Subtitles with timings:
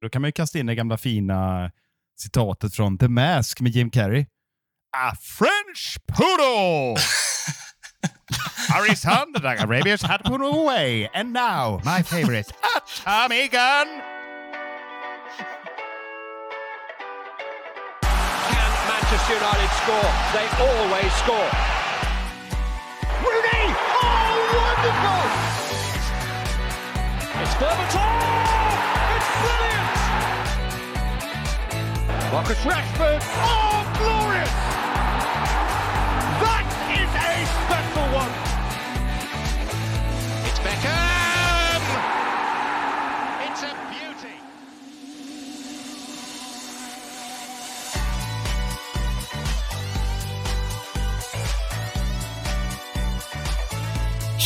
[0.00, 1.70] Då kan man ju kasta in det gamla fina
[2.20, 4.26] citatet från The Mask med Jim Carrey.
[4.96, 7.02] A French poodle!
[8.74, 11.08] Arisan, the Arabians had put away.
[11.14, 13.86] And now, my favorite, a Tommy gun!
[18.50, 20.10] Can Manchester United score?
[20.32, 21.50] They always score.
[23.24, 23.74] Rooney!
[24.02, 25.22] Oh, wonderful!
[27.42, 28.97] It's Berbatov!
[29.40, 29.88] Brilliant!
[32.32, 33.22] Marcus Rashford!
[33.22, 34.54] Oh, glorious!
[36.42, 38.47] That is a special one!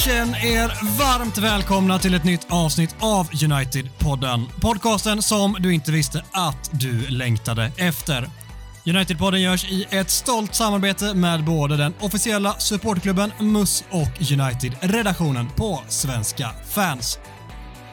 [0.04, 4.46] Känn er varmt välkomna till ett nytt avsnitt av United-podden.
[4.60, 8.28] Podcasten som du inte visste att du längtade efter.
[8.84, 15.82] United-podden görs i ett stolt samarbete med både den officiella supportklubben MUS och United-redaktionen på
[15.88, 17.18] Svenska fans.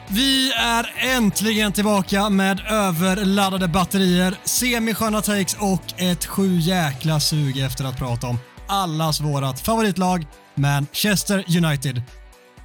[0.08, 7.84] Vi är äntligen tillbaka med överladdade batterier, semisköna takes och ett sju jäkla sug efter
[7.84, 12.02] att prata om allas vårat favoritlag, Manchester United.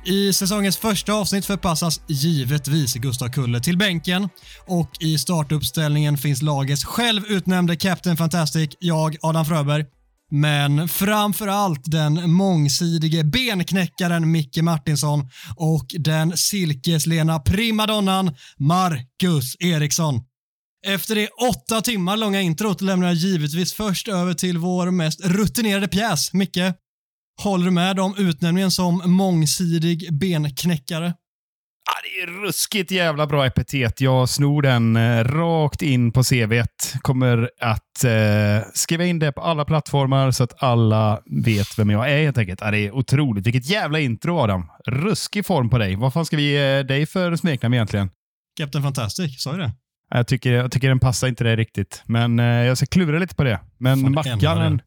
[0.05, 4.29] I säsongens första avsnitt förpassas givetvis Gustav Kulle till bänken
[4.67, 9.85] och i startuppställningen finns lagets självutnämnde Captain Fantastic, jag Adam Fröberg.
[10.31, 20.21] Men framför allt den mångsidige benknäckaren Micke Martinsson och den silkeslena primadonnan Marcus Eriksson.
[20.87, 25.87] Efter det åtta timmar långa introt lämnar jag givetvis först över till vår mest rutinerade
[25.87, 26.57] pjäs, Micke.
[27.43, 31.13] Håller du med om utnämningen som mångsidig benknäckare?
[31.87, 34.01] Ja, det är ruskigt jävla bra epitet.
[34.01, 36.93] Jag snor den eh, rakt in på CVt.
[37.01, 42.11] Kommer att eh, skriva in det på alla plattformar så att alla vet vem jag
[42.11, 42.61] är helt enkelt.
[42.61, 43.47] Ja, det är otroligt.
[43.47, 44.69] Vilket jävla intro Adam.
[44.87, 45.95] Ruskig form på dig.
[45.95, 48.09] Vad fan ska vi ge dig för smeknamn egentligen?
[48.57, 49.71] Captain Fantastic, sa jag det?
[50.09, 53.35] Jag tycker, jag tycker den passar inte dig riktigt, men eh, jag ska klura lite
[53.35, 53.59] på det.
[53.77, 54.81] Men Fan, Mackan, den.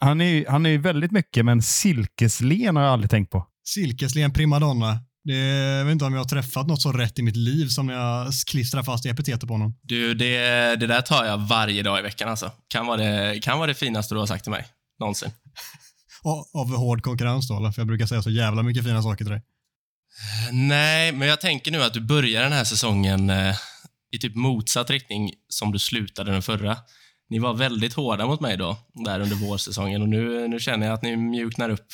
[0.00, 3.46] Han, är ju han är väldigt mycket, men silkeslen har jag aldrig tänkt på.
[3.64, 4.98] Silkeslen primadonna.
[5.24, 5.34] Det,
[5.78, 8.32] jag vet inte om jag har träffat något så rätt i mitt liv som jag
[8.46, 9.78] klistrar fast epitetet på honom.
[9.82, 10.36] Du, det,
[10.76, 12.52] det där tar jag varje dag i veckan alltså.
[12.68, 14.66] Kan vara det, kan vara det finaste du har sagt till mig.
[15.00, 15.30] Någonsin.
[16.22, 19.32] Och, av hård konkurrens då, för jag brukar säga så jävla mycket fina saker till
[19.32, 19.42] dig.
[20.52, 23.56] Nej, men jag tänker nu att du börjar den här säsongen eh,
[24.12, 26.76] i typ motsatt riktning som du slutade den förra.
[27.30, 30.94] Ni var väldigt hårda mot mig då, där under vårsäsongen och nu, nu känner jag
[30.94, 31.86] att ni mjuknar upp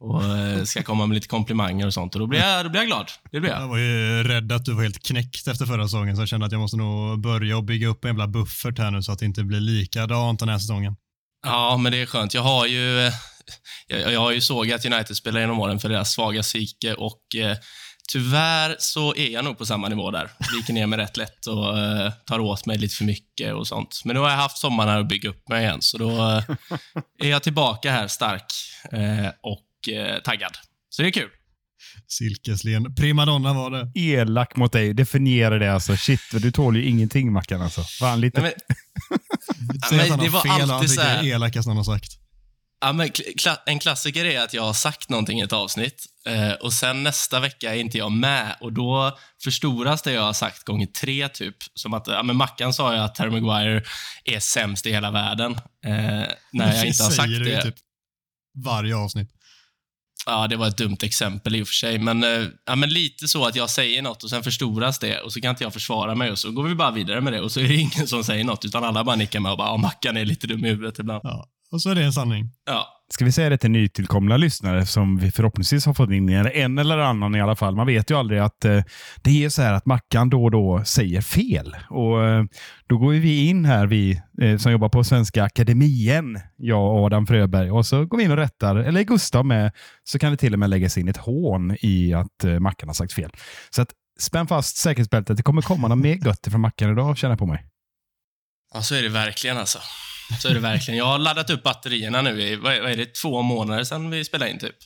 [0.00, 2.80] och eh, ska komma med lite komplimanger och sånt och då blir jag, då blir
[2.80, 3.10] jag glad.
[3.30, 3.68] Det blir Jag jag.
[3.68, 6.52] var ju rädd att du var helt knäckt efter förra säsongen, så jag kände att
[6.52, 9.24] jag måste nog börja och bygga upp en jävla buffert här nu så att det
[9.26, 10.96] inte blir likadant den här säsongen.
[11.46, 12.34] Ja, men det är skönt.
[12.34, 13.12] Jag har ju, eh,
[13.86, 17.56] jag, jag har ju sågat United-spelare genom åren för deras svaga psyke och eh,
[18.12, 20.30] tyvärr så är jag nog på samma nivå där.
[20.56, 24.02] Viker ner mig rätt lätt och eh, tar åt mig lite för mycket och sånt.
[24.04, 26.44] Men nu har jag haft sommaren här att bygga upp mig igen, så då eh,
[27.22, 28.52] är jag tillbaka här stark
[28.92, 29.64] eh, och
[30.24, 30.56] taggad.
[30.90, 31.28] Så det är kul.
[32.08, 34.00] Silkeslen primadonna var det.
[34.00, 34.94] Elak mot dig.
[34.94, 35.96] Definiera det alltså.
[35.96, 37.82] Shit, du tål ju ingenting Mackan alltså.
[37.82, 38.40] Fan, lite...
[38.40, 38.54] Nej,
[39.10, 39.18] men,
[39.88, 41.68] Säg att han det har var fel och han alltid så tycker det är elakast
[41.68, 42.27] han har sagt.
[42.80, 46.52] Ja, men kla- en klassiker är att jag har sagt någonting i ett avsnitt eh,
[46.52, 50.64] och sen nästa vecka är inte jag med och då förstoras det jag har sagt
[50.64, 51.56] gånger tre typ.
[51.74, 53.82] Som att, ja men Mackan sa ju att Harry Maguire
[54.24, 55.52] är sämst i hela världen.
[55.84, 55.92] Eh,
[56.52, 57.62] när jag inte har sagt ju det.
[57.62, 57.74] typ
[58.64, 59.30] varje avsnitt.
[60.26, 63.28] Ja, det var ett dumt exempel i och för sig, men, eh, ja, men lite
[63.28, 66.14] så att jag säger något och sen förstoras det och så kan inte jag försvara
[66.14, 68.24] mig och så går vi bara vidare med det och så är det ingen som
[68.24, 70.68] säger något utan alla bara nickar med och bara, ja, Mackan är lite dum i
[70.68, 71.20] huvudet ibland.
[71.24, 71.48] Ja.
[71.72, 72.50] Och så är det en sanning.
[72.66, 72.94] Ja.
[73.10, 76.78] Ska vi säga det till nytillkomna lyssnare som vi förhoppningsvis har fått in, eller en
[76.78, 77.76] eller annan i alla fall.
[77.76, 78.82] Man vet ju aldrig att eh,
[79.22, 81.76] det är så här att Mackan då och då säger fel.
[81.90, 82.44] Och eh,
[82.86, 87.26] Då går vi in här, vi eh, som jobbar på Svenska Akademien, jag och Adam
[87.26, 89.72] Fröberg, och så går vi in och rättar, eller Gustav med,
[90.04, 92.94] så kan det till och med läggas in ett hån i att eh, Mackan har
[92.94, 93.30] sagt fel.
[93.70, 93.88] Så att
[94.20, 95.36] spänn fast säkerhetsbältet.
[95.36, 97.64] Det kommer komma något mer gött från Mackan idag, känner jag på mig.
[98.74, 99.78] Ja, så är det verkligen alltså.
[100.40, 100.98] Så är det verkligen.
[100.98, 104.50] Jag har laddat upp batterierna nu i, vad är det, två månader sedan vi spelade
[104.50, 104.76] in typ.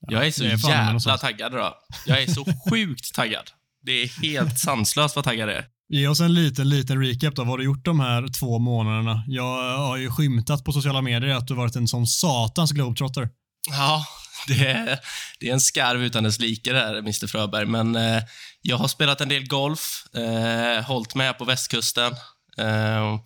[0.00, 1.74] Jag är så är jävla taggad idag.
[2.06, 3.50] Jag är så sjukt taggad.
[3.82, 5.64] Det är helt sanslöst vad taggad jag är.
[5.88, 7.42] Ge oss en liten, liten recap då.
[7.42, 9.24] Vad har du gjort de här två månaderna?
[9.26, 13.28] Jag har ju skymtat på sociala medier att du varit en sån satans globetrotter.
[13.70, 14.04] Ja,
[14.48, 14.98] det är,
[15.40, 17.66] det är en skarv utan dess like där, Mr Fröberg.
[17.66, 18.22] Men eh,
[18.62, 22.12] jag har spelat en del golf, eh, hållit med på västkusten.
[22.58, 23.20] Eh,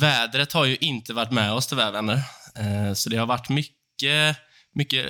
[0.00, 2.22] vädret har ju inte varit med oss tyvärr, vänner.
[2.58, 4.36] Eh, så det har varit mycket,
[4.74, 5.06] mycket,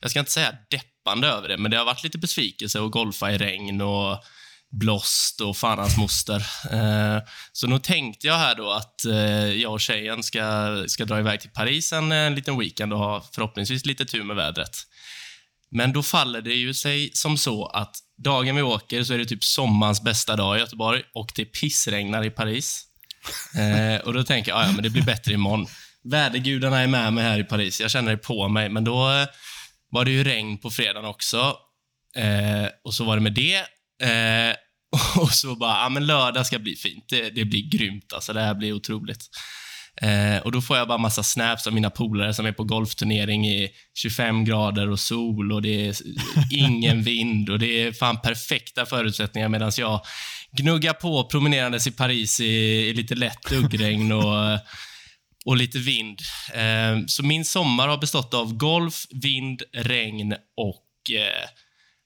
[0.00, 3.32] jag ska inte säga deppande över det, men det har varit lite besvikelse att golfa
[3.32, 4.24] i regn och
[4.70, 6.46] blåst och fan hans moster.
[6.70, 7.22] Eh,
[7.52, 11.40] så nu tänkte jag här då att eh, jag och tjejen ska, ska dra iväg
[11.40, 14.76] till Paris en, en liten weekend och ha förhoppningsvis lite tur med vädret.
[15.70, 19.24] Men då faller det ju sig som så att dagen vi åker så är det
[19.24, 22.89] typ sommarens bästa dag i Göteborg och det pissregnar i Paris.
[23.58, 25.66] Eh, och då tänker jag, ah, ja men det blir bättre imorgon.
[26.04, 28.68] Vädergudarna är med mig här i Paris, jag känner det på mig.
[28.68, 29.26] Men då eh,
[29.90, 31.56] var det ju regn på fredagen också.
[32.16, 33.56] Eh, och så var det med det.
[34.02, 34.54] Eh,
[35.20, 37.04] och så bara, ja men lördag ska bli fint.
[37.08, 39.26] Det, det blir grymt alltså, det här blir otroligt.
[39.96, 43.46] Eh, och då får jag bara massa snaps av mina polare som är på golfturnering
[43.48, 45.96] i 25 grader och sol och det är
[46.50, 50.00] ingen vind och det är fan perfekta förutsättningar medan jag
[50.52, 52.44] gnuggar på promenerandes i Paris i,
[52.88, 54.58] i lite lätt duggregn och,
[55.44, 56.20] och lite vind.
[56.54, 61.48] Eh, så min sommar har bestått av golf, vind, regn och eh,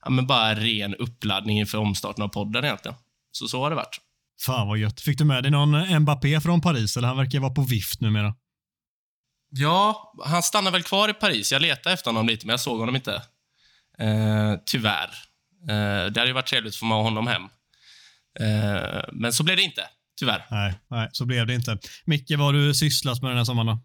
[0.05, 2.97] ja, men bara ren uppladdning inför omstarten av podden egentligen.
[3.33, 4.01] Så så har det varit.
[4.41, 5.01] Fan vad gött.
[5.01, 8.35] Fick du med dig någon Mbappé från Paris eller han verkar vara på vift numera?
[9.51, 11.53] Ja, han stannar väl kvar i Paris.
[11.53, 13.23] Jag letade efter honom lite, men jag såg honom inte.
[13.99, 15.11] Eh, tyvärr.
[15.69, 17.43] Eh, det hade ju varit trevligt att få med honom hem.
[18.41, 19.83] Eh, men så blev det inte,
[20.19, 20.47] tyvärr.
[20.51, 21.79] Nej, nej, så blev det inte.
[22.05, 23.79] Micke, vad har du sysslat med den här sommaren då?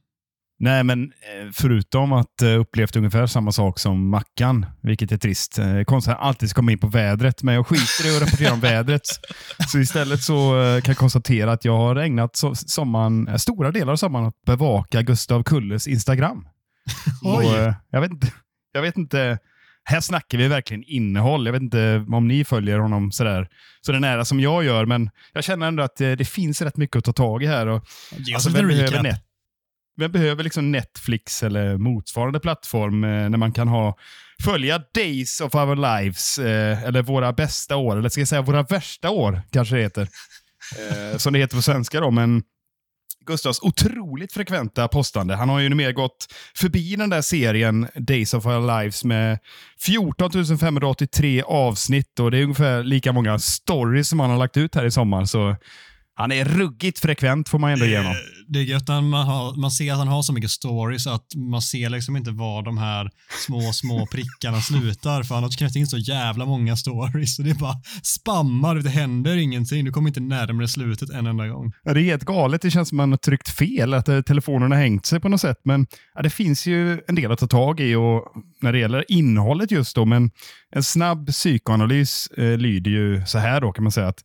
[0.62, 5.60] Nej, men eh, förutom att eh, upplevt ungefär samma sak som Mackan, vilket är trist.
[5.60, 8.54] Eh, Konstigt att alltid ska komma in på vädret, men jag skiter i att rapportera
[8.54, 9.02] om vädret.
[9.68, 10.52] Så istället så
[10.84, 15.02] kan jag konstatera att jag har ägnat so sommaren, stora delar av sommaren att bevaka
[15.02, 16.48] Gustav Kulles Instagram.
[17.22, 17.46] Oj.
[17.46, 18.28] Och, jag, vet inte,
[18.72, 19.38] jag vet inte,
[19.84, 21.46] här snackar vi verkligen innehåll.
[21.46, 23.48] Jag vet inte om ni följer honom sådär,
[23.82, 26.96] så det nära som jag gör, men jag känner ändå att det finns rätt mycket
[26.96, 27.68] att ta tag i här.
[27.68, 27.86] Och,
[28.18, 29.20] Ge oss Alltså, en recap
[30.00, 33.98] vem behöver liksom Netflix eller motsvarande plattform eh, när man kan ha
[34.44, 38.63] följa Days of Our Lives, eh, eller Våra bästa år, eller ska jag säga Våra
[38.63, 40.07] värsta år, kanske det heter.
[40.78, 42.44] Eh, som det heter på svenska då, men
[43.25, 45.36] Gustavs otroligt frekventa postande.
[45.36, 49.40] Han har ju numera gått förbi den där serien Days of Our Lives med
[49.80, 54.75] 14 583 avsnitt och det är ungefär lika många stories som han har lagt ut
[54.75, 55.25] här i sommar.
[55.25, 55.56] Så
[56.19, 58.16] han är ruggigt frekvent får man ändå ge honom.
[58.48, 61.36] Det är gött när man, har, man ser att han har så mycket stories att
[61.36, 63.10] man ser liksom inte var de här
[63.45, 65.24] små, små prickarna slutar.
[65.24, 67.36] För han har knäppt in så jävla många stories.
[67.36, 69.86] Så det är bara spammar, det händer ingenting.
[69.86, 71.74] Du kommer inte närmare slutet en enda gång.
[71.83, 72.62] Ja, det är helt galet.
[72.62, 75.30] Det känns som att man har tryckt fel, att eh, telefonen har hängt sig på
[75.30, 75.57] något sätt.
[75.63, 78.24] Men ja, det finns ju en del att ta tag i och
[78.62, 80.06] när det gäller innehållet just då.
[80.06, 80.31] Men
[80.75, 84.24] en snabb psykoanalys eh, lyder ju så här då kan man säga att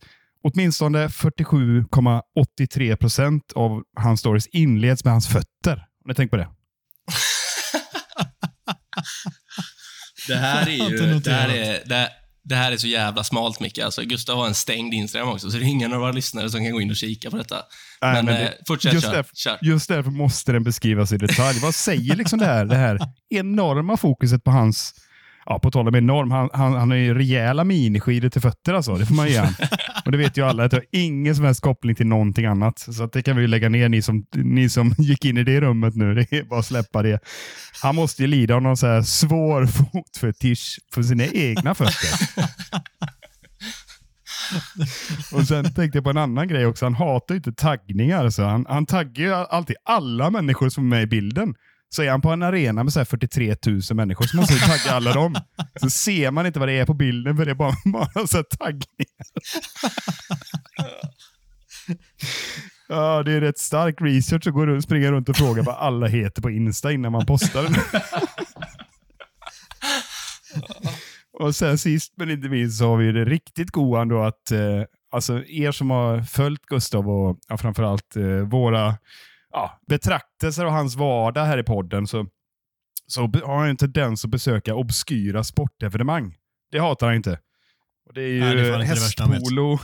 [0.53, 5.75] åtminstone 47,83 procent av hans stories inleds med hans fötter.
[5.77, 6.47] Har ni tänkt på det?
[10.27, 12.09] Det här är ju, det här är, det,
[12.43, 13.77] det här är så jävla smalt, Micke.
[13.79, 16.63] Alltså, Gustav har en stängd Instagram också, så det är ingen av våra lyssnare som
[16.63, 17.55] kan gå in och kika på detta.
[18.01, 19.13] Nej, men men eh, det- fortsätt, just kör.
[19.13, 19.57] därför- kör.
[19.61, 21.59] Just därför måste den beskrivas i detalj.
[21.59, 22.99] Vad säger liksom det här, det här
[23.29, 24.93] enorma fokuset på hans,
[25.45, 28.95] ja på tal om enorm, han, han, han har ju rejäla miniskidor till fötter alltså.
[28.95, 29.53] Det får man ge han.
[30.05, 32.79] Och det vet ju alla att det har ingen som helst koppling till någonting annat.
[32.79, 35.43] Så att det kan vi ju lägga ner ni som, ni som gick in i
[35.43, 36.13] det rummet nu.
[36.13, 37.19] Det är bara att släppa det.
[37.81, 42.09] Han måste ju lida av någon så här svår fotfetisch för sina egna fötter.
[45.33, 46.85] Och sen tänkte jag på en annan grej också.
[46.85, 48.29] Han hatar ju inte taggningar.
[48.29, 51.55] Så han, han taggar ju alltid alla människor som är med i bilden.
[51.95, 54.79] Så är han på en arena med så här 43 000 människor så måste han
[54.79, 55.35] tagga alla dem.
[55.81, 58.37] Så ser man inte vad det är på bilden för det är bara, bara så
[58.37, 59.25] här taggningar.
[62.87, 66.07] Ja, det är rätt stark research att gå runt, springa runt och fråga vad alla
[66.07, 67.75] heter på Insta innan man postar den.
[71.39, 74.83] Och sen sist men inte minst så har vi det riktigt goa ändå att eh,
[75.11, 78.95] alltså er som har följt Gustav och ja, framförallt eh, våra
[79.55, 82.27] ja, betraktelser av hans vardag här i podden så,
[83.07, 86.35] så har han en tendens att besöka obskyra sportevenemang.
[86.71, 87.39] Det hatar han inte.
[88.05, 89.79] Och det är ju Nej, det hästpolo,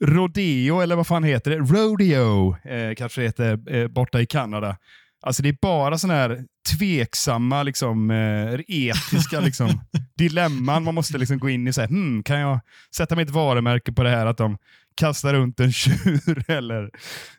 [0.04, 1.56] rodeo eller vad fan heter det?
[1.56, 4.76] Rodeo eh, kanske det heter eh, borta i Kanada.
[5.22, 9.80] Alltså det är bara sådana här tveksamma, liksom, eh, etiska liksom,
[10.16, 11.72] dilemman man måste liksom gå in i.
[11.72, 12.60] Så här, hmm, kan jag
[12.96, 14.58] sätta mitt varumärke på det här att de
[14.96, 16.90] kastar runt en tjur eller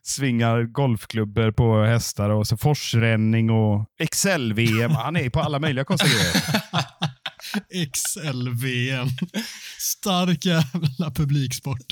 [0.03, 4.91] svingar golfklubbor på hästar och så forsränning och Excel-VM.
[4.91, 6.41] Han är på alla möjliga konstiga grejer.
[7.93, 9.07] XL-VM.
[9.79, 11.85] Stark jävla publiksport.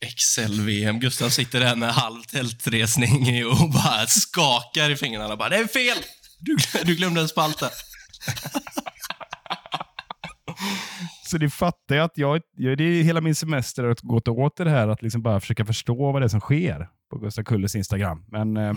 [0.00, 1.00] Excel-VM.
[1.00, 5.36] Gustav sitter där med halv tältresning och bara skakar i fingrarna.
[5.36, 5.98] Bara, det är fel!
[6.38, 7.70] Du, du glömde en spalta.
[11.26, 14.56] Så det fattar jag att jag, jag, det är hela min semester att gå åt
[14.56, 17.74] det här att liksom bara försöka förstå vad det är som sker på Gustav Kulles
[17.74, 18.24] Instagram.
[18.28, 18.74] Men eh,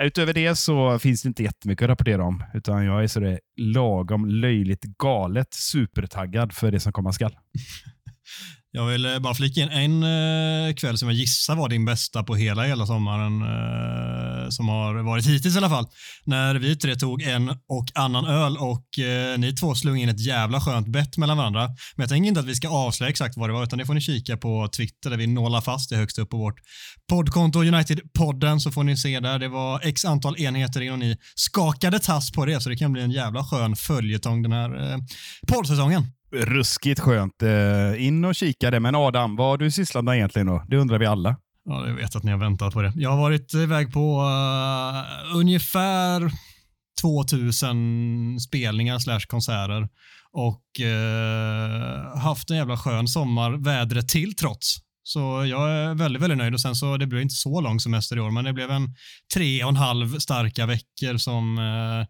[0.00, 3.38] utöver det så finns det inte jättemycket att rapportera om, utan jag är så det
[3.56, 7.36] lagom löjligt galet supertaggad för det som komma skall.
[8.76, 12.22] Jag vill eh, bara flika in en eh, kväll som jag gissar var din bästa
[12.22, 15.86] på hela hela sommaren, eh, som har varit hittills i alla fall.
[16.24, 20.20] När vi tre tog en och annan öl och eh, ni två slog in ett
[20.20, 21.66] jävla skönt bett mellan varandra.
[21.66, 23.94] Men jag tänker inte att vi ska avslöja exakt vad det var, utan det får
[23.94, 26.60] ni kika på Twitter där vi nålar fast det högst upp på vårt
[27.08, 29.38] poddkonto United-podden så får ni se där.
[29.38, 32.92] Det var x antal enheter in och ni skakade tass på det, så det kan
[32.92, 34.98] bli en jävla skön följetong den här eh,
[35.48, 36.06] poddsäsongen.
[36.32, 37.42] Ruskigt skönt.
[37.42, 38.80] Eh, in och kika det.
[38.80, 40.64] Men Adam, vad har du sysslat med egentligen då?
[40.68, 41.36] Det undrar vi alla.
[41.64, 42.92] Ja, jag vet att ni har väntat på det.
[42.96, 46.30] Jag har varit iväg på uh, ungefär
[47.00, 49.88] 2000 spelningar slash konserter
[50.32, 54.76] och uh, haft en jävla skön sommar, vädret till trots.
[55.02, 58.16] Så jag är väldigt, väldigt nöjd och sen så det blev inte så lång semester
[58.16, 58.94] i år, men det blev en
[59.34, 62.04] tre och en halv starka veckor som uh,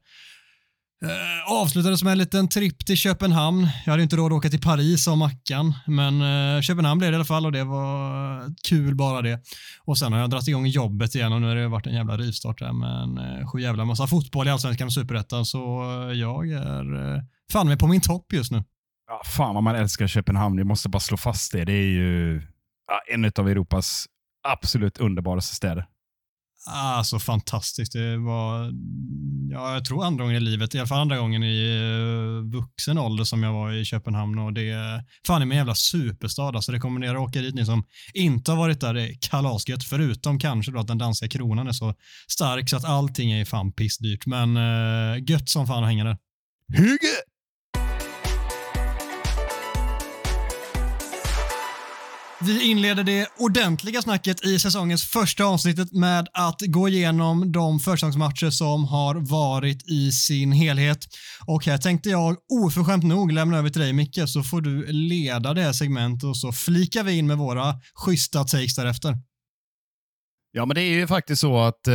[1.05, 3.69] Eh, avslutades med en liten tripp till Köpenhamn.
[3.85, 6.23] Jag hade inte råd att åka till Paris av Mackan, men
[6.57, 9.41] eh, Köpenhamn blev det i alla fall och det var eh, kul bara det.
[9.85, 12.17] Och sen har jag dragit igång jobbet igen och nu har det varit en jävla
[12.17, 16.12] rivstart där med en eh, sju jävla massa fotboll i Allsvenskan och Superettan, så eh,
[16.12, 17.23] jag är eh,
[17.53, 18.65] fan med på min topp just nu.
[19.09, 20.59] Ja, fan vad man älskar Köpenhamn.
[20.59, 21.65] jag måste bara slå fast det.
[21.65, 22.43] Det är ju
[22.88, 24.07] ja, en av Europas
[24.49, 25.87] absolut underbaraste städer.
[26.70, 27.92] Alltså fantastiskt.
[27.92, 28.73] Det var,
[29.50, 32.99] ja, jag tror andra gången i livet, i alla fall andra gången i eh, vuxen
[32.99, 36.49] ålder som jag var i Köpenhamn och det är fan är en jävla superstad.
[36.49, 38.94] Alltså rekommenderar att åka dit ni som inte har varit där.
[38.94, 41.94] Det är kalasgött, förutom kanske då att den danska kronan är så
[42.30, 44.26] stark så att allting är fan pissdyrt.
[44.26, 46.16] Men uh, gött som fan att hänga där.
[46.76, 47.16] Hygge!
[52.40, 58.50] Vi inleder det ordentliga snacket i säsongens första avsnittet med att gå igenom de försäsongsmatcher
[58.50, 60.99] som har varit i sin helhet.
[61.47, 65.55] Och här tänkte jag oförskämt nog lämna över till dig Micke så får du leda
[65.55, 69.14] det här segmentet och så flikar vi in med våra schyssta takes därefter.
[70.57, 71.95] Ja, men det är ju faktiskt så att eh,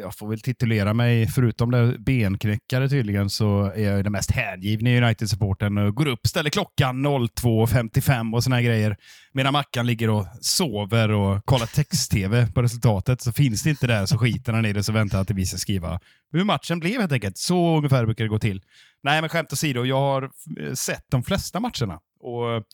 [0.00, 4.90] jag får väl titulera mig, förutom det benknäckare tydligen, så är jag den mest hängivna
[4.90, 8.96] United-supporten går upp, ställer klockan 02.55 och såna här grejer.
[9.32, 14.06] Medan Mackan ligger och sover och kollar text-tv på resultatet så finns det inte där
[14.06, 16.00] så skiter han i det så väntar han till vi ska skriva
[16.32, 17.38] hur matchen blev helt enkelt.
[17.38, 18.62] Så ungefär brukar det gå till.
[19.02, 20.30] Nej, men skämt åsido, jag har
[20.74, 22.00] sett de flesta matcherna.
[22.20, 22.64] Och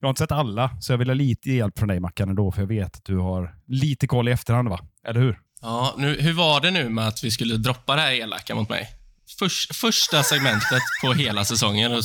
[0.00, 2.52] jag har inte sett alla, så jag vill ha lite hjälp från dig Mackan ändå,
[2.52, 4.80] för jag vet att du har lite koll i efterhand, va?
[5.06, 5.38] Eller hur?
[5.62, 8.68] Ja, nu, hur var det nu med att vi skulle droppa det här elaka mot
[8.68, 8.88] mig?
[9.38, 12.02] Förs, första segmentet på hela säsongen och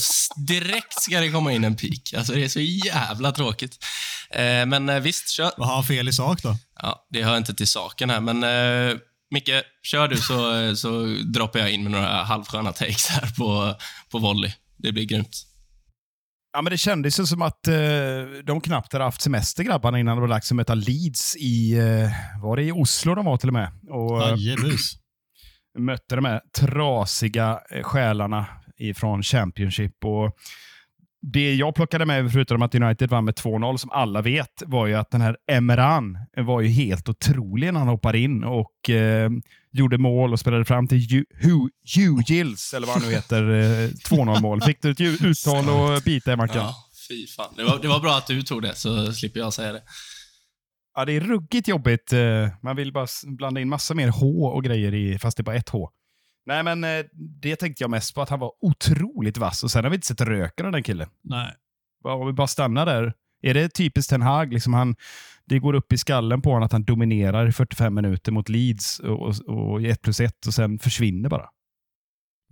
[0.47, 2.13] direkt ska det komma in en pik.
[2.13, 3.85] Alltså det är så jävla tråkigt.
[4.29, 5.51] Eh, men eh, visst, kör.
[5.57, 6.57] Vad har han fel i sak då?
[6.81, 8.97] Ja, det hör inte till saken här, men eh,
[9.29, 9.51] Micke,
[9.83, 13.75] kör du så, så droppar jag in med några halvsköna takes här på,
[14.09, 14.51] på volley.
[14.77, 15.45] Det blir grymt.
[16.55, 17.75] Ja, men det kändes ju som att eh,
[18.43, 22.41] de knappt hade haft semester grabbarna innan det var dags att möta Leeds i, eh,
[22.41, 23.71] var det i Oslo de var till och med?
[23.89, 24.91] Och, eh, Jajebus.
[25.79, 28.45] mötte de här trasiga eh, själarna
[28.95, 30.05] från Championship.
[30.05, 30.37] Och
[31.21, 34.93] det jag plockade med, förutom att United vann med 2-0, som alla vet, var ju
[34.93, 39.29] att den här Emran var ju helt otrolig när han hoppade in och eh,
[39.71, 41.23] gjorde mål och spelade fram till
[42.27, 44.61] Gills, eller vad han nu heter, eh, 2-0 mål.
[44.61, 46.57] Fick du ett uttal och bita i Mackan?
[46.57, 46.75] Ja,
[47.09, 47.53] fy fan.
[47.57, 49.81] Det var, det var bra att du tog det, så slipper jag säga det.
[50.95, 52.13] Ja, det är ruggigt jobbigt.
[52.13, 53.07] Eh, Man vill bara
[53.37, 55.89] blanda in massa mer H och grejer, i, fast det är bara ett H.
[56.45, 57.05] Nej, men eh,
[57.41, 60.07] det tänkte jag mest på, att han var otroligt vass och sen har vi inte
[60.07, 61.09] sett röken av den killen.
[61.23, 61.53] Nej.
[62.03, 63.13] Om vi bara stannar där.
[63.41, 64.53] Är det typiskt Ten Hag?
[64.53, 64.95] Liksom han,
[65.45, 68.99] det går upp i skallen på honom att han dominerar i 45 minuter mot Leeds
[69.47, 71.49] och, i 1 plus 1 och sen försvinner bara.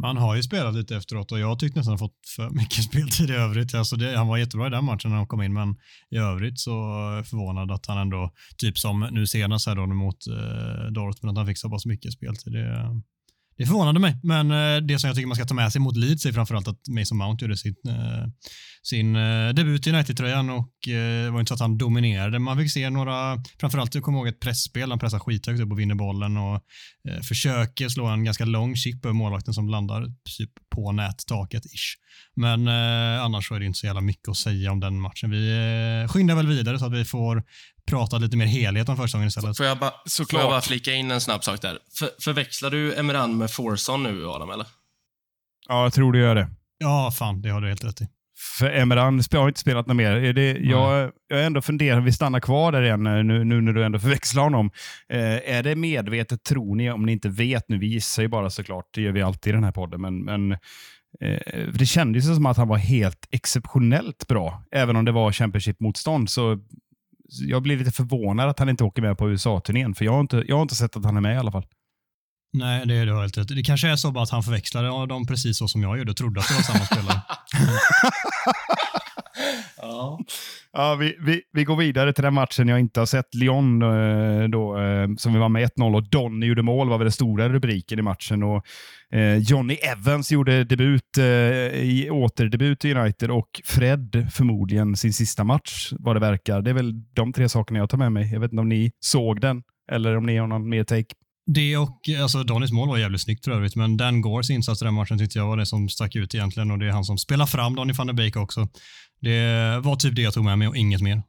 [0.01, 3.29] Man har ju spelat lite efteråt och jag tyckte nästan han fått för mycket speltid
[3.29, 3.73] i övrigt.
[3.73, 5.75] Alltså det, han var jättebra i den matchen när han kom in, men
[6.09, 6.71] i övrigt så
[7.25, 11.47] förvånad att han ändå, typ som nu senast här då mot eh, Dortmund, att han
[11.47, 12.53] fick så pass mycket speltid.
[12.53, 13.01] Det,
[13.57, 15.98] det förvånade mig, men eh, det som jag tycker man ska ta med sig mot
[15.98, 17.75] Leeds är framförallt att Mason Mount gjorde eh, sin,
[18.83, 19.13] sin
[19.55, 22.39] debut i United-tröjan och det var inte så att han dominerade.
[22.39, 25.79] Man fick se några, framförallt jag kommer ihåg ett pressspel, han pressar skithögt upp och
[25.79, 26.62] vinner bollen och
[27.27, 30.05] försöker slå en ganska lång chip över målvakten som landar
[30.38, 31.98] typ på nättaket ish.
[32.36, 32.68] Men
[33.22, 35.30] annars så är det inte så jävla mycket att säga om den matchen.
[35.30, 37.44] Vi skyndar väl vidare så att vi får
[37.88, 39.58] prata lite mer helhet om försäsongen istället.
[39.58, 39.92] Får jag, ba,
[40.30, 41.80] får jag bara flika in en snabb sak där?
[42.00, 44.68] För, förväxlar du Emeran med Forson nu, Adam, eller?
[45.68, 46.50] Ja, jag tror du gör det.
[46.77, 48.08] Ja, fan, det har du helt rätt i.
[48.59, 50.12] För Emeran har inte spelat något mer.
[50.12, 53.83] Är det, jag, jag ändå funderat, vi stannar kvar där igen nu, nu när du
[53.83, 54.71] ändå förväxlar honom.
[55.09, 58.50] Eh, är det medvetet, tror ni, om ni inte vet nu, vi gissar ju bara
[58.50, 60.51] såklart, det gör vi alltid i den här podden, men, men
[61.21, 64.63] eh, det kändes som att han var helt exceptionellt bra.
[64.71, 66.59] Även om det var Championship-motstånd så
[67.41, 70.43] jag blir lite förvånad att han inte åker med på USA-turnén, för jag har, inte,
[70.47, 71.65] jag har inte sett att han är med i alla fall.
[72.53, 73.48] Nej, det, det har helt rätt.
[73.48, 76.17] Det kanske är så bara att han förväxlade dem precis så som jag gjorde och
[76.17, 77.22] trodde att det var samma spelare.
[79.77, 80.19] ja.
[80.75, 83.36] Ja, vi, vi, vi går vidare till den matchen jag inte har sett.
[83.36, 87.05] Lyon, eh, då, eh, som vi var med 1-0 och Donny gjorde mål var väl
[87.05, 88.43] den stora rubriken i matchen.
[88.43, 88.65] Och,
[89.12, 91.17] eh, Johnny Evans gjorde debut,
[91.74, 96.62] i återdebut i United och Fred förmodligen sin sista match vad det verkar.
[96.62, 98.33] Det är väl de tre sakerna jag tar med mig.
[98.33, 101.15] Jag vet inte om ni såg den eller om ni har någon mer take.
[101.45, 104.85] Det och alltså Donnys mål var jävligt snyggt för övrigt, men Dan Gores insats i
[104.85, 107.17] den matchen tyckte jag var det som stack ut egentligen och det är han som
[107.17, 108.67] spelar fram Donny van der Beek också.
[109.21, 111.21] Det var typ det jag tog med mig och inget mer.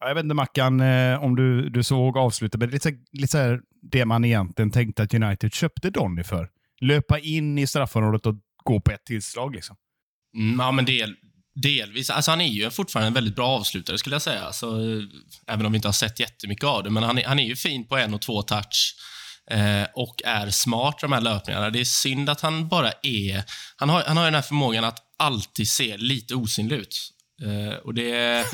[0.00, 3.60] Jag vet inte Mackan, eh, om du, du såg avslutet, men lite, lite så här,
[3.82, 6.50] det man egentligen tänkte att United köpte Donny för.
[6.80, 8.34] Löpa in i straffområdet och
[8.64, 9.54] gå på ett tillslag.
[9.54, 9.76] Liksom.
[10.36, 11.16] Mm, ja, men del,
[11.62, 12.10] delvis.
[12.10, 14.42] Alltså, han är ju fortfarande en väldigt bra avslutare, skulle jag säga.
[14.42, 15.02] Alltså, eh,
[15.54, 16.90] även om vi inte har sett jättemycket av det.
[16.90, 18.94] Men han är, han är ju fin på en och två touch
[19.50, 21.70] eh, och är smart i de här löpningarna.
[21.70, 23.44] Det är synd att han bara är...
[23.76, 27.12] Han har, han har den här förmågan att alltid se lite osynlig ut.
[27.42, 28.44] Uh, och det,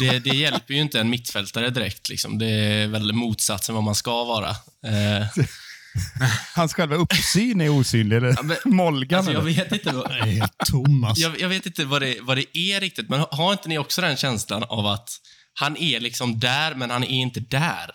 [0.00, 2.08] det, det, hjälper ju inte en mittfältare direkt.
[2.08, 2.38] Liksom.
[2.38, 4.50] Det är väl motsatsen vad man ska vara.
[4.50, 5.26] Uh,
[6.54, 9.18] Hans själva uppsyn är osynlig, eller ja, men, Molgan?
[9.18, 11.18] Alltså, jag vet inte vad, Nej, Thomas.
[11.18, 14.00] Jag, jag, vet inte vad det, vad det är riktigt, men har inte ni också
[14.00, 15.10] den känslan av att
[15.54, 17.90] han är liksom där, men han är inte där?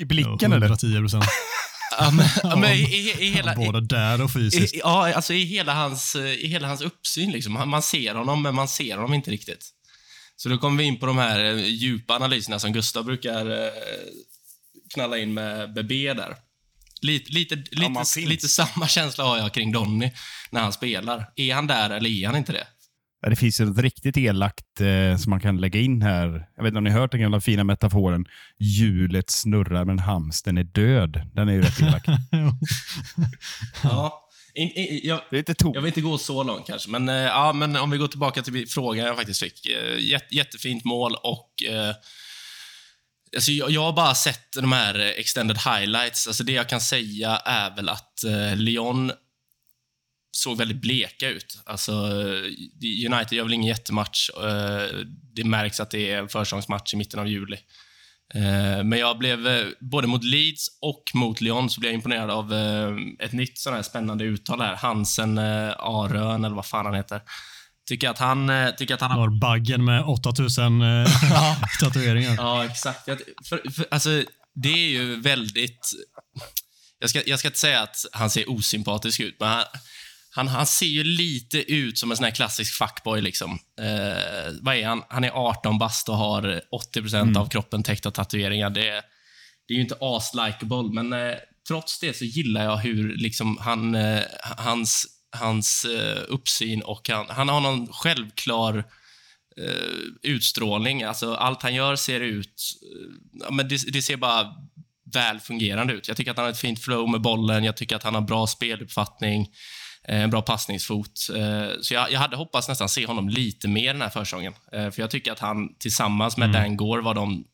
[0.00, 1.00] I blicken, ja, 110 eller?
[1.00, 1.24] procent.
[2.00, 3.54] Ja, men, ja, men i, i, i, hela...
[3.54, 4.74] Både där och fysiskt.
[4.74, 7.30] I, ja, alltså i hela hans, i hela hans uppsyn.
[7.30, 7.52] Liksom.
[7.52, 9.70] Man ser honom, men man ser honom inte riktigt.
[10.36, 13.72] Så då kommer vi in på de här eh, djupa analyserna som Gustav brukar eh,
[14.94, 16.36] knalla in med BB där.
[17.02, 20.10] Lite, lite, lite, lite samma känsla har jag kring Donny
[20.50, 21.30] när han spelar.
[21.36, 22.66] Är han där eller är han inte det?
[23.26, 26.48] Det finns ett riktigt elakt eh, som man kan lägga in här.
[26.56, 28.24] Jag vet inte om ni har hört den gamla fina metaforen.
[28.58, 31.22] Hjulet snurrar men hamsten är död.
[31.34, 32.04] Den är ju rätt elak.
[33.82, 34.24] ja.
[34.54, 37.14] In, in, jag, det är inte jag vill inte gå så långt kanske, men, eh,
[37.14, 39.66] ja, men om vi går tillbaka till frågan jag faktiskt fick.
[39.66, 41.94] Eh, jätt, jättefint mål och eh,
[43.34, 46.26] Alltså jag, jag, har bara sett de här eh, extended highlights.
[46.26, 49.12] Alltså det jag kan säga är väl att eh, Lyon
[50.38, 51.58] såg väldigt bleka ut.
[51.66, 54.30] Alltså, eh, United gör väl ingen jättematch.
[54.30, 54.96] Eh,
[55.34, 57.56] det märks att det är en försäsongsmatch i mitten av juli.
[58.34, 62.30] Eh, men jag blev, eh, både mot Leeds och mot Lyon, så blev jag imponerad
[62.30, 62.52] av
[63.18, 64.76] ett nytt sån här spännande uttal här.
[64.76, 67.22] Hansen Arön, eller vad fan han heter.
[67.88, 68.50] Tycker att han...
[68.78, 69.40] Tycker att han har...
[69.40, 70.80] baggen med 8000
[71.80, 72.34] tatueringar.
[72.36, 73.04] Ja, exakt.
[73.48, 74.22] För, för, alltså,
[74.54, 75.92] det är ju väldigt...
[76.98, 79.64] Jag ska, jag ska inte säga att han ser osympatisk ut, men han,
[80.30, 83.20] han, han ser ju lite ut som en sån här klassisk fuckboy.
[83.20, 83.58] Liksom.
[83.80, 85.02] Eh, vad är han?
[85.08, 87.36] Han är 18 bast och har 80 mm.
[87.36, 88.70] av kroppen täckt av tatueringar.
[88.70, 89.02] Det,
[89.68, 91.36] det är ju inte as-likeable, men eh,
[91.68, 97.26] trots det så gillar jag hur liksom, han, eh, hans, hans eh, uppsyn och han,
[97.28, 98.78] han har någon självklar
[99.56, 101.02] eh, utstrålning.
[101.02, 102.62] Alltså, allt han gör ser ut...
[103.42, 104.54] Eh, men det, det ser bara
[105.14, 106.08] väl fungerande ut.
[106.08, 107.64] Jag tycker att han har ett fint flow med bollen.
[107.64, 109.48] Jag tycker att han har bra speluppfattning.
[110.08, 111.12] Eh, en bra passningsfot.
[111.36, 114.54] Eh, så jag, jag hade hoppats nästan se honom lite mer den här försäsongen.
[114.72, 116.62] Eh, för jag tycker att han tillsammans med mm.
[116.62, 117.44] Dan Gore var de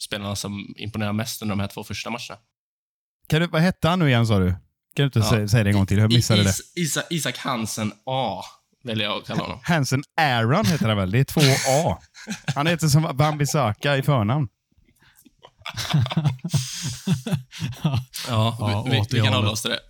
[0.00, 2.38] spelarna som imponerade mest under de här två första matcherna.
[3.28, 4.54] Kan du, vad hette han nu igen, sa du?
[4.94, 5.30] Kan du inte ja.
[5.30, 5.98] säga, säga det en gång till?
[5.98, 6.80] Jag missade Is, det.
[6.80, 8.42] Isak, Isak Hansen A,
[8.84, 9.58] väljer jag att kalla honom.
[9.62, 11.10] Hansen Aaron heter han väl?
[11.10, 11.98] Det är två A.
[12.54, 14.48] Han heter som Bambi Saka i förnamn.
[17.82, 19.80] ja, ja, vi, vi, vi kan hålla oss till det.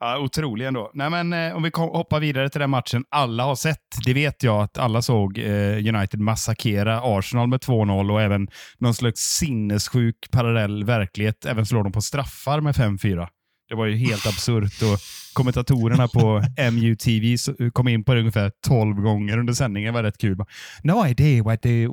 [0.00, 0.90] Ja, otrolig ändå.
[0.94, 3.78] Nej, men, eh, om vi hoppar vidare till den matchen alla har sett.
[4.04, 8.48] Det vet jag att alla såg eh, United massakera Arsenal med 2-0 och även
[8.78, 11.46] någon slags sinnessjuk parallell verklighet.
[11.46, 13.28] Även slår de på straffar med 5-4.
[13.72, 14.82] Det var ju helt absurt.
[14.82, 14.98] Och
[15.32, 17.36] kommentatorerna på MUTV
[17.72, 19.94] kom in på det ungefär 12 gånger under sändningen.
[19.94, 20.38] Det var rätt kul.
[20.82, 21.86] No idea what they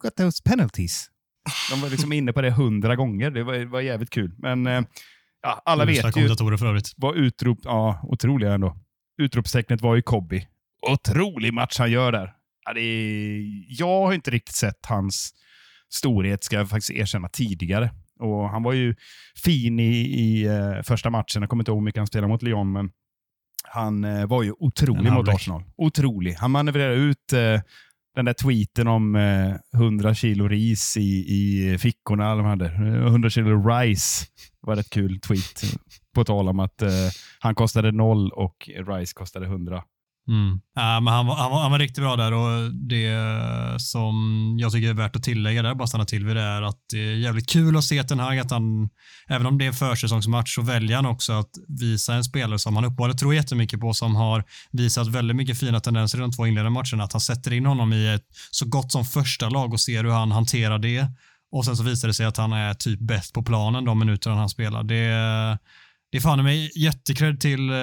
[0.00, 1.10] got those penalties.
[1.70, 3.30] De var liksom inne på det 100 gånger.
[3.30, 4.34] Det var, det var jävligt kul.
[4.38, 4.82] Men eh,
[5.42, 6.92] ja, alla vet ju för övrigt.
[6.96, 7.58] vad utrop...
[7.62, 8.76] Ja, otroliga ändå.
[9.22, 10.46] Utropstecknet var ju Kobby.
[10.90, 12.32] Otrolig match han gör där.
[12.64, 13.42] Ja, det är,
[13.80, 15.34] jag har inte riktigt sett hans
[15.92, 17.90] storhet, ska jag faktiskt erkänna, tidigare.
[18.20, 18.94] Och Han var ju
[19.44, 21.42] fin i, i eh, första matchen.
[21.42, 22.90] Jag kommer inte ihåg hur mycket han spelade mot Lyon, men
[23.64, 25.28] han eh, var ju otrolig mot.
[25.28, 25.62] Arsenal.
[25.76, 26.32] Otrolig.
[26.32, 27.60] Han manövrerade ut eh,
[28.14, 32.34] den där tweeten om eh, 100 kilo ris i, i fickorna.
[32.34, 32.66] De hade.
[32.66, 34.26] Eh, 100 kilo rice.
[34.60, 35.62] Det var rätt kul tweet.
[36.14, 36.88] På tal om att eh,
[37.38, 39.82] han kostade noll och Rice kostade 100.
[40.30, 40.60] Mm.
[40.74, 43.14] Ja, men han, var, han, han var riktigt bra där och det
[43.78, 44.14] som
[44.60, 46.98] jag tycker är värt att tillägga där, bara stanna till vid det, är att det
[46.98, 48.88] är jävligt kul att se Ten Hag att han,
[49.28, 52.76] även om det är en försäsongsmatch, så väljer han också att visa en spelare som
[52.76, 56.46] han uppenbarligen tror jättemycket på, som har visat väldigt mycket fina tendenser i de två
[56.46, 59.80] inledande matcherna, att han sätter in honom i ett så gott som första lag och
[59.80, 61.06] ser hur han hanterar det.
[61.52, 64.36] Och sen så visar det sig att han är typ bäst på planen de minuterna
[64.36, 64.82] han spelar.
[64.82, 65.58] Det
[66.10, 67.76] det är fan mig jättekred till eh,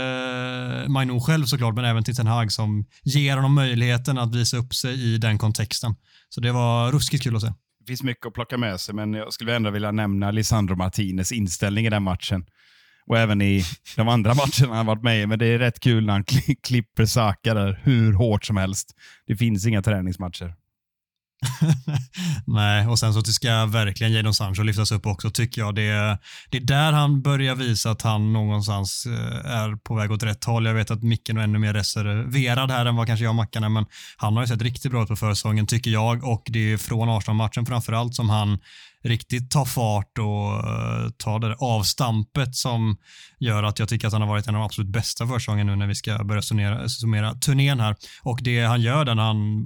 [0.88, 4.74] Mainu själv såklart, men även till Ten Hag som ger honom möjligheten att visa upp
[4.74, 5.96] sig i den kontexten.
[6.30, 7.48] Så det var ruskigt kul att se.
[7.80, 11.32] Det finns mycket att plocka med sig, men jag skulle ändå vilja nämna Lisandro Martinez
[11.32, 12.46] inställning i den matchen.
[13.08, 13.64] Och även i
[13.96, 15.28] de andra matcherna han varit med i.
[15.28, 16.24] Men det är rätt kul när han
[16.64, 18.96] klipper Saka där hur hårt som helst.
[19.28, 20.54] Det finns inga träningsmatcher.
[22.46, 25.76] Nej, och sen så ska verkligen Jadon Sancho lyftas upp också tycker jag.
[25.76, 26.18] Det,
[26.50, 30.44] det är där han börjar visa att han någonstans eh, är på väg åt rätt
[30.44, 30.66] håll.
[30.66, 33.64] Jag vet att Micken är ännu mer reserverad här än vad kanske jag och Mackan
[33.64, 33.86] är, men
[34.18, 37.10] han har ju sett riktigt bra ut på försäsongen tycker jag och det är från
[37.10, 38.60] Arsenal-matchen framförallt som han
[39.04, 42.98] riktigt tar fart och eh, tar det där avstampet som
[43.40, 45.76] gör att jag tycker att han har varit en av de absolut bästa försäsongen nu
[45.76, 47.96] när vi ska börja summera, summera turnén här.
[48.24, 49.64] Och det han gör där när han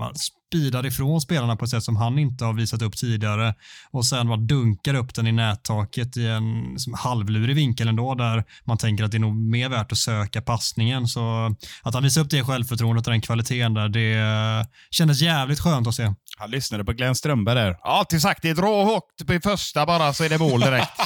[0.52, 3.56] speedar ifrån spelarna på ett sätt som han inte har visat upp tidigare
[3.92, 8.78] och sen bara dunkar upp den i nättaket i en halvlurig vinkel ändå där man
[8.78, 11.08] tänker att det är nog mer värt att söka passningen.
[11.08, 15.88] Så att han visar upp det självförtroendet och den kvaliteten där, det kändes jävligt skönt
[15.88, 16.14] att se.
[16.38, 17.78] Han lyssnade på Glenn Strömberg där.
[17.84, 20.92] Alltid sagt det, dra högt på första bara så är det mål direkt.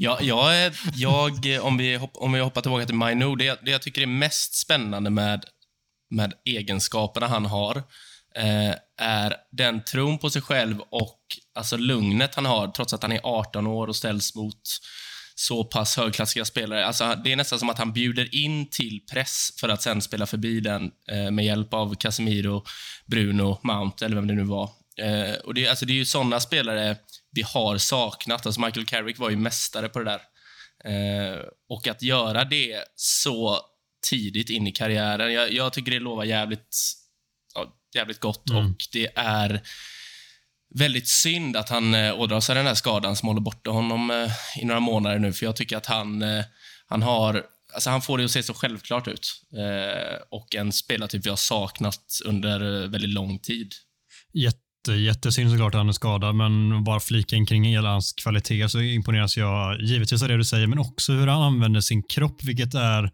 [0.00, 3.70] Ja, jag, är- jag, om, vi hopp, om vi hoppar tillbaka till Mainu, det, det
[3.70, 5.44] jag tycker är mest spännande med,
[6.10, 7.76] med egenskaperna han har
[8.34, 11.20] eh, är den tron på sig själv och
[11.54, 14.62] alltså lugnet han har, trots att han är 18 år och ställs mot
[15.34, 16.86] så pass högklassiga spelare.
[16.86, 20.26] Alltså, det är nästan som att han bjuder in till press för att sen spela
[20.26, 22.64] förbi den eh, med hjälp av Casemiro,
[23.06, 24.70] Bruno, Mount eller vem det nu var.
[25.00, 26.96] Eh, och det, alltså, det är ju såna spelare
[27.30, 28.46] vi har saknat.
[28.46, 30.20] Alltså, Michael Carrick var ju mästare på det där.
[30.84, 33.58] Eh, och att göra det så
[34.10, 36.76] tidigt in i karriären, jag, jag tycker det lovar jävligt,
[37.54, 39.62] ja, jävligt gott och det är
[40.74, 44.62] väldigt synd att han eh, ådrar sig den här skadan som håller borta honom eh,
[44.62, 46.44] i några månader nu, för jag tycker att han, eh,
[46.86, 49.42] han har Alltså han får det att se så självklart ut.
[49.52, 53.72] Eh, och en spelartyp vi har saknat under eh, väldigt lång tid.
[54.32, 58.68] Jätte, jättesynd såklart att han är skadad, men bara flika in kring hela hans kvalitet
[58.68, 62.44] så imponeras jag givetvis av det du säger, men också hur han använder sin kropp,
[62.44, 63.10] vilket är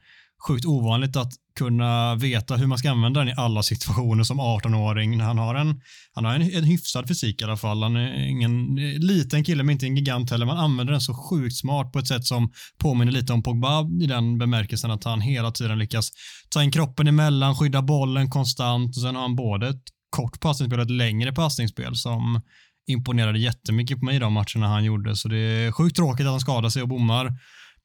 [0.47, 5.21] sjukt ovanligt att kunna veta hur man ska använda den i alla situationer som 18-åring.
[5.21, 5.81] Han har en,
[6.13, 7.83] han har en, en hyfsad fysik i alla fall.
[7.83, 10.47] Han är ingen liten kille, men inte en gigant heller.
[10.47, 14.07] Man använder den så sjukt smart på ett sätt som påminner lite om Pogba i
[14.07, 16.11] den bemärkelsen att han hela tiden lyckas
[16.49, 20.79] ta in kroppen emellan, skydda bollen konstant och sen har han både ett kort passningsspel
[20.79, 22.41] och ett längre passningsspel som
[22.87, 25.17] imponerade jättemycket på mig i de matcherna han gjorde.
[25.17, 27.39] Så det är sjukt tråkigt att han skadar sig och bommar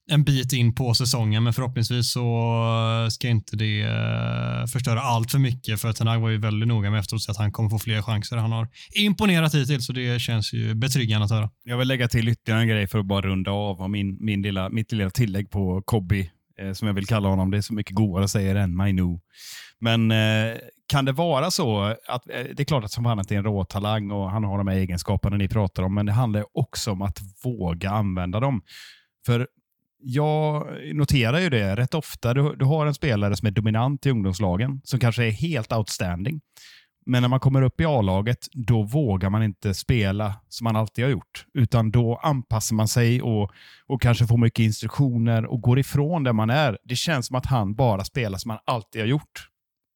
[0.09, 5.39] en bit in på säsongen, men förhoppningsvis så ska inte det eh, förstöra allt för
[5.39, 8.37] mycket, för Ten var ju väldigt noga med efteråt att han kommer få fler chanser.
[8.37, 11.49] Han har imponerat hittills, så det känns ju betryggande att höra.
[11.63, 14.41] Jag vill lägga till ytterligare en grej för att bara runda av och min, min
[14.41, 17.51] lilla, mitt lilla tillägg på Kobby, eh, som jag vill kalla honom.
[17.51, 19.19] Det är så mycket godare att säga det än Mainu.
[19.79, 23.33] Men eh, kan det vara så att eh, det är klart att som han är
[23.33, 26.91] en råtalang och han har de här egenskaperna ni pratar om, men det handlar också
[26.91, 28.61] om att våga använda dem.
[29.25, 29.47] För
[30.01, 32.33] jag noterar ju det rätt ofta.
[32.33, 36.41] Du, du har en spelare som är dominant i ungdomslagen, som kanske är helt outstanding.
[37.05, 41.05] Men när man kommer upp i A-laget, då vågar man inte spela som man alltid
[41.05, 41.45] har gjort.
[41.53, 43.51] Utan då anpassar man sig och,
[43.87, 46.77] och kanske får mycket instruktioner och går ifrån där man är.
[46.83, 49.49] Det känns som att han bara spelar som han alltid har gjort.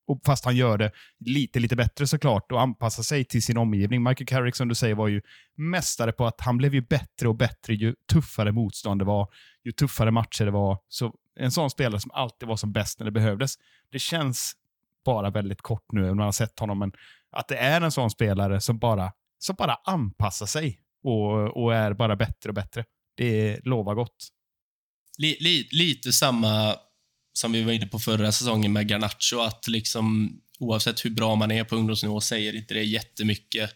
[0.05, 4.03] Och fast han gör det lite, lite bättre såklart och anpassar sig till sin omgivning.
[4.03, 5.21] Michael Carrick, som du säger, var ju
[5.55, 9.29] mästare på att han blev ju bättre och bättre ju tuffare motstånd det var,
[9.63, 10.77] ju tuffare matcher det var.
[10.89, 13.55] Så en sån spelare som alltid var som bäst när det behövdes.
[13.91, 14.53] Det känns
[15.05, 16.91] bara väldigt kort nu, när man har sett honom, men
[17.31, 21.93] att det är en sån spelare som bara, som bara anpassar sig och, och är
[21.93, 22.85] bara bättre och bättre.
[23.15, 24.27] Det lovar gott.
[25.17, 26.75] Li, li, lite samma
[27.33, 31.51] som vi var inne på förra säsongen med Garnacho, att liksom oavsett hur bra man
[31.51, 33.69] är på ungdomsnivå säger inte det jättemycket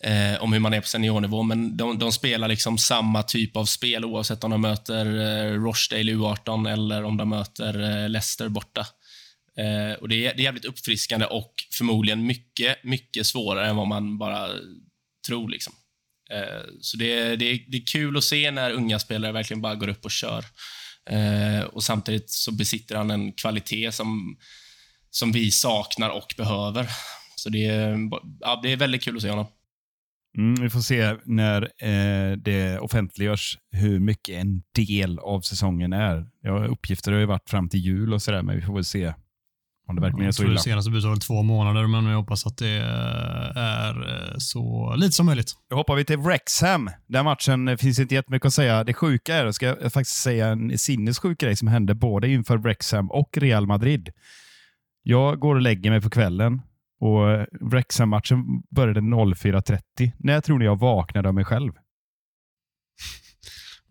[0.00, 3.64] eh, om hur man är på seniornivå, men de, de, spelar liksom samma typ av
[3.64, 8.86] spel oavsett om de möter eh, Rochdale U18 eller om de möter eh, Leicester borta.
[9.58, 13.88] Eh, och det är, det är jävligt uppfriskande och förmodligen mycket, mycket svårare än vad
[13.88, 14.48] man bara
[15.26, 15.48] tror.
[15.48, 15.72] Liksom.
[16.30, 19.88] Eh, så det, det, det är kul att se när unga spelare verkligen bara går
[19.88, 20.44] upp och kör.
[21.10, 24.36] Eh, och Samtidigt så besitter han en kvalitet som,
[25.10, 26.88] som vi saknar och behöver.
[27.36, 27.98] Så det är,
[28.40, 29.46] ja, det är väldigt kul att se honom.
[30.38, 36.26] Mm, vi får se när eh, det offentliggörs hur mycket en del av säsongen är.
[36.42, 39.12] Ja, uppgifter har ju varit fram till jul och sådär, men vi får väl se
[39.88, 40.52] om det verkligen är så illa.
[40.52, 42.68] Det senaste budet var väl två månader, men jag hoppas att det
[43.56, 45.52] är eh, så lite som möjligt.
[45.70, 46.90] Då hoppar vi till Wrexham.
[47.06, 48.84] Den matchen finns inte jättemycket att säga.
[48.84, 53.10] Det sjuka är, jag ska faktiskt säga en sinnessjuk grej som hände både inför Wrexham
[53.10, 54.08] och Real Madrid.
[55.02, 56.62] Jag går och lägger mig på kvällen
[57.00, 60.12] och Wrexham-matchen började 04.30.
[60.18, 61.72] När tror ni jag vaknade av mig själv?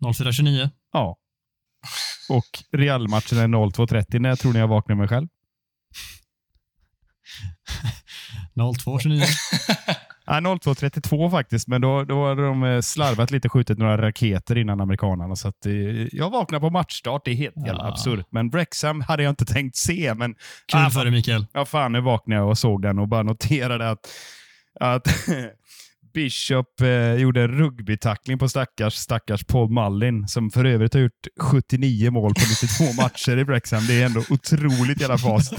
[0.00, 0.70] 04.29?
[0.92, 1.16] Ja.
[2.28, 4.18] Och Real-matchen är 02.30.
[4.18, 5.28] När tror ni jag vaknade av mig själv?
[8.54, 9.24] 02.29.
[10.28, 14.80] Ja, 02.32 faktiskt, men då, då hade de eh, slarvat lite, skjutit några raketer innan
[14.80, 15.36] amerikanerna.
[15.36, 15.72] Så att, eh,
[16.12, 17.24] jag vaknade på matchstart.
[17.24, 17.88] Det är helt jävla ja.
[17.88, 18.26] absurt.
[18.30, 20.14] Men Brexham hade jag inte tänkt se.
[20.14, 20.34] Men,
[20.66, 21.46] Kul ah, för dig, Mikael.
[21.52, 24.08] Ja, fan, nu vaknade jag och såg den och bara noterade att,
[24.80, 25.08] att
[26.16, 31.26] Bishop eh, gjorde en rugbytackling på stackars, stackars Paul Mullin, som för övrigt har gjort
[31.40, 33.86] 79 mål på 92 matcher i Brexham.
[33.86, 35.54] Det är ändå otroligt jävla fast.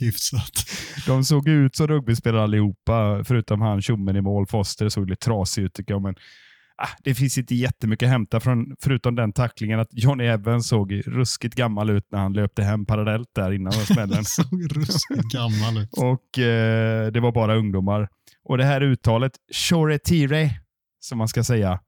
[0.00, 0.64] Hyfsat.
[1.06, 4.46] De såg ut som rugbyspelare allihopa, förutom han tjommen i mål.
[4.46, 6.14] Foster såg lite trasig ut tycker jag, men
[6.82, 11.02] ah, det finns inte jättemycket att hämta från, förutom den tacklingen att Johnny Evans såg
[11.06, 14.24] ruskigt gammal ut när han löpte hem parallellt där innan smällen.
[14.24, 15.90] såg ruskigt gammal ut.
[15.92, 18.08] Och eh, det var bara ungdomar.
[18.44, 20.50] Och det här uttalet, Shoretire,
[21.00, 21.80] som man ska säga,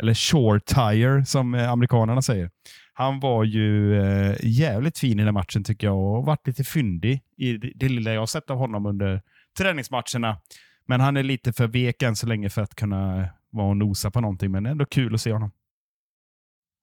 [0.00, 2.50] eller Shore Tire som eh, amerikanerna säger.
[2.92, 7.22] Han var ju eh, jävligt fin i den matchen tycker jag och varit lite fyndig
[7.36, 9.22] i det, det lilla jag har sett av honom under
[9.58, 10.40] träningsmatcherna.
[10.86, 14.10] Men han är lite för vek än så länge för att kunna vara och nosa
[14.10, 15.50] på någonting, men ändå kul att se honom.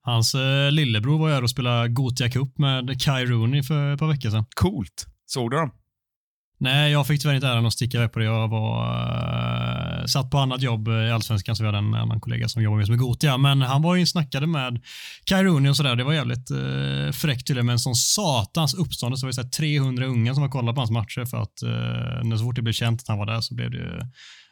[0.02, 4.08] Hans eh, lillebror var här och spelade Gotia Cup med Kai Rooney för ett par
[4.08, 4.46] veckor sedan.
[4.56, 5.08] Coolt.
[5.26, 5.72] Såg du dem?
[6.58, 8.26] Nej, jag fick tyvärr inte äran att sticka iväg på det.
[8.26, 8.86] Jag var,
[10.00, 12.64] uh, satt på annat jobb eh, i Allsvenskan, så vi hade en annan kollega som
[12.64, 13.38] jobbade med Gotia.
[13.38, 14.82] Men han var ju snackade med
[15.26, 15.96] Kairuni och sådär.
[15.96, 19.26] Det var jävligt uh, fräckt tydligen, men som satans uppståndelse.
[19.26, 22.38] Det var så 300 unga som var kollade på hans matcher för att uh, när
[22.38, 24.08] så fort det blev känt att han var där så blev det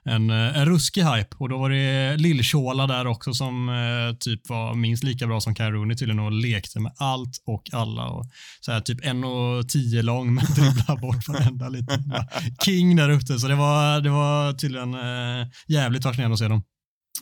[0.06, 1.36] en, eh, en ruskig hype.
[1.40, 5.56] Och då var det Lill-Shola där också som eh, typ var minst lika bra som
[5.56, 8.06] Rooney tydligen och lekte med allt och alla.
[8.06, 8.26] Och
[8.62, 12.14] så här, typ 1,10 lång men dribblade bort varenda liten
[12.66, 13.40] king där ute.
[13.40, 16.64] Så det var, det var tydligen eh, jävligt fascinerande att se dem.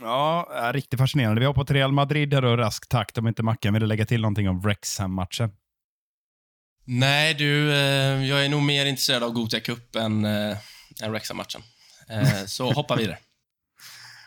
[0.01, 1.39] Ja, riktigt fascinerande.
[1.39, 4.21] Vi hoppar till Real Madrid här då, rask takt om inte Mackan ville lägga till
[4.21, 5.49] någonting om Wrexham-matchen.
[6.85, 10.57] Nej du, eh, jag är nog mer intresserad av Gothia Cup än, äh,
[11.03, 11.61] än Wrexham-matchen.
[12.11, 13.17] Eh, så hoppa vidare.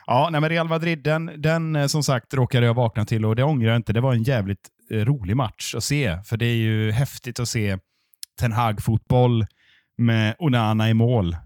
[0.06, 3.36] Ja, nej, men Real Madrid, den, den eh, som sagt råkade jag vakna till och
[3.36, 3.92] det ångrar jag inte.
[3.92, 7.48] Det var en jävligt eh, rolig match att se, för det är ju häftigt att
[7.48, 7.78] se
[8.40, 9.46] Ten Hag-fotboll
[9.98, 11.36] med Onana i mål.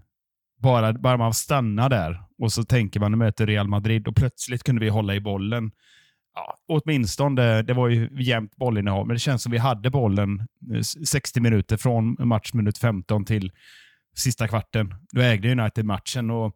[0.61, 4.63] Bara, bara man stannar där och så tänker man nu möter Real Madrid och plötsligt
[4.63, 5.71] kunde vi hålla i bollen.
[6.35, 10.47] Ja, åtminstone, det var ju jämnt bollinnehav, men det känns som vi hade bollen
[11.05, 13.51] 60 minuter från matchminut 15 till
[14.17, 14.93] sista kvarten.
[15.11, 16.55] Då ägde United matchen och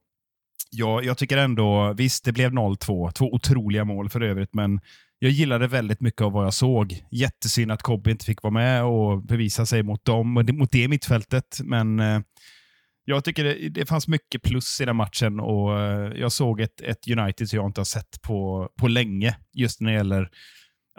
[0.71, 4.79] jag, jag tycker ändå, visst det blev 0-2, två otroliga mål för övrigt, men
[5.19, 7.03] jag gillade väldigt mycket av vad jag såg.
[7.11, 11.59] Jättesynd att Kobbe inte fick vara med och bevisa sig mot dem, mot det mittfältet,
[11.63, 12.19] men eh,
[13.05, 16.81] jag tycker det, det, fanns mycket plus i den matchen och eh, jag såg ett,
[16.81, 20.29] ett United som jag inte har sett på, på länge, just när det gäller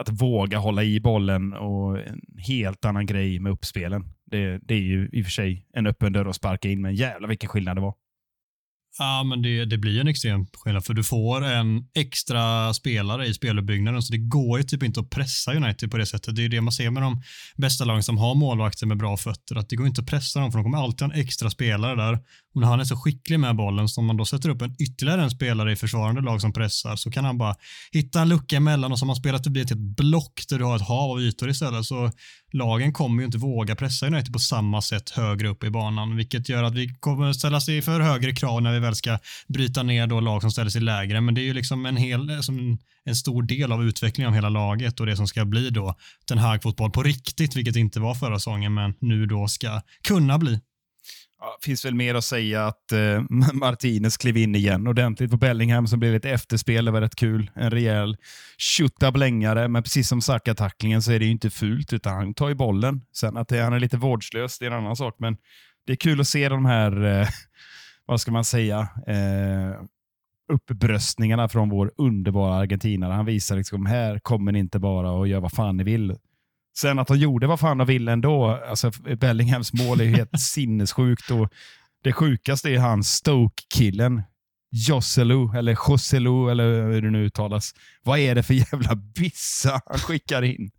[0.01, 4.05] att våga hålla i bollen och en helt annan grej med uppspelen.
[4.35, 6.95] Det, det är ju i och för sig en öppen dörr att sparka in, men
[6.95, 7.95] jävla vilken skillnad det var.
[8.99, 13.35] Ja, men det, det blir en extrem skillnad för du får en extra spelare i
[13.35, 16.37] speluppbyggnaden så det går ju typ inte att pressa United på det sättet.
[16.37, 17.23] Det är ju det man ser med de
[17.57, 20.53] bästa lagen som har målvakter med bra fötter, att det går inte att pressa dem
[20.53, 22.19] för de kommer alltid ha en extra spelare där.
[22.55, 24.77] Och när han är så skicklig med bollen, så om man då sätter upp en
[24.79, 27.55] ytterligare en spelare i försvarande lag som pressar så kan han bara
[27.93, 30.65] hitta en lucka emellan och så har man spelat förbi till ett block där du
[30.65, 31.85] har ett hav av ytor istället.
[31.85, 32.11] Så
[32.53, 36.49] lagen kommer ju inte våga pressa United på samma sätt högre upp i banan, vilket
[36.49, 40.07] gör att vi kommer ställa sig för högre krav när vi väl ska bryta ner
[40.07, 41.21] då lag som ställer sig lägre.
[41.21, 44.35] Men det är ju liksom en, hel, som en, en stor del av utvecklingen av
[44.35, 45.95] hela laget och det som ska bli då
[46.29, 50.39] den här fotboll på riktigt, vilket inte var förra säsongen, men nu då ska kunna
[50.39, 50.61] bli.
[51.45, 55.87] Ja, finns väl mer att säga att eh, Martinez klev in igen ordentligt på Bellingham
[55.87, 56.85] som blev lite efterspel.
[56.85, 57.51] Det var rätt kul.
[57.55, 58.17] En rejäl
[58.59, 62.55] tjottablängare, men precis som Saka-tacklingen så är det ju inte fult, utan han tar ju
[62.55, 63.01] bollen.
[63.13, 65.37] Sen att det, han är lite vårdslös, det är en annan sak, men
[65.87, 67.29] det är kul att se de här, eh,
[68.07, 69.81] vad ska man säga, eh,
[70.53, 73.13] uppbröstningarna från vår underbara argentinare.
[73.13, 76.17] Han visar liksom, här kommer ni inte bara och gör vad fan ni vill.
[76.79, 78.61] Sen att de gjorde vad fan de ville ändå.
[78.69, 81.31] Alltså, Bellinghams mål är helt sinnessjukt.
[81.31, 81.51] Och
[82.05, 84.23] det sjukaste är han Stoke-killen.
[84.71, 87.75] Joselu, eller Joselu, eller hur det nu uttalas.
[88.03, 90.71] Vad är det för jävla bissa han skickar in?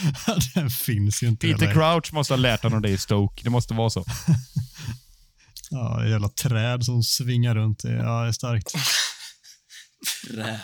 [0.54, 1.46] Den finns ju inte.
[1.46, 1.72] Peter heller.
[1.72, 3.44] Crouch måste ha lärt honom det i Stoke.
[3.44, 4.04] Det måste vara så.
[5.70, 7.84] ja, jävla träd som svingar runt.
[7.84, 8.72] Ja, det är starkt
[10.26, 10.60] träd.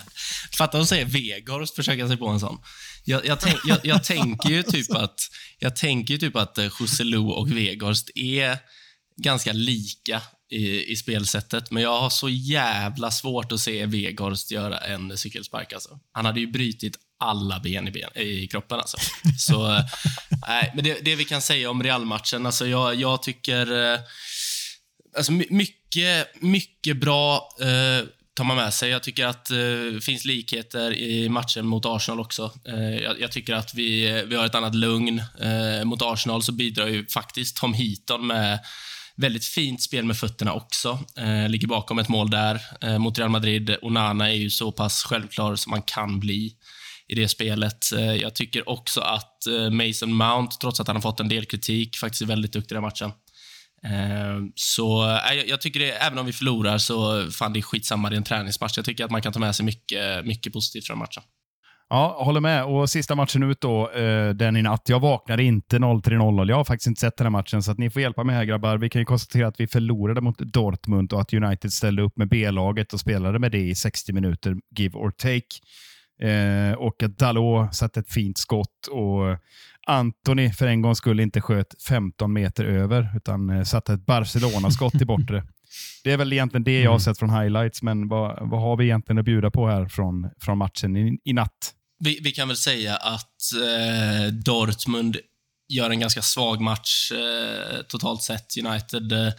[0.59, 2.59] Fatta att säga Vegårst försöka sig på en sån.
[3.05, 5.21] Jag, jag, tänk, jag, jag, tänker ju typ att,
[5.59, 8.59] jag tänker ju typ att eh, Joselu och Veghorst är
[9.17, 14.79] ganska lika i, i spelsättet, men jag har så jävla svårt att se Veghorst göra
[14.79, 15.73] en cykelspark.
[15.73, 15.99] Alltså.
[16.13, 18.79] Han hade ju brutit alla ben i, ben, i kroppen.
[18.79, 18.97] Alltså.
[19.39, 19.85] Så, äh,
[20.75, 23.93] men det, det, vi kan säga om Real-matchen, alltså jag, jag tycker...
[23.93, 24.01] Eh,
[25.17, 28.07] alltså mycket, mycket bra äh,
[28.39, 28.91] tar man med sig.
[28.91, 32.53] Jag tycker att eh, det eh, finns likheter i matchen mot Arsenal också.
[32.69, 35.23] Eh, jag, jag, tycker att vi, vi har ett annat lugn.
[35.41, 38.59] Eh, mot Arsenal så bidrar ju faktiskt Tom Heaton med
[39.17, 40.99] väldigt fint spel med fötterna också.
[41.17, 42.61] Eh, ligger bakom ett mål där.
[42.81, 46.53] Eh, mot Real Madrid, Onana är ju så pass självklar som man kan bli
[47.09, 47.93] i det spelet.
[47.93, 51.45] Eh, jag tycker också att eh, Mason Mount, trots att han har fått en del
[51.45, 53.13] kritik, faktiskt är väldigt duktig i den matchen.
[53.83, 58.11] Ehm, så äh, jag tycker det, även om vi förlorar så fan det är skitsamma,
[58.11, 58.77] det är en träningsmatch.
[58.77, 61.23] Jag tycker att man kan ta med sig mycket, mycket positivt från matchen.
[61.91, 62.65] Ja, håller med.
[62.65, 64.89] Och sista matchen ut då, eh, den i natt.
[64.89, 66.49] Jag vaknade inte 03.00.
[66.49, 68.45] Jag har faktiskt inte sett den här matchen, så att ni får hjälpa mig här
[68.45, 68.79] grabbar.
[68.79, 72.29] Vi kan ju konstatera att vi förlorade mot Dortmund och att United ställde upp med
[72.29, 75.61] B-laget och spelade med det i 60 minuter, give or take.
[76.31, 79.39] Eh, och att Dalot satte ett fint skott och
[79.89, 84.95] Antoni för en gångs skull inte sköt 15 meter över, utan eh, satte ett Barcelona-skott
[84.95, 85.45] i bortre.
[86.05, 87.01] Det är väl egentligen det jag har mm.
[87.01, 90.59] sett från highlights, men vad, vad har vi egentligen att bjuda på här från, från
[90.59, 91.75] matchen i, i natt?
[91.99, 95.17] Vi, vi, kan väl säga att eh, Dortmund
[95.69, 98.47] gör en ganska svag match eh, totalt sett.
[98.65, 99.33] United eh,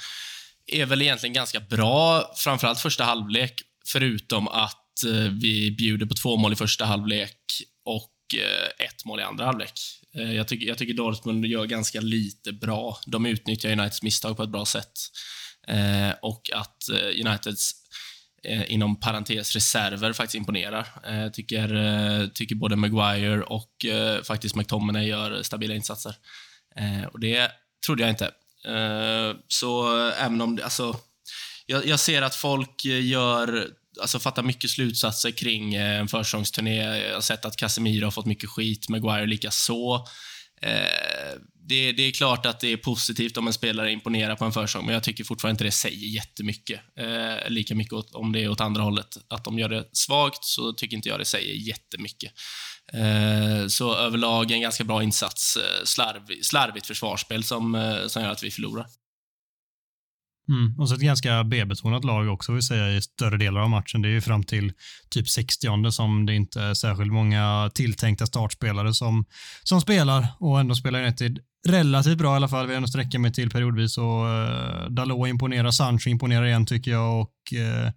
[0.68, 3.54] är väl egentligen ganska bra, framförallt första halvlek,
[3.88, 7.38] förutom att eh, vi bjuder på två mål i första halvlek
[7.86, 9.74] och eh, ett mål i andra halvlek.
[10.16, 13.00] Eh, jag tycker, jag tycker Dortmund gör ganska lite bra.
[13.06, 14.92] De utnyttjar Uniteds misstag på ett bra sätt.
[15.68, 17.72] Eh, och att eh, Uniteds
[18.44, 20.88] eh, inom parentes reserver faktiskt imponerar.
[21.08, 26.16] Eh, tycker, eh, tycker både Maguire och eh, faktiskt McTominay gör stabila insatser.
[26.76, 27.52] Eh, och det
[27.86, 28.26] trodde jag inte.
[28.66, 30.96] Eh, så även om det, alltså,
[31.66, 33.68] jag, jag, ser att folk gör
[34.02, 36.76] alltså, fattar mycket slutsatser kring eh, en försäsongsturné.
[37.08, 40.08] Jag har sett att Casemiro har fått mycket skit, Maguire lika så.
[40.62, 44.52] Eh, det, det, är klart att det är positivt om en spelare imponerar på en
[44.52, 46.80] försäsong, men jag tycker fortfarande inte det säger jättemycket.
[47.00, 49.18] Eh, lika mycket åt, om det är åt andra hållet.
[49.28, 52.32] Att de gör det svagt, så tycker inte jag det säger jättemycket.
[52.94, 55.58] Eh, så överlag en ganska bra insats.
[55.58, 58.86] Eh, slarv, slarvigt försvarsspel som, eh, som gör att vi förlorar.
[60.50, 60.80] Mm.
[60.80, 64.02] Och så ett ganska B-betonat lag också, vill säga, i större delar av matchen.
[64.02, 64.74] Det är ju fram till
[65.10, 69.26] typ 60 som det inte är särskilt många tilltänkta startspelare som,
[69.64, 72.68] som spelar och ändå spelar United relativt bra i alla fall.
[72.68, 76.92] Vi har ändå sträcka mig till periodvis och uh, Dalot imponerar, Sancho imponerar igen tycker
[76.92, 77.92] jag och uh,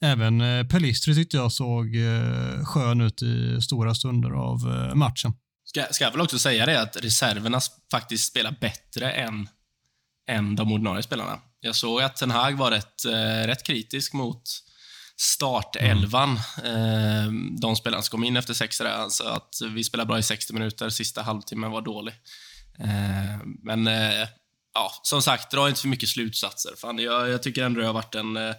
[0.00, 5.32] även uh, Pelistri tyckte jag såg uh, skön ut i stora stunder av uh, matchen.
[5.64, 9.48] Ska, ska jag väl också säga det att reserverna faktiskt spelar bättre än,
[10.30, 11.38] än de ordinarie spelarna.
[11.60, 14.42] Jag såg att Ten Hag var rätt, eh, rätt kritisk mot
[15.20, 16.40] startelvan.
[16.62, 17.24] Mm.
[17.24, 20.22] Eh, de spelarna som kom in efter sex där, alltså att vi spelade bra i
[20.22, 22.14] 60 minuter, sista halvtimmen var dålig.
[22.80, 24.28] Eh, men eh,
[24.74, 26.72] ja, som sagt, dra inte för mycket slutsatser.
[26.76, 28.54] Fan, jag, jag tycker ändå det har varit en, eh,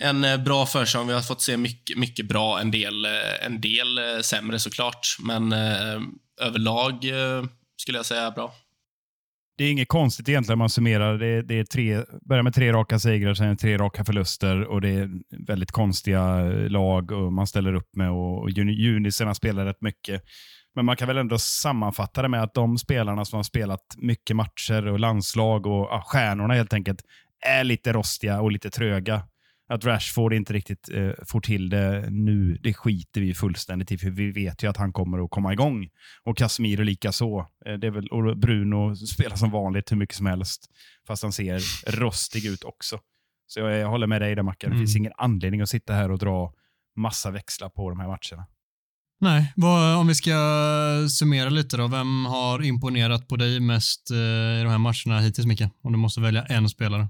[0.00, 1.06] en eh, bra försäsong.
[1.06, 5.16] Vi har fått se mycket, mycket bra, en del, eh, en del sämre såklart.
[5.20, 6.00] Men eh,
[6.40, 7.44] överlag eh,
[7.76, 8.54] skulle jag säga bra.
[9.58, 11.18] Det är inget konstigt egentligen om man summerar.
[11.18, 14.88] Det, det är tre, börjar med tre raka segrar, sen tre raka förluster och det
[14.88, 15.10] är
[15.46, 20.22] väldigt konstiga lag och man ställer upp med och, och junisarna spelar rätt mycket.
[20.74, 24.36] Men man kan väl ändå sammanfatta det med att de spelarna som har spelat mycket
[24.36, 27.00] matcher och landslag och ja, stjärnorna helt enkelt
[27.46, 29.22] är lite rostiga och lite tröga.
[29.68, 34.10] Att Rashford inte riktigt eh, får till det nu, det skiter vi fullständigt i, för
[34.10, 35.88] vi vet ju att han kommer att komma igång.
[36.24, 37.40] Och Casemiro lika så.
[37.66, 40.66] Eh, det är väl, och Bruno spelar som vanligt hur mycket som helst,
[41.06, 41.60] fast han ser
[42.00, 43.00] rostig ut också.
[43.46, 44.70] Så jag, jag håller med dig där Mackan.
[44.70, 44.86] Det mm.
[44.86, 46.52] finns ingen anledning att sitta här och dra
[46.96, 48.46] massa växlar på de här matcherna.
[49.20, 50.34] Nej, vad, om vi ska
[51.10, 51.86] summera lite då.
[51.86, 54.16] Vem har imponerat på dig mest eh,
[54.60, 55.62] i de här matcherna hittills, Micke?
[55.82, 57.08] Om du måste välja en spelare.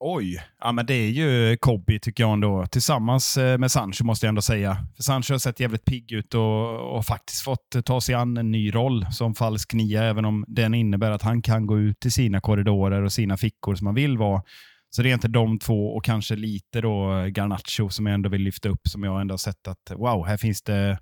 [0.00, 2.66] Oj, ja, men det är ju Kobi tycker jag ändå.
[2.66, 4.86] Tillsammans eh, med Sancho måste jag ändå säga.
[4.96, 8.50] För Sancho har sett jävligt pigg ut och, och faktiskt fått ta sig an en
[8.50, 12.10] ny roll som falsk nia, även om den innebär att han kan gå ut i
[12.10, 14.42] sina korridorer och sina fickor som han vill vara.
[14.90, 18.28] Så det är inte de två och kanske lite då eh, Garnacho som jag ändå
[18.28, 20.98] vill lyfta upp, som jag ändå har sett att wow, här finns det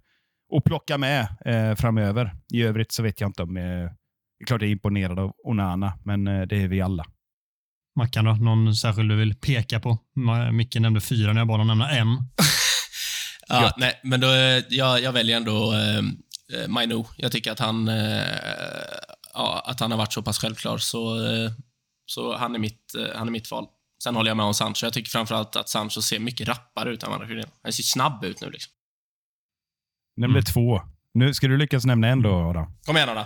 [0.56, 2.32] att plocka med eh, framöver.
[2.52, 3.56] I övrigt så vet jag inte om...
[3.56, 3.90] Eh,
[4.38, 7.04] det är klart jag är imponerad av Onana, men eh, det är vi alla.
[7.96, 8.32] Mackan då?
[8.32, 9.98] Någon särskild du vill peka på?
[10.52, 12.08] Micke nämnde fyra när jag bad honom nämna en.
[13.48, 15.98] ja, nej, men då, eh, jag, jag väljer ändå eh,
[16.58, 17.04] eh, Mainu.
[17.16, 18.22] Jag tycker att han, eh,
[19.34, 21.50] ja, att han har varit så pass självklar, så, eh,
[22.06, 23.66] så han, är mitt, eh, han är mitt val.
[24.02, 24.86] Sen håller jag med om Sancho.
[24.86, 28.24] Jag tycker framförallt att Sancho ser mycket rappare ut än vad han Han ser snabb
[28.24, 28.50] ut nu.
[28.50, 28.72] Liksom.
[30.16, 30.44] Nämnde mm.
[30.44, 30.80] två.
[31.14, 32.66] Nu ska du lyckas nämna en då, Adam.
[32.86, 33.24] Kom igen, Adam.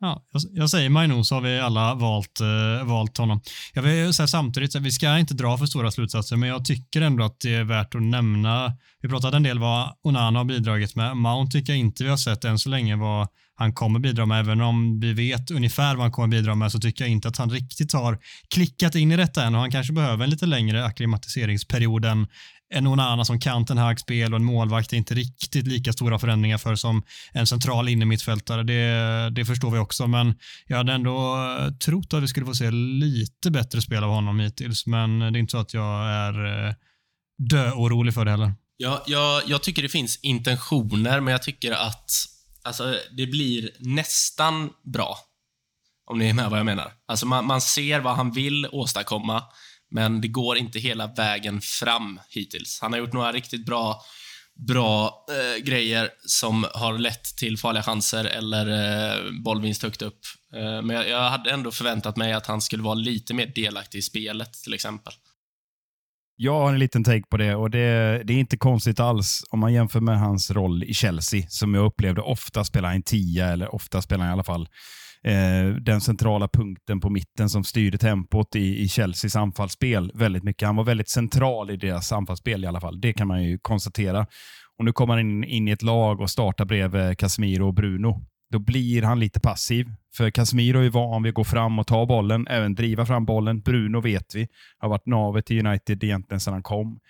[0.00, 3.40] Ja, jag, jag säger Mainu så har vi alla valt, eh, valt honom.
[3.74, 7.00] Jag vill säga samtidigt att vi ska inte dra för stora slutsatser, men jag tycker
[7.00, 8.72] ändå att det är värt att nämna.
[9.02, 11.16] Vi pratade en del vad Onana har bidragit med.
[11.16, 13.28] Mount tycker jag inte vi har sett än så länge vad
[13.58, 14.40] han kommer bidra med.
[14.40, 17.36] Även om vi vet ungefär vad han kommer bidra med så tycker jag inte att
[17.36, 18.18] han riktigt har
[18.54, 22.26] klickat in i detta än och han kanske behöver en lite längre akklimatiseringsperiod än,
[22.70, 26.18] en Onana som kan den här spel och en målvakt är inte riktigt lika stora
[26.18, 27.02] förändringar för som
[27.32, 28.62] en central innermittfältare.
[28.62, 30.34] Det, det förstår vi också, men
[30.66, 34.40] jag hade ändå eh, trott att vi skulle få se lite bättre spel av honom
[34.40, 36.74] hittills, men det är inte så att jag är eh,
[37.38, 38.52] dö-orolig för det heller.
[38.76, 42.10] Ja, jag, jag tycker det finns intentioner, men jag tycker att
[42.62, 45.18] alltså, det blir nästan bra.
[46.10, 46.92] Om ni är med vad jag menar.
[47.06, 49.42] Alltså man, man ser vad han vill åstadkomma
[49.90, 52.78] men det går inte hela vägen fram hittills.
[52.82, 54.02] Han har gjort några riktigt bra,
[54.66, 60.20] bra eh, grejer som har lett till farliga chanser eller eh, bollvinst högt upp.
[60.54, 63.98] Eh, men jag, jag, hade ändå förväntat mig att han skulle vara lite mer delaktig
[63.98, 65.12] i spelet, till exempel.
[66.40, 69.60] Jag har en liten take på det och det, det, är inte konstigt alls om
[69.60, 73.74] man jämför med hans roll i Chelsea, som jag upplevde ofta spelar en tia, eller
[73.74, 74.68] ofta spelar han i alla fall
[75.22, 80.66] eh, den centrala punkten på mitten som styrde tempot i, i Chelseas anfallsspel väldigt mycket.
[80.66, 83.00] Han var väldigt central i deras anfallsspel i alla fall.
[83.00, 84.26] Det kan man ju konstatera.
[84.78, 88.24] Och Nu kommer han in, in i ett lag och startar bredvid Casemiro och Bruno.
[88.50, 89.86] Då blir han lite passiv.
[90.16, 93.60] För Casemiro är van vid att gå fram och ta bollen, även driva fram bollen.
[93.60, 94.48] Bruno vet vi
[94.78, 97.00] har varit navet i United egentligen sedan han kom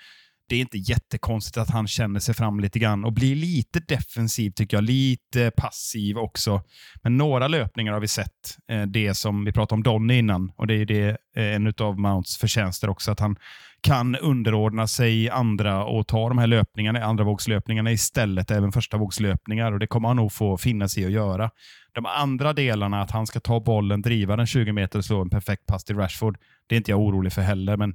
[0.49, 4.51] det är inte jättekonstigt att han känner sig fram lite grann och blir lite defensiv,
[4.51, 4.85] tycker jag.
[4.85, 6.63] Lite passiv också.
[7.03, 8.59] Men några löpningar har vi sett.
[8.71, 11.99] Eh, det som vi pratade om Donny innan och det är det, eh, en av
[11.99, 13.37] Mounts förtjänster också, att han
[13.81, 19.73] kan underordna sig andra och ta de här löpningarna, andra vågslöpningarna istället, även första vågslöpningar.
[19.73, 21.51] Och det kommer han nog få finna sig i att göra.
[21.93, 25.31] De andra delarna, att han ska ta bollen, driva den 20 meter och slå en
[25.31, 27.77] perfekt pass till Rashford, det är inte jag orolig för heller.
[27.77, 27.95] Men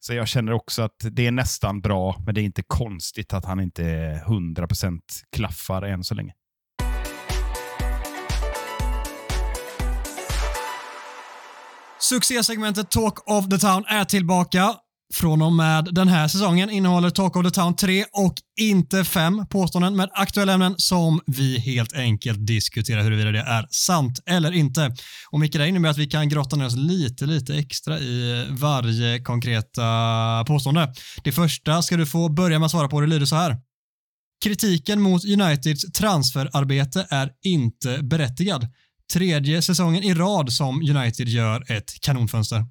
[0.00, 3.44] så jag känner också att det är nästan bra, men det är inte konstigt att
[3.44, 3.82] han inte
[4.26, 5.00] 100%
[5.36, 6.32] klaffar än så länge.
[12.00, 14.74] Succésegmentet Talk of the Town är tillbaka.
[15.14, 19.46] Från och med den här säsongen innehåller Talk of the Town 3 och inte 5
[19.46, 24.94] påståenden med aktuella ämnen som vi helt enkelt diskuterar huruvida det är sant eller inte.
[25.30, 29.20] Och Micke, det innebär att vi kan grotta ner oss lite, lite extra i varje
[29.20, 30.94] konkreta påstående.
[31.24, 33.00] Det första ska du få börja med att svara på.
[33.00, 33.56] Det lyder så här.
[34.44, 38.66] Kritiken mot Uniteds transferarbete är inte berättigad.
[39.12, 42.64] Tredje säsongen i rad som United gör ett kanonfönster.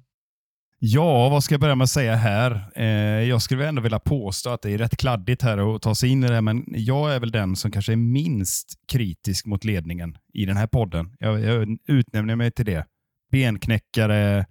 [0.80, 2.70] Ja, vad ska jag börja med att säga här?
[2.74, 6.10] Eh, jag skulle ändå vilja påstå att det är rätt kladdigt här att ta sig
[6.10, 10.18] in i det, men jag är väl den som kanske är minst kritisk mot ledningen
[10.34, 11.16] i den här podden.
[11.18, 12.86] Jag, jag utnämner mig till det.
[13.32, 14.46] benknäckare,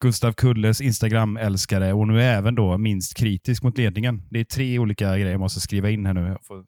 [0.00, 4.22] Gustav Kulles Instagram-älskare och nu även då minst kritisk mot ledningen.
[4.30, 6.20] Det är tre olika grejer jag måste skriva in här nu.
[6.20, 6.64] Jag får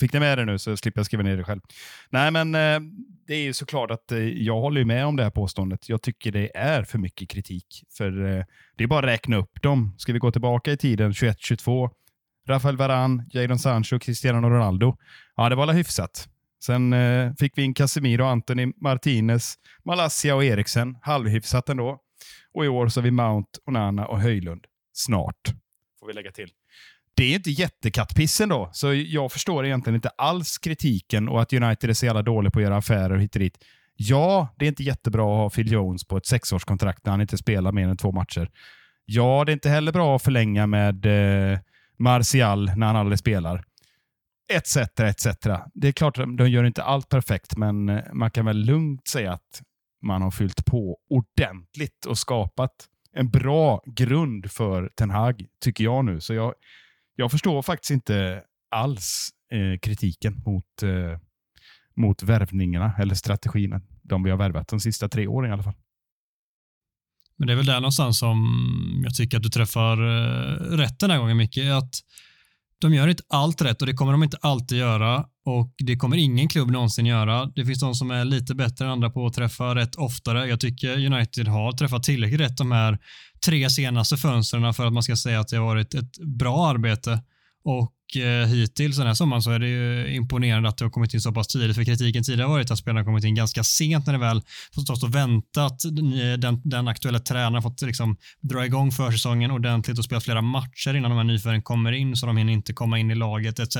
[0.00, 1.60] Fick ni med det nu så slipper jag skriva ner det själv.
[2.10, 2.80] Nej, men eh,
[3.26, 5.88] det är ju såklart att eh, jag håller med om det här påståendet.
[5.88, 7.84] Jag tycker det är för mycket kritik.
[7.96, 8.44] För eh,
[8.76, 9.94] det är bara att räkna upp dem.
[9.98, 11.90] Ska vi gå tillbaka i tiden, 21-22,
[12.48, 14.96] Rafael Varan, Jadon Sancho, Cristiano Ronaldo.
[15.36, 16.28] Ja, det var alla hyfsat.
[16.64, 20.96] Sen eh, fick vi in Casemiro, Anthony Martinez, Malassia och Eriksen.
[21.02, 22.00] Halvhyfsat ändå.
[22.52, 24.64] Och i år så har vi Mount, Onana och Höjlund.
[24.92, 25.54] Snart,
[26.00, 26.50] får vi lägga till
[27.16, 31.90] det är inte jättekattpissen då, så jag förstår egentligen inte alls kritiken och att United
[31.90, 33.64] är så jävla dålig på att göra affärer hit och dit.
[33.96, 37.38] Ja, det är inte jättebra att ha Phil Jones på ett sexårskontrakt när han inte
[37.38, 38.50] spelar mer än två matcher.
[39.04, 41.06] Ja, det är inte heller bra att förlänga med
[41.52, 41.58] eh,
[41.98, 43.64] Martial när han aldrig spelar.
[44.52, 45.26] Etc, etc.
[45.74, 49.08] Det är klart att de gör inte allt perfekt, men eh, man kan väl lugnt
[49.08, 49.62] säga att
[50.02, 56.04] man har fyllt på ordentligt och skapat en bra grund för Ten Hag, tycker jag
[56.04, 56.20] nu.
[56.20, 56.54] Så jag,
[57.16, 61.18] jag förstår faktiskt inte alls eh, kritiken mot, eh,
[61.96, 65.74] mot värvningarna eller strategin de vi har värvat de sista tre åren i alla fall.
[67.36, 68.38] Men det är väl där någonstans som
[69.04, 71.58] jag tycker att du träffar eh, rätt den här gången, Micke.
[71.58, 71.94] Att
[72.78, 76.16] de gör inte allt rätt och det kommer de inte alltid göra och det kommer
[76.16, 77.46] ingen klubb någonsin göra.
[77.46, 80.46] Det finns de som är lite bättre än andra på att träffa rätt oftare.
[80.46, 82.98] Jag tycker United har träffat tillräckligt rätt de här
[83.44, 87.20] tre senaste fönstren för att man ska säga att det har varit ett bra arbete.
[87.64, 91.14] Och eh, hittills den här sommaren så är det ju imponerande att det har kommit
[91.14, 91.76] in så pass tidigt.
[91.76, 94.42] För kritiken tidigare har varit att spelarna kommit in ganska sent när det väl
[94.74, 95.84] fått stått och väntat.
[95.84, 100.42] Eh, den, den aktuella tränaren har fått liksom dra igång försäsongen ordentligt och spela flera
[100.42, 103.58] matcher innan de här nyförvärven kommer in så de hinner inte komma in i laget
[103.58, 103.76] etc.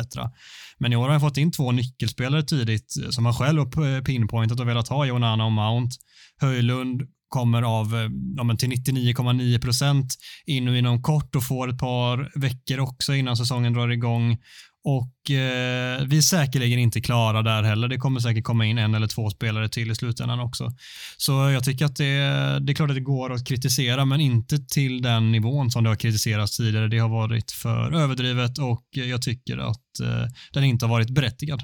[0.79, 3.97] Men i år har jag fått in två nyckelspelare tidigt eh, som han själv har
[3.97, 5.97] eh, pinpointat och velat ha, Jonana och Mount.
[6.41, 7.03] Höjlund
[7.35, 10.15] kommer av eh, ja, till 99,9 procent
[10.47, 14.39] in och inom kort och får ett par veckor också innan säsongen drar igång.
[14.85, 17.89] Och eh, vi är säkerligen inte klara där heller.
[17.89, 20.73] Det kommer säkert komma in en eller två spelare till i slutändan också.
[21.17, 22.15] Så jag tycker att det,
[22.61, 25.91] det är klart att det går att kritisera, men inte till den nivån som det
[25.91, 26.89] har kritiserats tidigare.
[26.89, 31.63] Det har varit för överdrivet och jag tycker att eh, den inte har varit berättigad.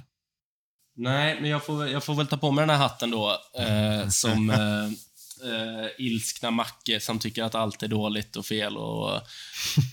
[0.96, 4.08] Nej, men jag får, jag får väl ta på mig den här hatten då, eh,
[4.08, 4.50] som
[5.45, 9.14] eh, ilskna Macke som tycker att allt är dåligt och fel och,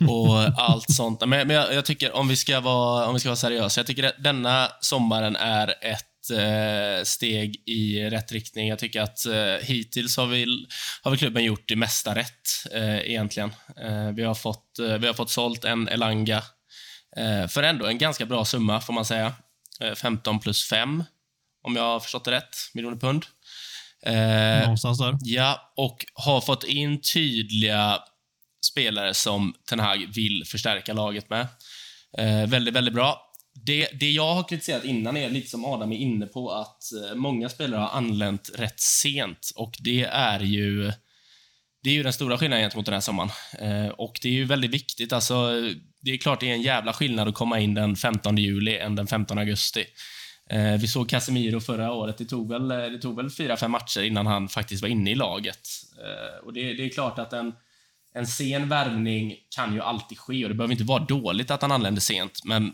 [0.09, 1.19] och allt sånt.
[1.19, 3.87] Men, men jag, jag, tycker, om vi ska vara, om vi ska vara seriösa, jag
[3.87, 8.67] tycker att denna sommaren är ett eh, steg i rätt riktning.
[8.67, 10.67] Jag tycker att eh, hittills har vi,
[11.01, 13.51] har vi klubben gjort det mesta rätt, eh, egentligen.
[13.77, 16.43] Eh, vi, har fått, eh, vi har fått sålt en Elanga
[17.17, 19.33] eh, för ändå en ganska bra summa, får man säga.
[19.81, 21.03] Eh, 15 plus 5,
[21.63, 23.25] om jag har förstått det rätt, miljoner pund.
[24.07, 25.17] Eh, Någonstans där.
[25.21, 27.99] Ja, och har fått in tydliga
[28.65, 31.47] spelare som Ten Hag vill förstärka laget med.
[32.17, 33.21] Eh, väldigt, väldigt bra.
[33.65, 37.15] Det, det jag har kritiserat innan är lite som Adam är inne på, att eh,
[37.15, 40.91] många spelare har anlänt rätt sent och det är ju
[41.83, 43.29] det är ju den stora skillnaden gentemot den här sommaren.
[43.59, 45.13] Eh, och det är ju väldigt viktigt.
[45.13, 45.51] Alltså,
[46.01, 48.95] det är klart det är en jävla skillnad att komma in den 15 juli än
[48.95, 49.85] den 15 augusti.
[50.49, 52.17] Eh, vi såg Casemiro förra året.
[52.17, 55.11] Det tog väl, eh, det tog väl fyra, fem matcher innan han faktiskt var inne
[55.11, 55.67] i laget.
[55.97, 57.53] Eh, och det, det, är klart att en,
[58.13, 61.71] en sen värvning kan ju alltid ske och det behöver inte vara dåligt att han
[61.71, 62.73] anländer sent, men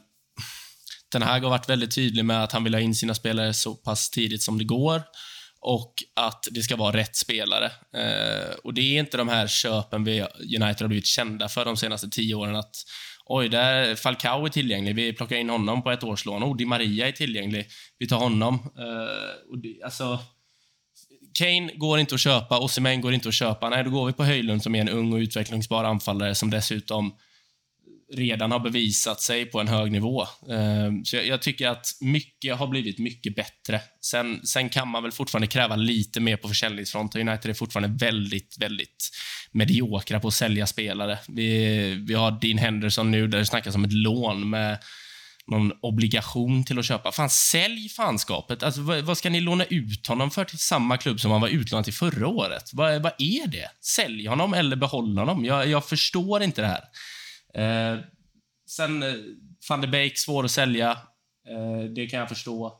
[1.12, 3.76] den här har varit väldigt tydlig med att han vill ha in sina spelare så
[3.76, 5.04] pass tidigt som det går
[5.62, 7.72] och att det ska vara rätt spelare.
[8.64, 12.10] Och Det är inte de här köpen vi United har blivit kända för de senaste
[12.10, 12.56] tio åren.
[12.56, 12.76] att
[13.26, 14.96] Oj, där Falcao är tillgänglig.
[14.96, 16.44] Vi plockar in honom på ett årslån.
[16.44, 17.68] Oh, Di Maria är tillgänglig.
[18.00, 18.54] Vi tar honom.
[18.78, 20.20] Eh, uh, och det, alltså,
[21.34, 23.70] Kane går inte att köpa, Osimhen går inte att köpa.
[23.70, 27.14] Nej, då går vi på Höjlund som är en ung och utvecklingsbar anfallare som dessutom
[28.14, 30.28] redan har bevisat sig på en hög nivå.
[30.50, 33.82] Ehm, så jag, jag, tycker att mycket har blivit mycket bättre.
[34.02, 37.28] Sen, sen kan man väl fortfarande kräva lite mer på försäljningsfronten.
[37.28, 39.10] United är fortfarande väldigt, väldigt
[39.52, 41.20] mediokra på att sälja spelare.
[41.28, 44.78] Vi, vi har Dean Henderson nu där det snackas om ett lån med
[45.48, 47.12] någon obligation till att köpa.
[47.12, 48.64] Fan, sälj fanskapet.
[48.64, 51.48] Alltså, vad, vad, ska ni låna ut honom för till samma klubb som han var
[51.48, 52.70] utlånad till förra året?
[52.74, 53.70] Vad, vad är det?
[53.82, 55.46] Sälj honom eller behåll honom?
[55.46, 56.84] Jag, jag förstår inte det här.
[57.54, 58.00] Eh,
[58.70, 59.14] sen, eh,
[59.70, 60.92] van de Beek, svår att sälja.
[61.48, 62.80] Eh, det kan jag förstå.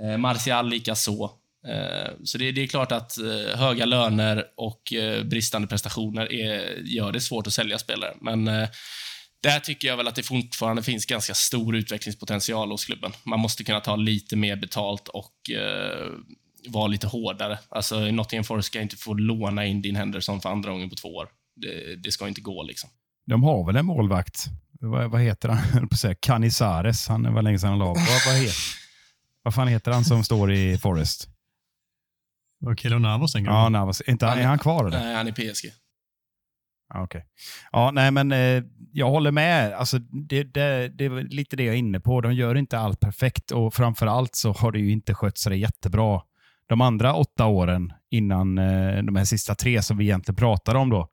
[0.00, 1.12] Eh, Martial likaså.
[1.12, 1.24] så.
[1.68, 6.76] Eh, så det, det, är klart att eh, höga löner och eh, bristande prestationer är,
[6.84, 8.14] gör det svårt att sälja spelare.
[8.20, 8.68] Men eh,
[9.40, 13.12] där tycker jag väl att det fortfarande finns ganska stor utvecklingspotential hos klubben.
[13.24, 16.12] Man måste kunna ta lite mer betalt och eh,
[16.68, 17.58] vara lite hårdare.
[17.68, 21.08] Alltså, Nottingham Forest ska inte få låna in din Henderson för andra gången på två
[21.08, 21.28] år.
[21.56, 22.90] Det, det ska inte gå liksom.
[23.26, 24.46] De har väl en målvakt?
[24.80, 25.88] Vad, vad heter han?
[26.20, 27.08] Canizares.
[27.08, 27.86] Han var länge sedan han la.
[27.86, 27.96] Vad,
[28.26, 28.54] vad, heter,
[29.42, 31.28] vad fan heter han som står i Forest?
[32.58, 33.56] Var Kelo Navas tänker du?
[33.56, 34.00] Ja, Navas.
[34.00, 35.00] Inte, är han kvar eller?
[35.00, 35.70] Nej, han är PSG.
[36.94, 37.26] Ja, Okej.
[37.72, 38.62] Ja, nej, men eh,
[38.92, 39.72] jag håller med.
[39.72, 42.20] Alltså, det, det, det är lite det jag är inne på.
[42.20, 45.58] De gör inte allt perfekt och framför allt så har det ju inte skött sig
[45.58, 46.20] jättebra.
[46.68, 50.90] De andra åtta åren innan eh, de här sista tre som vi egentligen pratar om
[50.90, 51.08] då.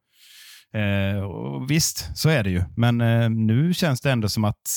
[0.74, 2.64] Eh, visst, så är det ju.
[2.76, 4.68] Men eh, nu känns det ändå som att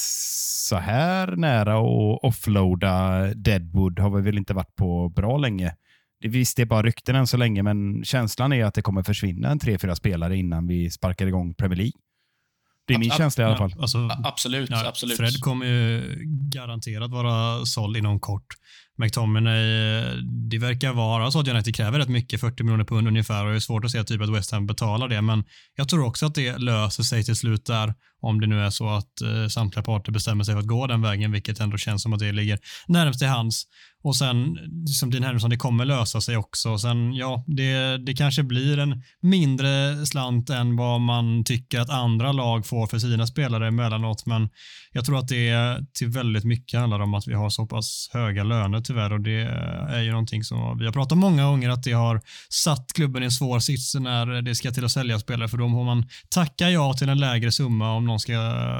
[0.68, 5.74] så här nära att offloada Deadwood har vi väl inte varit på bra länge.
[6.24, 9.50] Visst, det är bara rykten än så länge, men känslan är att det kommer försvinna
[9.50, 11.92] en tre, fyra spelare innan vi sparkar igång Premier League.
[12.86, 13.74] Det är min känsla i alla fall.
[13.78, 15.16] Alltså, Absolut, ja, absolut.
[15.16, 18.46] Fred kommer ju garanterat vara såld inom kort.
[18.96, 19.62] McTominay,
[20.50, 23.56] det verkar vara så att United kräver rätt mycket, 40 miljoner pund ungefär och det
[23.56, 26.34] är svårt att se typ att West Ham betalar det, men jag tror också att
[26.34, 30.12] det löser sig till slut där, om det nu är så att eh, samtliga parter
[30.12, 33.18] bestämmer sig för att gå den vägen, vilket ändå känns som att det ligger närmast
[33.18, 33.64] till hands.
[34.04, 36.78] Och sen, som Dean Henderson, det kommer lösa sig också.
[36.78, 42.32] Sen, ja, det, det kanske blir en mindre slant än vad man tycker att andra
[42.32, 44.48] lag får för sina spelare emellanåt, men
[44.96, 45.54] jag tror att det
[45.92, 49.40] till väldigt mycket handlar om att vi har så pass höga löner tyvärr och det
[49.90, 53.22] är ju någonting som vi har pratat om många gånger att det har satt klubben
[53.22, 56.08] i en svår sits när det ska till att sälja spelare för då får man
[56.28, 58.32] tacka ja till en lägre summa om någon ska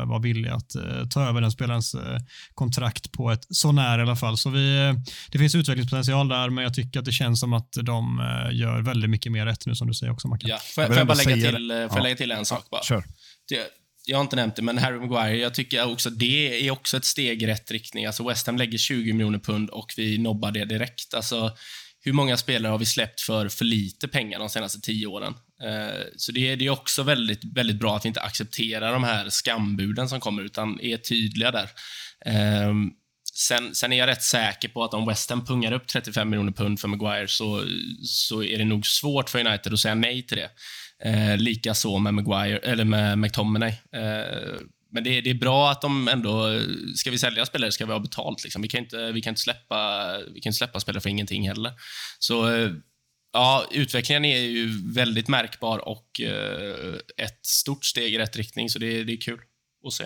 [0.05, 2.19] vara villig att eh, ta över den spelarens eh,
[2.55, 4.39] kontrakt på ett sånär i alla fall.
[4.39, 4.95] Så vi, eh,
[5.33, 8.21] det finns utvecklingspotential där men jag tycker att det känns som att de
[8.53, 10.51] gör väldigt mycket mer rätt nu som du säger också Mackan.
[10.51, 12.03] Ja, får, Jag får jag bara lägga till, får jag Ja.
[12.03, 12.83] lägga till en sak bara?
[12.83, 13.05] Kör.
[13.49, 13.61] Det,
[14.07, 17.05] jag har inte nämnt det, men Harry Maguire, jag tycker också det är också ett
[17.05, 18.07] steg i rätt riktning.
[18.07, 21.15] Alltså West Ham lägger 20 miljoner pund och vi nobbar det direkt.
[21.15, 21.57] Alltså,
[22.01, 25.35] hur många spelare har vi släppt för för lite pengar de senaste tio åren?
[25.63, 29.05] Eh, så det är, det är också väldigt, väldigt bra att vi inte accepterar de
[29.05, 31.71] här skambuden som kommer, utan är tydliga där.
[32.27, 32.75] Eh,
[33.35, 36.53] sen, sen är jag rätt säker på att om West Ham pungar upp 35 miljoner
[36.53, 37.65] pund för Maguire så,
[38.03, 40.51] så är det nog svårt för United att säga nej till det.
[41.09, 43.71] Eh, Likaså med Maguire, eller med McTominay.
[43.71, 44.61] Eh,
[44.93, 46.61] men det, det är bra att de ändå,
[46.97, 48.45] ska vi sälja spelare ska vi ha betalt.
[48.45, 48.63] Liksom.
[48.63, 51.73] Vi, kan inte, vi, kan inte släppa, vi kan inte släppa spelare för ingenting heller.
[52.19, 52.71] Så eh,
[53.33, 58.79] ja, utvecklingen är ju väldigt märkbar och eh, ett stort steg i rätt riktning, så
[58.79, 59.41] det, det är kul
[59.87, 60.05] att se.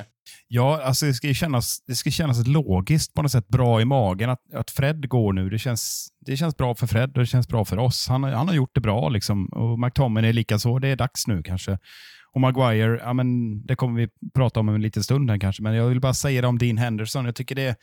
[0.49, 3.85] Ja, alltså det ska, ju kännas, det ska kännas logiskt på något sätt, bra i
[3.85, 5.51] magen att, att Fred går nu.
[5.51, 8.09] Det känns, det känns bra för Fred och det känns bra för oss.
[8.09, 9.47] Han, han har gjort det bra liksom.
[9.47, 10.81] och McTominay är.
[10.81, 11.79] Det är dags nu kanske.
[12.35, 15.75] Och Maguire, ja, men, det kommer vi prata om en liten stund här kanske, men
[15.75, 17.25] jag vill bara säga det om Dean Henderson.
[17.25, 17.77] Jag tycker det,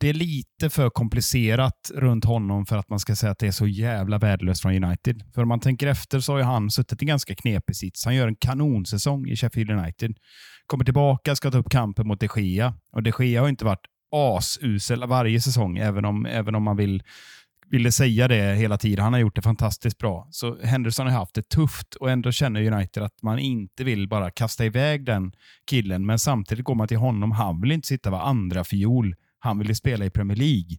[0.00, 3.52] det är lite för komplicerat runt honom för att man ska säga att det är
[3.52, 5.22] så jävla värdelöst från United.
[5.34, 8.04] För om man tänker efter så har ju han suttit i ganska knepig sits.
[8.04, 10.16] Han gör en kanonsäsong i Sheffield United.
[10.66, 12.74] Kommer tillbaka, ska ta upp kampen mot de Gea.
[12.92, 17.02] Och de Gea har inte varit asusel varje säsong, även om, även om man vill
[17.70, 19.04] ville säga det hela tiden.
[19.04, 20.28] Han har gjort det fantastiskt bra.
[20.30, 24.30] Så Henderson har haft det tufft och ändå känner United att man inte vill bara
[24.30, 25.32] kasta iväg den
[25.66, 26.06] killen.
[26.06, 27.32] Men samtidigt går man till honom.
[27.32, 29.14] Han vill inte sitta vara andra fiol.
[29.38, 30.76] Han vill ju spela i Premier League.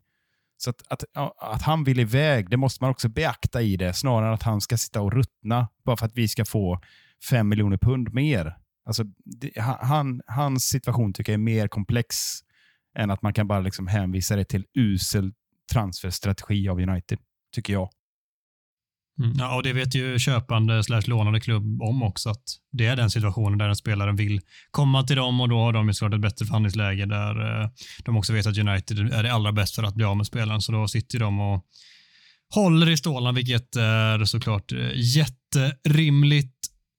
[0.58, 1.04] Så att, att,
[1.38, 4.62] att han vill iväg, det måste man också beakta i det, snarare än att han
[4.62, 6.80] ska sitta och ruttna bara för att vi ska få
[7.30, 8.56] fem miljoner pund mer.
[8.86, 12.40] Alltså, det, han, hans situation tycker jag är mer komplex
[12.98, 15.34] än att man kan bara liksom hänvisa det till usel
[15.74, 17.20] transferstrategi av United,
[17.56, 17.90] tycker jag.
[19.20, 19.34] Mm.
[19.40, 23.10] Ja, och det vet ju köpande slash lånande klubb om också, att det är den
[23.10, 26.22] situationen där en spelare vill komma till dem och då har de ju såklart ett
[26.22, 27.70] bättre förhandlingsläge där eh,
[28.06, 30.62] de också vet att United är det allra bäst för att bli av med spelaren,
[30.62, 31.66] så då sitter de och
[32.54, 36.55] håller i stålarna, vilket är såklart eh, jätterimligt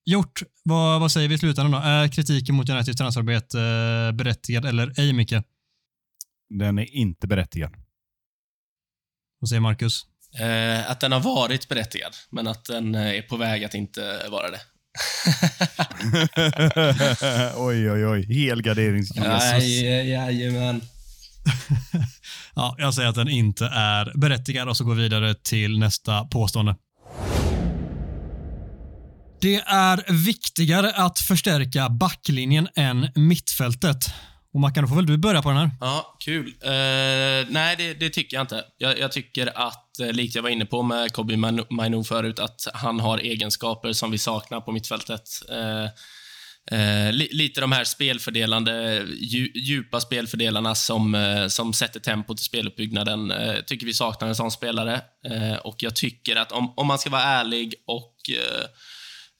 [0.07, 0.43] gjort.
[0.63, 1.79] Vad, vad säger vi i slutändan då?
[1.79, 5.35] Är kritiken mot Uniteds transferarbete eh, berättigad eller ej, Micke?
[6.49, 7.75] Den är inte berättigad.
[9.41, 10.07] Vad säger Marcus?
[10.39, 14.29] Eh, att den har varit berättigad, men att den eh, är på väg att inte
[14.31, 14.61] vara det.
[17.57, 18.27] oj, oj, oj.
[18.29, 19.65] Helgarderings-Jesus.
[20.05, 20.81] jajamän.
[22.59, 26.25] Ja, jag säger att den inte är berättigad och så går vi vidare till nästa
[26.25, 26.77] påstående.
[29.41, 33.97] Det är viktigare att förstärka backlinjen än mittfältet.
[34.55, 35.71] Och Mackan, då får väl du börja på den här.
[35.81, 36.47] Ja, kul.
[36.47, 38.65] Uh, nej, det, det tycker jag inte.
[38.79, 41.37] Jag, jag tycker att, eh, likt jag var inne på med Kobi
[41.71, 45.23] Mainu förut, att han har egenskaper som vi saknar på mittfältet.
[45.51, 45.89] Uh,
[46.71, 52.45] Eh, li, lite de här spelfördelande, dju, djupa spelfördelarna som, eh, som sätter tempot i
[52.45, 53.31] speluppbyggnaden.
[53.31, 55.01] Eh, tycker vi saknar en sån spelare.
[55.65, 58.15] Och jag tycker att om, om man ska vara ärlig och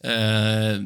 [0.05, 0.81] eh,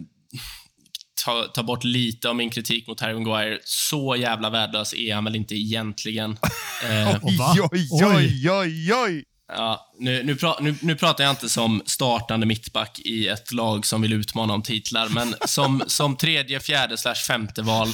[1.24, 5.24] ta, ta bort lite av min kritik mot Harry Maguire, så jävla värdelös är han
[5.24, 6.38] väl inte egentligen.
[6.84, 7.16] Eh?
[7.22, 7.38] Oj,
[7.72, 9.24] oj, oj, oj!
[9.52, 13.86] Ja, nu, nu, pra, nu, nu pratar jag inte som startande mittback i ett lag
[13.86, 17.88] som vill utmana om titlar, men som, som tredje, fjärde slash femte val.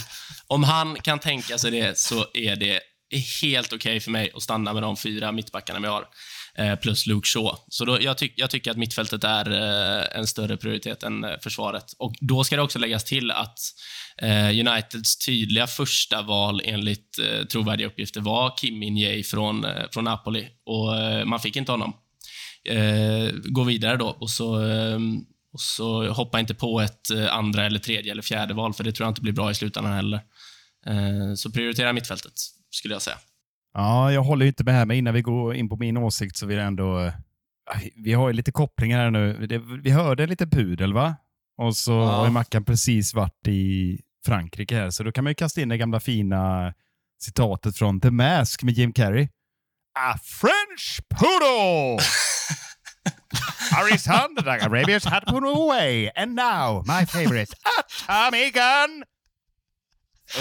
[0.47, 2.81] Om han kan tänka sig det så är det
[3.43, 6.05] helt okej okay för mig att stanna med de fyra mittbackarna vi har.
[6.59, 7.57] Eh, plus Luke Shaw.
[7.69, 11.39] Så då, jag, tyck, jag tycker att mittfältet är eh, en större prioritet än eh,
[11.41, 11.85] försvaret.
[11.99, 13.59] Och Då ska det också läggas till att
[14.23, 20.05] eh, Uniteds tydliga första val enligt eh, trovärdiga uppgifter var Kim Min-Jae från, eh, från
[20.05, 20.49] Napoli.
[20.67, 21.93] Och eh, Man fick inte honom.
[22.69, 24.99] Eh, gå vidare då och så, eh,
[25.53, 28.93] och så hoppa inte på ett eh, andra, eller tredje eller fjärde val, för det
[28.93, 30.21] tror jag inte blir bra i slutändan heller.
[30.87, 32.33] Eh, så prioritera mittfältet,
[32.71, 33.19] skulle jag säga.
[33.79, 36.47] Ja, jag håller inte med här, men innan vi går in på min åsikt så
[36.47, 37.01] vill jag ändå...
[37.05, 37.13] eh,
[37.97, 39.47] Vi har ju lite kopplingar här nu.
[39.83, 41.17] Vi hörde lite pudel, va?
[41.59, 42.05] Och så Ja.
[42.11, 45.77] har Mackan precis varit i Frankrike här, så då kan man ju kasta in det
[45.79, 46.75] gamla fina
[47.23, 49.29] citatet från The Mask med Jim Carrey.
[49.99, 51.99] A French poodle!
[53.73, 59.05] Harry's hand that Arabians had put away, and now my favorite, a Tommy gun!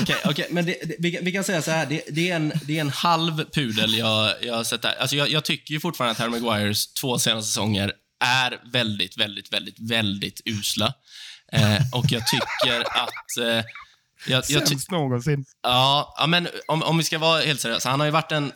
[0.02, 1.86] Okej, okej, men det, det, vi, vi kan säga så här.
[1.86, 4.96] Det, det, är, en, det är en halv pudel jag, jag har sett där.
[5.00, 9.54] Alltså jag, jag tycker ju fortfarande att Harry Maguires två senaste säsonger är väldigt, väldigt,
[9.54, 10.94] väldigt, väldigt usla.
[11.52, 13.38] Eh, och jag tycker att...
[13.40, 13.66] Eh,
[14.28, 15.46] jag, jag Sämst någonsin.
[15.64, 17.90] ja, ja, men om, om vi ska vara helt seriösa.
[17.90, 18.52] Han har ju varit en...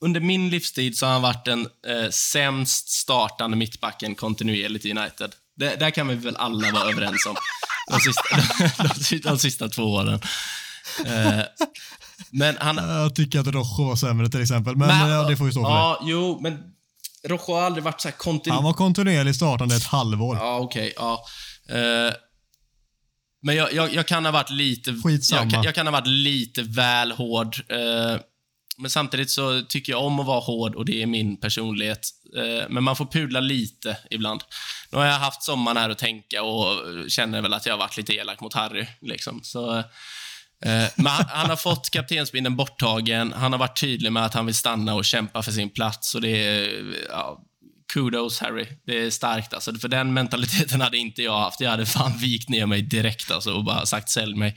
[0.00, 5.34] Under min livstid så har han varit den eh, sämst startande mittbacken kontinuerligt i United.
[5.56, 7.36] Det, där kan vi väl alla vara överens om.
[7.90, 8.22] De sista,
[8.88, 10.20] de, sista- de sista två åren.
[11.06, 11.40] Eh,
[12.30, 12.76] men han...
[12.76, 15.70] Jag tycker att Rojo var sämre till exempel, men, ja, det får ju stå för
[15.70, 16.58] Ja, jo, men
[17.28, 18.18] Rojo har aldrig varit så här dig.
[18.18, 18.54] kontinuerligt...
[18.54, 20.36] Han var kontinuerligt startande ett halvår.
[20.36, 20.92] Ja, okej.
[20.96, 21.24] ja.
[21.68, 22.12] Eh,
[23.42, 24.94] men jag, jag, jag kan ha varit lite...
[25.04, 25.42] Skitsamma.
[25.42, 27.56] Jag, kan- jag kan ha varit lite väl hård.
[27.68, 28.20] eh,
[28.80, 32.08] men samtidigt så tycker jag om att vara hård och det är min personlighet.
[32.36, 34.40] Eh, men man får pudla lite ibland.
[34.90, 37.96] Nu har jag haft sommaren här att tänka och känner väl att jag har varit
[37.96, 38.86] lite elak mot Harry.
[39.00, 39.40] Liksom.
[39.42, 43.32] Så, eh, men han, han har fått kaptensbindeln borttagen.
[43.32, 46.14] Han har varit tydlig med att han vill stanna och kämpa för sin plats.
[46.14, 47.42] Och det är, ja,
[47.92, 48.66] kudos Harry.
[48.86, 49.74] Det är starkt alltså.
[49.74, 51.60] För den mentaliteten hade inte jag haft.
[51.60, 54.54] Jag hade fan vikt ner mig direkt alltså och bara sagt sälj mig.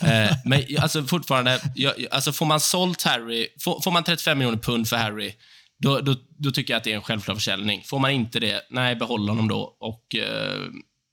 [0.00, 4.58] Eh, men alltså fortfarande, jag, alltså får man sålt Harry, får, får man 35 miljoner
[4.58, 5.32] pund för Harry,
[5.78, 7.82] då, då, då tycker jag att det är en självklar försäljning.
[7.84, 9.76] Får man inte det, nej, behåll honom då.
[9.80, 10.58] Och eh,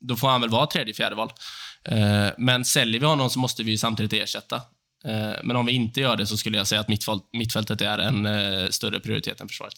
[0.07, 1.31] då får han väl vara tredje, fjärde val.
[1.83, 4.55] Eh, men säljer vi honom så måste vi ju samtidigt ersätta.
[5.05, 7.97] Eh, men om vi inte gör det så skulle jag säga att mittfält, mittfältet är
[7.97, 9.73] en eh, större prioritet än försvaret.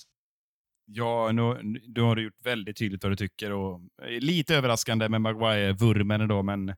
[0.92, 3.52] Ja, nu, du har gjort väldigt tydligt vad du tycker.
[3.52, 6.74] Och, eh, lite överraskande med Maguire-vurmen då, men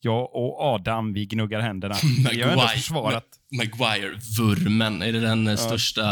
[0.00, 1.94] jag och Adam, vi gnuggar händerna.
[2.32, 3.26] Vi har ändå försvarat.
[3.56, 6.02] Maguire-vurmen, är det den eh, största,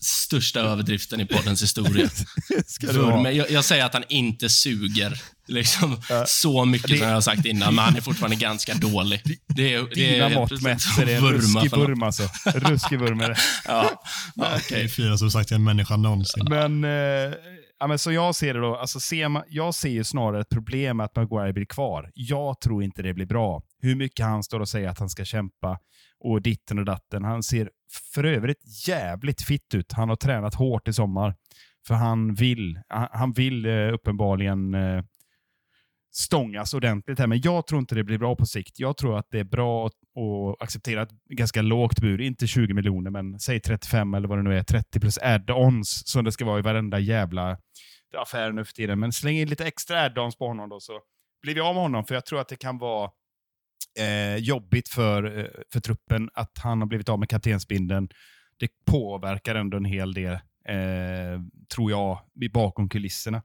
[0.00, 2.08] största överdriften i poddens historia?
[2.66, 3.10] Ska du ha.
[3.16, 7.20] Vurmen, jag, jag säger att han inte suger liksom, så mycket Det- som jag har
[7.20, 9.22] sagt innan, men han är fortfarande ganska dålig.
[9.56, 12.22] Det är, det Dina är mått mätt så är det en ruskig vurm alltså.
[12.54, 13.36] Ruskig vurm är det.
[13.64, 14.02] Ja,
[14.34, 16.46] ja, Det är finaste du sagt en människa någonsin.
[16.50, 16.90] Men, eh,
[17.80, 20.48] ja, men så jag ser det då, alltså ser man, jag ser ju snarare ett
[20.48, 22.10] problem med att Maguire blir kvar.
[22.14, 23.62] Jag tror inte det blir bra.
[23.82, 25.78] Hur mycket han står och säger att han ska kämpa
[26.20, 27.24] och ditten och datten.
[27.24, 27.70] Han ser
[28.14, 29.92] för övrigt jävligt fitt ut.
[29.92, 31.34] Han har tränat hårt i sommar.
[31.86, 35.02] För han vill, han, vill eh, uppenbarligen eh,
[36.12, 38.80] stångas ordentligt här, men jag tror inte det blir bra på sikt.
[38.80, 39.92] Jag tror att det är bra att
[40.62, 44.58] acceptera ett ganska lågt bud, inte 20 miljoner, men säg 35 eller vad det nu
[44.58, 47.58] är, 30 plus add-ons som det ska vara i varenda jävla
[48.16, 48.98] affär nu för tiden.
[48.98, 51.00] Men släng in lite extra add-ons på honom då, så
[51.42, 53.10] blir vi av med honom, för jag tror att det kan vara
[53.98, 58.08] eh, jobbigt för, eh, för truppen att han har blivit av med kaptensbindeln.
[58.58, 60.32] Det påverkar ändå en hel del,
[60.68, 61.40] eh,
[61.74, 62.20] tror jag,
[62.52, 63.42] bakom kulisserna.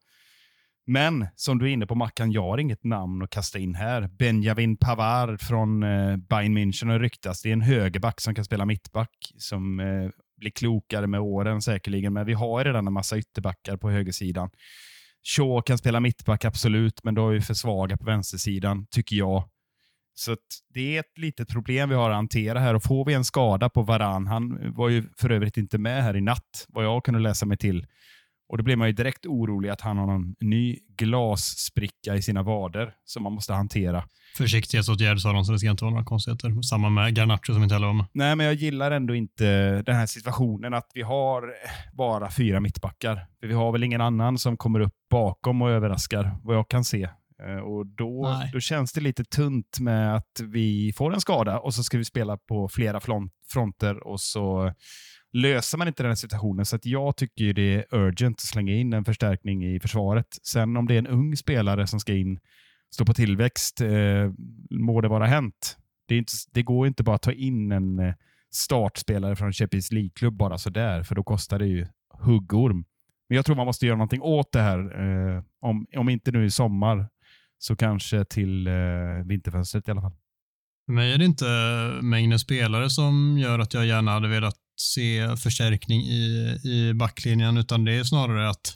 [0.85, 4.07] Men som du är inne på Mackan, jag har inget namn att kasta in här.
[4.07, 7.41] Benjamin Pavard från eh, Bayern München har ryktats.
[7.41, 12.13] Det är en högerback som kan spela mittback, som eh, blir klokare med åren säkerligen.
[12.13, 14.49] Men vi har redan en massa ytterbackar på högersidan.
[15.35, 19.49] Shaw kan spela mittback, absolut, men då är vi för svaga på vänstersidan, tycker jag.
[20.15, 20.35] Så
[20.73, 22.73] det är ett litet problem vi har att hantera här.
[22.73, 26.15] Och får vi en skada på Varan, han var ju för övrigt inte med här
[26.15, 27.85] i natt, vad jag kunde läsa mig till.
[28.49, 32.43] Och Då blir man ju direkt orolig att han har någon ny glasspricka i sina
[32.43, 34.03] vader som man måste hantera.
[34.37, 36.61] Försiktighetsåtgärd sa de, så det ska inte vara några konstigheter.
[36.61, 38.05] Samma med Garnacho som inte heller var med.
[38.13, 41.53] Nej, men jag gillar ändå inte den här situationen att vi har
[41.93, 43.27] bara fyra mittbackar.
[43.39, 46.83] För vi har väl ingen annan som kommer upp bakom och överraskar, vad jag kan
[46.83, 47.09] se.
[47.47, 51.73] Eh, och då, då känns det lite tunt med att vi får en skada och
[51.73, 52.99] så ska vi spela på flera
[53.51, 54.73] fronter och så
[55.33, 56.65] löser man inte den situationen.
[56.65, 60.27] Så att jag tycker det är urgent att slänga in en förstärkning i försvaret.
[60.43, 62.39] Sen om det är en ung spelare som ska in,
[62.93, 64.31] stå på tillväxt, eh,
[64.69, 65.77] må det vara hänt.
[66.07, 68.13] Det, inte, det går inte bara att ta in en eh,
[68.51, 71.87] startspelare från Champions League-klubb bara sådär, för då kostar det ju
[72.19, 72.85] huggorm.
[73.29, 74.79] Men jag tror man måste göra någonting åt det här.
[74.79, 77.07] Eh, om, om inte nu i sommar,
[77.63, 78.73] så kanske till eh,
[79.25, 80.15] vinterfönstret i alla fall.
[80.85, 81.45] För mig är det inte
[82.01, 87.85] mängden spelare som gör att jag gärna hade velat se förstärkning i, i backlinjen, utan
[87.85, 88.75] det är snarare att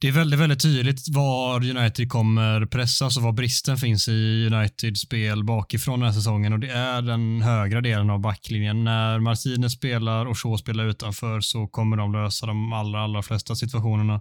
[0.00, 5.00] det är väldigt, väldigt tydligt var United kommer pressas och var bristen finns i Uniteds
[5.00, 8.84] spel bakifrån den här säsongen och det är den högra delen av backlinjen.
[8.84, 13.54] När Martinez spelar och Shaw spelar utanför så kommer de lösa de allra, allra flesta
[13.54, 14.20] situationerna.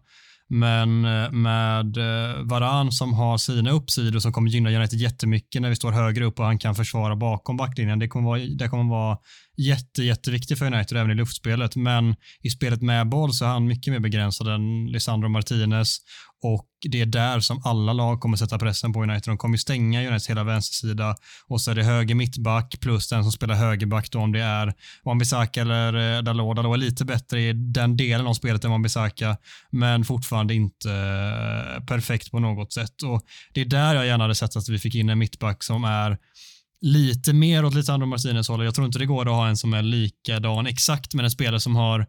[0.50, 5.70] Men eh, med eh, Varan som har sina uppsidor som kommer gynna United jättemycket när
[5.70, 8.00] vi står högre upp och han kan försvara bakom backlinjen.
[8.00, 9.18] Det kommer vara, det kommer vara
[9.58, 13.68] jätte, jätteviktigt för United även i luftspelet, men i spelet med boll så är han
[13.68, 15.98] mycket mer begränsad än Lisandro Martinez
[16.44, 19.24] och det är där som alla lag kommer sätta pressen på United.
[19.26, 21.16] De kommer stänga Uniteds hela vänstersida
[21.48, 24.74] och så är det höger mittback plus den som spelar högerback då om det är
[25.04, 26.56] Wan-Bissaka eller eh, Dalot.
[26.56, 29.38] Dalot är lite bättre i den delen av spelet än Wan-Bissaka,
[29.72, 33.04] men fortfarande inte eh, perfekt på något sätt.
[33.04, 33.22] Och
[33.54, 36.18] Det är där jag gärna hade sett att vi fick in en mittback som är
[36.82, 38.66] lite mer åt lite andra Martinez hållet.
[38.66, 41.60] Jag tror inte det går att ha en som är likadan exakt, men en spelare
[41.60, 42.08] som har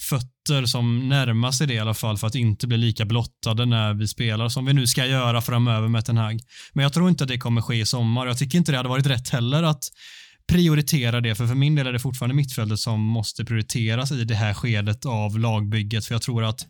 [0.00, 3.94] fötter som närmar sig det i alla fall för att inte bli lika blottade när
[3.94, 6.40] vi spelar som vi nu ska göra framöver med Ten Hag.
[6.72, 8.26] Men jag tror inte att det kommer ske i sommar.
[8.26, 9.84] Jag tycker inte det hade varit rätt heller att
[10.48, 14.34] prioritera det, för för min del är det fortfarande mittfältet som måste prioriteras i det
[14.34, 16.66] här skedet av lagbygget, för jag tror att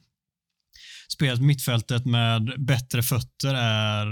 [1.20, 4.06] spelet mittfältet med bättre fötter är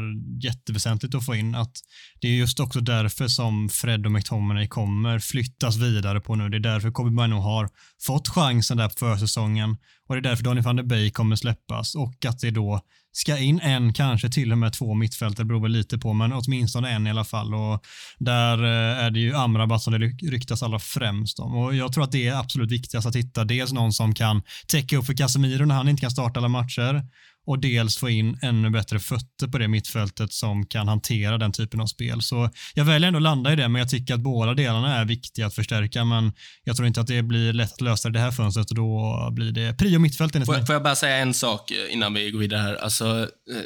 [0.44, 1.54] jätteväsentligt att få in.
[1.54, 1.72] Att
[2.20, 6.48] det är just också därför som Fred och McTominay kommer flyttas vidare på nu.
[6.48, 7.68] Det är därför Kobe Bino har
[8.06, 9.76] fått chansen där på försäsongen
[10.08, 12.80] och det är därför Donny van der Beek kommer släppas och att det då
[13.12, 16.90] ska in en, kanske till och med två mittfältare, beror väl lite på, men åtminstone
[16.90, 17.54] en i alla fall.
[17.54, 17.84] Och
[18.18, 21.56] där eh, är det ju Amrabat som det ryktas allra främst om.
[21.56, 24.96] Och jag tror att det är absolut viktigast att hitta dels någon som kan täcka
[24.96, 27.02] upp för Casemiro när han inte kan starta alla matcher
[27.48, 31.80] och dels få in ännu bättre fötter på det mittfältet som kan hantera den typen
[31.80, 32.22] av spel.
[32.22, 35.04] Så jag väljer ändå att landa i det, men jag tycker att båda delarna är
[35.04, 36.32] viktiga att förstärka, men
[36.64, 39.52] jag tror inte att det blir lätt att lösa det här fönstret och då blir
[39.52, 42.74] det prio mittfält får, får jag bara säga en sak innan vi går vidare här?
[42.74, 43.62] Alltså, eh,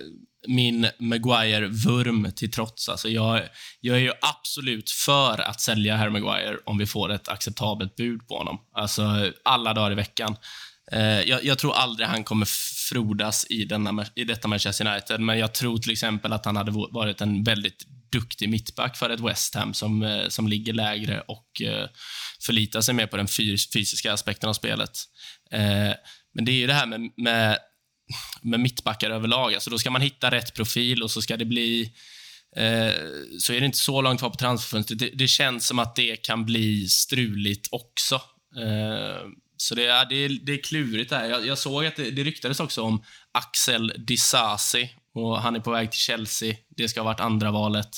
[0.49, 2.89] min Maguire-vurm till trots.
[2.89, 3.41] Alltså jag,
[3.81, 8.29] jag är ju absolut för att sälja Harry Maguire om vi får ett acceptabelt bud
[8.29, 8.59] på honom.
[8.75, 10.37] Alltså alla dagar i veckan.
[10.93, 12.47] Eh, jag, jag, tror aldrig han kommer
[12.93, 16.71] frodas i, denna, i detta Manchester United, men jag tror till exempel att han hade
[16.71, 21.63] varit en väldigt duktig mittback för ett West Ham som, eh, som ligger lägre och
[21.63, 21.89] eh,
[22.47, 24.91] förlitar sig mer på den fysiska aspekten av spelet.
[25.53, 25.93] Eh,
[26.35, 27.59] men det är ju det här med, med,
[28.43, 29.55] med mittbackar överlag.
[29.55, 31.93] Alltså då ska man hitta rätt profil och så ska det bli
[33.39, 34.99] så är det inte så långt kvar på transferfönstret.
[34.99, 38.21] Det, det känns som att det kan bli struligt också.
[39.63, 41.25] Så det är, det är, det är klurigt där.
[41.25, 43.03] Jag, jag såg att det, det ryktades också om
[43.33, 46.55] Axel Disasi och han är på väg till Chelsea.
[46.77, 47.89] Det ska ha varit andra valet.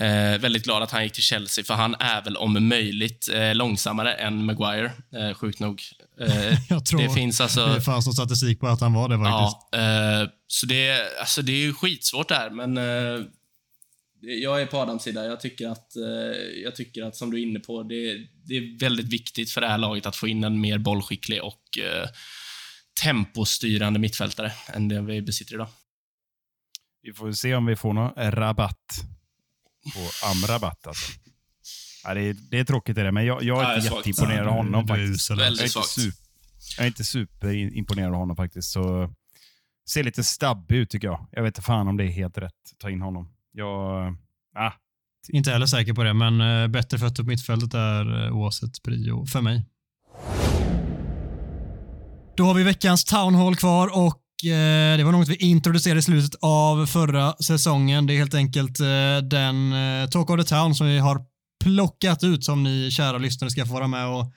[0.00, 3.54] Eh, väldigt glad att han gick till Chelsea, för han är väl om möjligt eh,
[3.54, 5.82] långsammare än Maguire, eh, sjukt nog.
[6.20, 7.66] Eh, jag tror det finns alltså...
[7.66, 9.68] Det fanns någon statistik på att han var det faktiskt.
[9.72, 13.24] Ja, eh, så det, alltså, det är skitsvårt där, men eh,
[14.26, 15.24] jag är på Adams sida.
[15.24, 16.02] Jag tycker att, eh,
[16.62, 19.68] jag tycker att som du är inne på, det, det, är väldigt viktigt för det
[19.68, 22.08] här laget att få in en mer bollskicklig och eh,
[23.02, 25.68] tempostyrande mittfältare än det vi besitter idag.
[27.02, 28.90] Vi får se om vi får någon rabatt
[29.94, 30.86] på Amrabat.
[30.86, 31.12] Alltså.
[32.04, 34.88] Ja, det, är, det är tråkigt, det, men jag, jag är inte jätteimponerad av honom.
[34.88, 35.30] faktiskt.
[35.30, 36.12] Jag är, inte super,
[36.76, 38.70] jag är inte superimponerad av honom faktiskt.
[38.70, 39.14] Så
[39.88, 41.26] ser lite stabbig ut tycker jag.
[41.32, 43.35] Jag vet inte fan om det är helt rätt att ta in honom.
[43.56, 44.16] Jag...
[44.56, 44.72] Ah.
[45.32, 49.26] Inte heller säker på det, men eh, bättre fötter på mittfältet är eh, oavsett prio
[49.26, 49.64] för mig.
[52.36, 56.02] Då har vi veckans Town Hall kvar och eh, det var något vi introducerade i
[56.02, 58.06] slutet av förra säsongen.
[58.06, 58.78] Det är helt enkelt
[59.22, 59.74] den
[60.10, 61.20] Talk of the Town som vi har
[61.64, 64.32] plockat ut som ni kära lyssnare ska få vara med och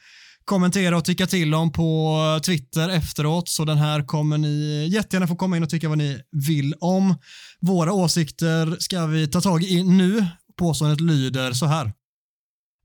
[0.50, 5.28] kommentera och tycka till om på eh, Twitter efteråt, så den här kommer ni jättegärna
[5.28, 7.16] få komma in och tycka vad ni vill om.
[7.62, 10.26] Våra åsikter ska vi ta tag i nu.
[10.58, 11.94] Påståendet lyder så här.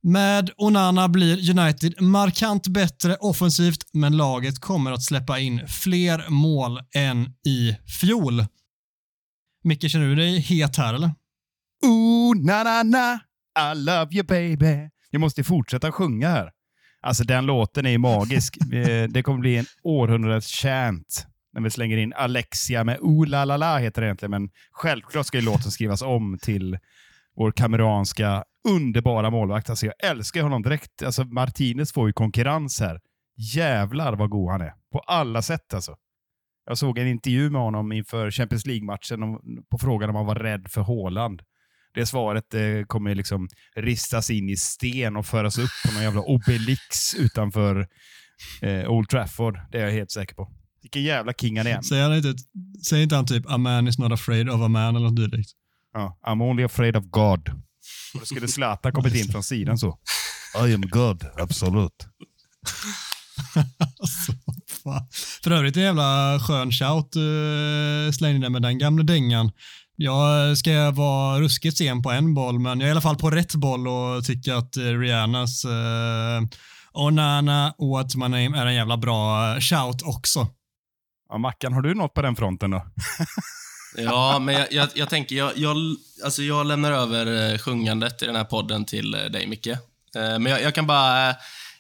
[0.03, 6.81] Med Onana blir United markant bättre offensivt, men laget kommer att släppa in fler mål
[6.95, 8.45] än i fjol.
[9.65, 11.11] Micke, känner du dig het här eller?
[11.87, 13.21] Ooh, na na na,
[13.73, 14.91] I love you baby.
[15.11, 16.53] Jag måste fortsätta sjunga här.
[17.05, 18.57] Alltså den låten är magisk.
[18.72, 23.44] Eh, det kommer bli en århundradets chant när vi slänger in Alexia med Ooh la
[23.44, 26.78] la la heter det egentligen, men självklart ska ju låten skrivas om till
[27.36, 29.70] vår kameranska underbara målvakt.
[29.70, 31.02] Alltså jag älskar honom direkt.
[31.02, 33.00] Alltså Martinez får ju konkurrens här.
[33.55, 34.72] Jävlar vad god han är.
[34.92, 35.96] På alla sätt alltså.
[36.66, 39.38] Jag såg en intervju med honom inför Champions League-matchen
[39.70, 41.42] på frågan om han var rädd för Haaland.
[41.95, 46.20] Det svaret eh, kommer liksom ristas in i sten och föras upp på någon jävla
[46.20, 47.86] obelix utanför
[48.62, 49.59] eh, Old Trafford.
[49.72, 50.53] Det är jag helt säker på.
[50.82, 51.82] Vilken jävla king han är.
[51.82, 52.34] Säger, han inte,
[52.88, 55.51] säger inte han typ “A man is not afraid of a man” eller något dylikt?
[55.92, 57.49] Ja, I'm only afraid of God.
[58.14, 59.99] Och då skulle Zlatan kommit in från sidan så.
[60.66, 62.07] I am God, absolut.
[64.01, 64.32] alltså,
[64.82, 65.09] fan.
[65.42, 69.53] För övrigt en jävla skön shout uh, slängde där med den gamla dängan.
[69.97, 73.30] Jag ska vara ruskigt sen på en boll, men jag är i alla fall på
[73.30, 76.49] rätt boll och tycker att uh, Rihannas uh,
[76.92, 80.47] Onana, What's My Name är en jävla bra shout också.
[81.28, 82.86] Ja, Mackan, har du något på den fronten då?
[83.97, 85.76] Ja, men jag, jag, jag tänker, jag, jag,
[86.24, 89.66] alltså jag lämnar över eh, sjungandet i den här podden till eh, dig, Micke.
[89.66, 89.78] Eh,
[90.14, 91.34] men jag, jag kan bara...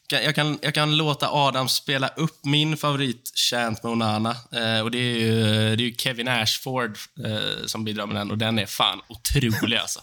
[0.08, 4.36] Jag kan, jag kan låta Adam spela upp min favorit chant med Onana.
[4.82, 5.30] och det är ju,
[5.76, 6.98] det är ju Kevin Ashford
[7.66, 10.00] som bidrar med den och den är fan otrolig alltså.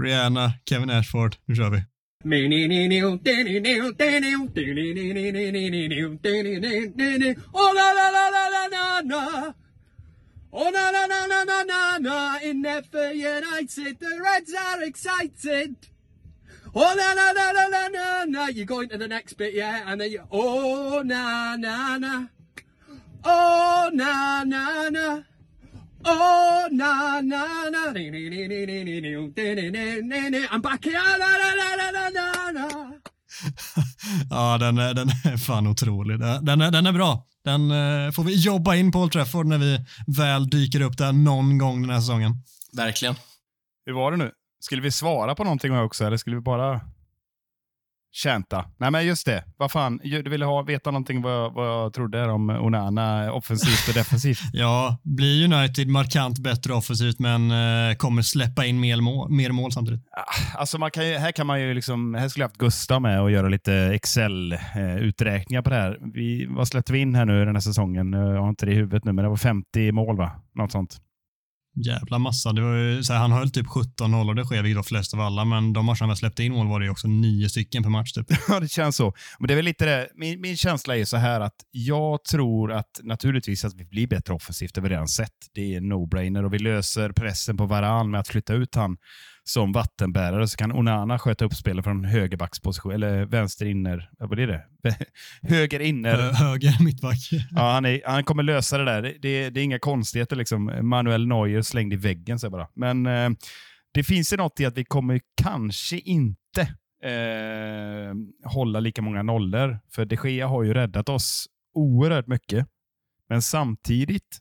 [0.00, 1.82] Rihanna, Kevin Ashford, nu kör vi.
[7.52, 9.52] Oh na na na.
[10.52, 10.90] Oh na
[11.44, 12.38] na na na.
[12.42, 15.93] In never United, the Reds are excited.
[16.76, 18.48] Oh na na na na na na na.
[18.48, 20.22] You're going to the next bit, yeah, and then you.
[20.30, 22.26] Oh na na na.
[23.24, 25.22] Oh na na na.
[26.06, 27.92] Oh, na, na, na.
[30.50, 30.96] I'm back here.
[34.30, 36.20] Ja, den är, den är fan otrolig.
[36.20, 37.26] Den är, den är bra.
[37.44, 41.12] Den uh, får vi jobba in på Old Trafford när vi väl dyker upp där
[41.12, 42.32] någon gång den här säsongen.
[42.72, 43.14] Verkligen.
[43.86, 44.30] Hur var det nu?
[44.64, 46.80] Skulle vi svara på någonting också, eller skulle vi bara
[48.12, 48.64] Känta.
[48.76, 49.44] Nej men just det.
[49.56, 53.88] Vad fan, du ville ha, veta någonting vad jag, vad jag trodde om Onana offensivt
[53.88, 54.40] och defensivt.
[54.52, 59.72] ja, blir United markant bättre offensivt men eh, kommer släppa in mer mål, mer mål
[59.72, 60.00] samtidigt?
[60.10, 63.02] Ah, alltså man kan ju, här kan man ju liksom, här skulle jag haft Gustav
[63.02, 65.98] med och göra lite Excel-uträkningar på det här.
[66.14, 68.12] Vi, vad släppte vi in här nu den här säsongen?
[68.12, 70.32] Jag har inte det i huvudet nu, men det var 50 mål va?
[70.54, 71.00] Något sånt
[71.74, 72.52] jävla massa.
[72.52, 75.14] Det var ju, så här, han höll typ 17-0 och det sker vilket var flest
[75.14, 77.82] av alla, men de matcherna han släppte in mål var det ju också nio stycken
[77.82, 78.12] per match.
[78.12, 78.26] Typ.
[78.48, 79.14] Ja, det känns så.
[79.38, 80.08] Men det är väl lite det.
[80.14, 84.34] Min, min känsla är så här att jag tror att naturligtvis att vi blir bättre
[84.34, 85.30] offensivt, det har vi redan sett.
[85.54, 88.96] Det är en no-brainer och vi löser pressen på varann med att flytta ut han
[89.44, 94.46] som vattenbärare så kan Onana sköta upp spelet från högerbacksposition, eller vänster inner, vad är
[94.46, 94.64] det?
[95.42, 96.32] höger inner.
[96.32, 97.18] höger mittback.
[97.50, 99.02] ja, han, är, han kommer lösa det där.
[99.02, 100.36] Det, det, det, är inga konstigheter.
[100.36, 100.88] Liksom.
[100.88, 102.68] Manuel Neuer slängd i väggen, så bara.
[102.74, 103.30] Men eh,
[103.94, 106.60] det finns ju något i att vi kommer kanske inte
[107.04, 108.14] eh,
[108.44, 109.78] hålla lika många nollor.
[109.94, 112.66] För de Gea har ju räddat oss oerhört mycket.
[113.28, 114.40] Men samtidigt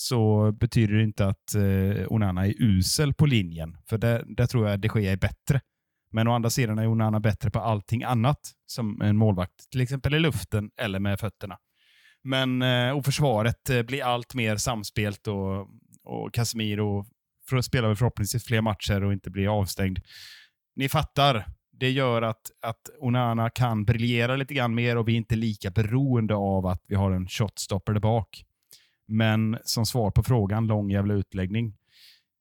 [0.00, 3.76] så betyder det inte att eh, Onana är usel på linjen.
[3.88, 5.60] För där, där tror jag de Gea är bättre.
[6.12, 9.70] Men å andra sidan är Onana bättre på allting annat som en målvakt.
[9.70, 11.58] Till exempel i luften eller med fötterna.
[12.24, 15.68] Men eh, och försvaret eh, blir allt mer samspelt och,
[16.04, 17.06] och Casemiro
[17.48, 19.98] för spelar väl förhoppningsvis fler matcher och inte blir avstängd.
[20.76, 21.46] Ni fattar.
[21.72, 25.70] Det gör att, att Onana kan briljera lite grann mer och vi är inte lika
[25.70, 28.44] beroende av att vi har en shotstopper där bak.
[29.10, 31.74] Men som svar på frågan, lång jävla utläggning.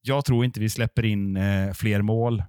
[0.02, 2.46] Jag tror inte vi släpper in eh, fler mål, eh,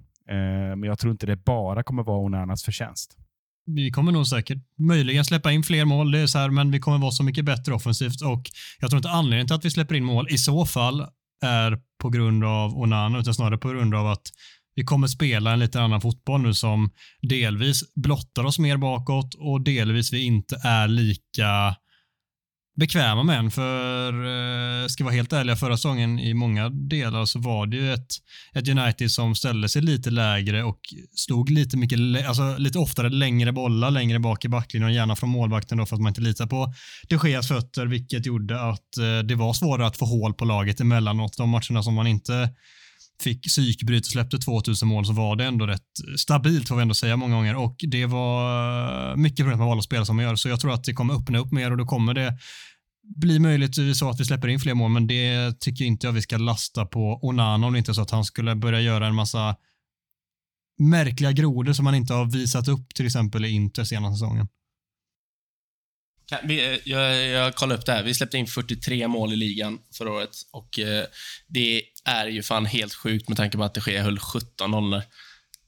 [0.75, 3.17] men jag tror inte det bara kommer vara Onanas förtjänst.
[3.65, 6.79] Vi kommer nog säkert möjligen släppa in fler mål, det är så här, men vi
[6.79, 8.43] kommer vara så mycket bättre offensivt och
[8.79, 11.07] jag tror inte anledningen till att vi släpper in mål i så fall
[11.41, 14.31] är på grund av Onana, utan snarare på grund av att
[14.75, 16.89] vi kommer spela en lite annan fotboll nu som
[17.21, 21.75] delvis blottar oss mer bakåt och delvis vi inte är lika
[22.75, 23.51] bekväma med en.
[23.51, 27.93] För, ska ska vara helt ärliga, förra säsongen i många delar så var det ju
[27.93, 28.07] ett,
[28.53, 30.79] ett United som ställde sig lite lägre och
[31.15, 35.29] slog lite, mycket, alltså, lite oftare längre bollar längre bak i backlinjen och gärna från
[35.29, 36.73] målvakten då för att man inte litar på
[37.09, 40.79] de Geas fötter, vilket gjorde att eh, det var svårare att få hål på laget
[40.79, 41.37] emellanåt.
[41.37, 42.49] De matcherna som man inte
[43.23, 45.81] fick psykbryt och släppte 2000 mål så var det ändå rätt
[46.17, 47.55] stabilt får vi ändå säga många gånger.
[47.55, 50.35] Och det var eh, mycket problem med val att spela som man gör.
[50.35, 52.37] Så jag tror att det kommer öppna upp mer och då kommer det
[53.15, 53.97] bli möjligt.
[53.97, 56.85] Så att vi släpper in fler mål men det tycker inte jag vi ska lasta
[56.85, 59.55] på Onana om det inte är så att han skulle börja göra en massa
[60.79, 64.47] märkliga grodor som han inte har visat upp till exempel i Inter senaste säsongen.
[66.43, 68.03] Vi, eh, jag, jag kollade upp det här.
[68.03, 71.05] Vi släppte in 43 mål i ligan förra året och eh,
[71.47, 75.01] det är ju fan helt sjukt med tanke på att det sker höll 17 nollor.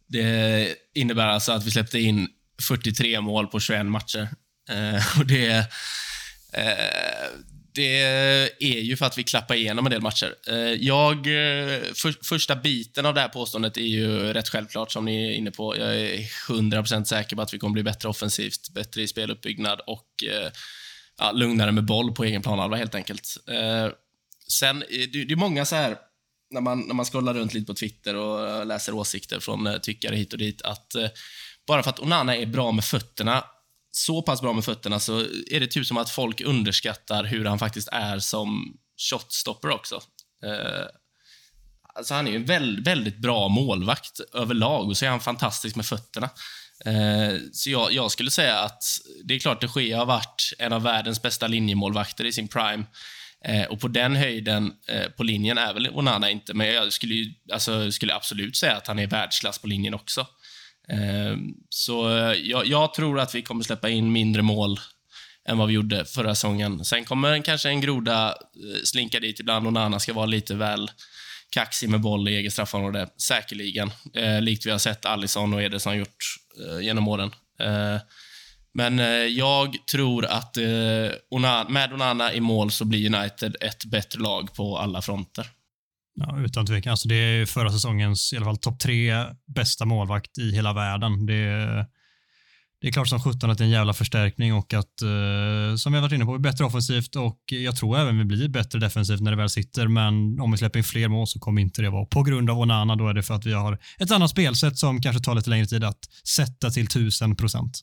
[0.08, 2.28] Det innebär alltså att vi släppte in
[2.68, 4.30] 43 mål på 21 matcher.
[4.70, 5.56] Eh, och det,
[6.54, 7.30] eh,
[7.76, 8.02] det
[8.60, 10.36] är ju för att vi klappar igenom en del matcher.
[10.48, 15.06] Eh, jag, eh, för, första biten av det här påståendet är ju rätt självklart, som
[15.06, 15.78] ni är inne på.
[15.78, 16.18] Jag är
[16.48, 20.52] 100% säker på att vi kommer bli bättre offensivt, bättre i speluppbyggnad och eh,
[21.18, 23.38] ja, lugnare med boll på egen planhalva, helt enkelt.
[24.48, 25.98] Sen, det, det är många så här,
[26.52, 30.34] när man, när man scrollar runt lite på Twitter och läser åsikter från tyckare hit
[30.34, 30.96] och dit, att
[31.68, 33.44] bara för att Onana är bra med fötterna
[33.96, 35.20] så pass bra med fötterna så
[35.52, 38.78] är det typ som att folk underskattar hur han faktiskt är som
[39.10, 39.96] shotstopper också.
[40.46, 40.86] Eh,
[41.96, 45.76] alltså han är ju en väldigt, väldigt bra målvakt överlag och så är han fantastisk
[45.76, 46.30] med fötterna.
[46.86, 48.84] Eh, så jag, jag, skulle säga att
[49.24, 52.86] det är klart de Gea har varit en av världens bästa linjemålvakter i sin prime.
[53.46, 57.14] Eh, och på den höjden eh, på linjen är väl Onana inte, men jag skulle,
[57.14, 60.28] ju, alltså, skulle absolut säga att han är världsklass på linjen också.
[60.90, 64.80] Ehm, så eh, jag, jag, tror att vi kommer släppa in mindre mål
[65.50, 66.86] än vad vi gjorde förra säsongen.
[66.86, 70.92] Sen kommer kanske en groda eh, slinka dit ibland och Nana ska vara lite väl
[71.50, 73.92] kaxig med boll i eget straffområde, säkerligen.
[74.14, 76.18] Eh, likt vi har sett Alisson och Ederson gjort
[76.66, 77.32] eh, genom åren.
[77.60, 77.98] Eh,
[78.74, 83.86] men eh, jag tror att eh, Onana, med Onana i mål så blir United ett
[83.86, 85.48] bättre lag på alla fronter.
[86.16, 86.92] Ja, utan tvekan.
[86.92, 91.26] Alltså det är förra säsongens i alla fall topp tre bästa målvakt i hela världen.
[91.26, 91.88] Det,
[92.82, 95.92] det är klart som sjutton att det är en jävla förstärkning och att, eh, som
[95.92, 99.22] vi har varit inne på, bättre offensivt och jag tror även vi blir bättre defensivt
[99.22, 101.90] när det väl sitter, men om vi släpper in fler mål så kommer inte det
[101.90, 102.96] vara på grund av Onana.
[102.96, 105.66] Då är det för att vi har ett annat spelsätt som kanske tar lite längre
[105.66, 107.82] tid att sätta till tusen procent.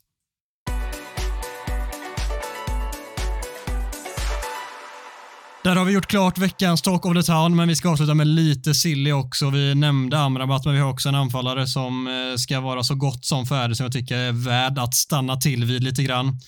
[5.65, 8.27] Där har vi gjort klart veckans Talk of the Town, men vi ska avsluta med
[8.27, 9.51] lite silly också.
[9.51, 13.25] Vi nämnde Amrabat, men vi har också en anfallare som eh, ska vara så gott
[13.25, 16.39] som färdig, som jag tycker är värd att stanna till vid lite grann.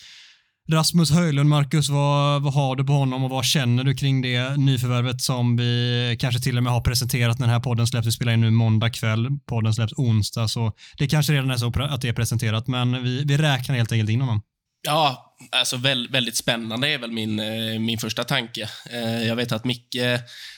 [0.70, 4.56] Rasmus Höjlund, Marcus, vad, vad har du på honom och vad känner du kring det
[4.56, 8.06] nyförvärvet som vi kanske till och med har presenterat när den här podden släpps?
[8.06, 11.72] Vi spelar in nu måndag kväll, podden släpps onsdag, så det kanske redan är så
[11.82, 14.42] att det är presenterat, men vi, vi räknar helt enkelt in honom.
[14.82, 18.70] Ja, alltså väldigt spännande är väl min, eh, min första tanke.
[18.90, 19.96] Eh, jag vet att Micke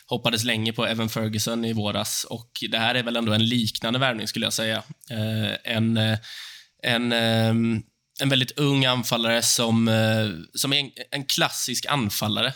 [0.07, 3.99] hoppades länge på Evan Ferguson i våras och det här är väl ändå en liknande
[3.99, 4.83] värvning skulle jag säga.
[5.11, 5.99] Eh, en,
[6.83, 7.83] en, ehm,
[8.21, 9.91] en väldigt ung anfallare som,
[10.55, 12.53] som är en, en klassisk anfallare.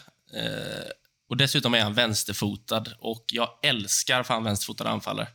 [1.29, 5.29] Och dessutom är han vänsterfotad och jag älskar fan vänsterfotade anfallare.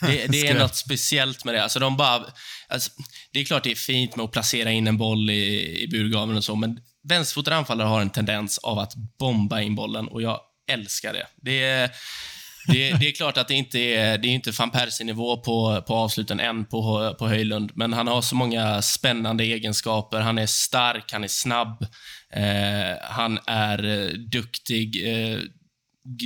[0.00, 1.62] Det, det är något speciellt med det.
[1.62, 2.24] Alltså de bara,
[2.68, 2.90] alltså,
[3.32, 6.36] det är klart det är fint med att placera in en boll i, i burgaveln
[6.36, 10.40] och så, men vänsterfotade anfallare har en tendens av att bomba in bollen och jag
[10.70, 11.26] älskar det.
[11.36, 11.90] Det är,
[12.66, 15.94] det, det är klart att det inte är, det är inte van Persie-nivå på, på
[15.94, 20.20] avsluten än på, på Höjlund, men han har så många spännande egenskaper.
[20.20, 21.86] Han är stark, han är snabb,
[22.32, 25.02] eh, han är eh, duktig.
[25.06, 25.38] Eh,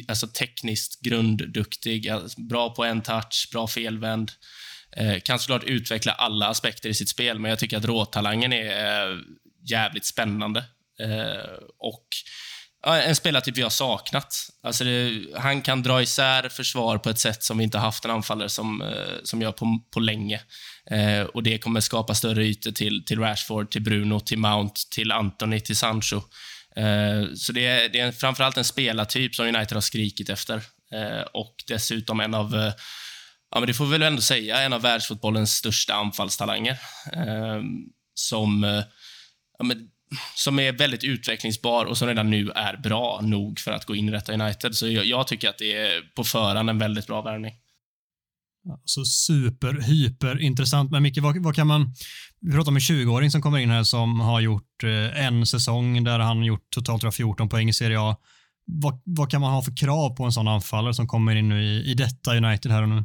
[0.09, 2.13] alltså tekniskt grundduktig,
[2.49, 4.33] bra på en touch, bra felvänd.
[4.97, 9.11] Eh, kan såklart utveckla alla aspekter i sitt spel, men jag tycker att råtalangen är
[9.11, 9.19] eh,
[9.71, 10.65] jävligt spännande.
[11.01, 12.07] Eh, och
[12.83, 14.35] ja, en spelartyp vi har saknat.
[14.63, 18.11] Alltså det, han kan dra isär försvar på ett sätt som vi inte haft en
[18.11, 20.41] anfallare som, eh, som gör på, på länge.
[20.91, 25.13] Eh, och Det kommer skapa större ytor till, till Rashford, till Bruno, till Mount, till
[25.13, 26.21] Anthony, till Sancho.
[26.79, 30.63] Eh, så det är, det är framförallt en spelartyp som United har skrikit efter.
[30.93, 32.73] Eh, och dessutom en av, eh,
[33.51, 36.79] ja men det får vi väl ändå säga, en av världsfotbollens största anfallstalanger.
[38.15, 38.63] Som,
[39.59, 39.89] ja men,
[40.35, 44.09] som är väldigt utvecklingsbar och som redan nu är bra nog för att gå in
[44.09, 44.75] i detta United.
[44.75, 47.55] Så jag, jag tycker att det är på förhand en väldigt bra värvning.
[48.85, 50.91] Så super, hyper intressant.
[50.91, 51.95] Men Micke, vad, vad kan man...
[52.41, 56.05] Vi pratar om en 20-åring som kommer in här som har gjort eh, en säsong
[56.05, 58.17] där han gjort totalt tror jag, 14 poäng i Serie A.
[58.65, 61.63] Vad, vad kan man ha för krav på en sån anfallare som kommer in nu
[61.63, 63.05] i, i detta United här och nu?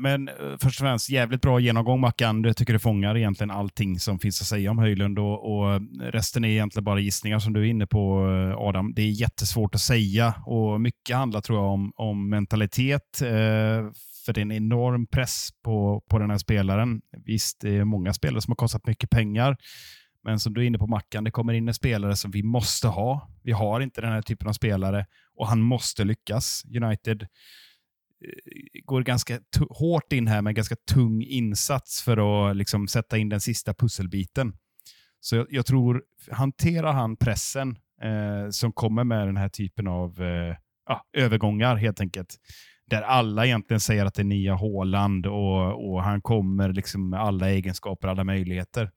[0.00, 2.44] Men eh, först och främst, jävligt bra genomgång Mackan.
[2.44, 5.80] Jag tycker det fångar egentligen allting som finns att säga om Höjlund och, och, eh,
[6.00, 8.26] resten är egentligen bara gissningar som du är inne på
[8.58, 8.92] Adam.
[8.94, 13.22] Det är jättesvårt att säga och mycket handlar tror jag om, om mentalitet.
[13.22, 13.90] Eh,
[14.24, 17.02] för det är en enorm press på, på den här spelaren.
[17.24, 19.56] Visst, det är många spelare som har kostat mycket pengar.
[20.24, 22.88] Men som du är inne på Mackan, det kommer in en spelare som vi måste
[22.88, 23.30] ha.
[23.42, 25.06] Vi har inte den här typen av spelare
[25.36, 26.62] och han måste lyckas.
[26.82, 27.28] United eh,
[28.84, 29.40] går ganska
[29.70, 33.74] hårt in här med en ganska tung insats för att liksom sätta in den sista
[33.74, 34.52] pusselbiten.
[35.20, 40.22] Så jag, jag tror, hanterar han pressen eh, som kommer med den här typen av
[40.22, 40.56] eh,
[40.86, 42.36] ja, övergångar helt enkelt,
[42.90, 47.20] där alla egentligen säger att det är nya Håland och, och han kommer liksom med
[47.20, 48.90] alla egenskaper, alla möjligheter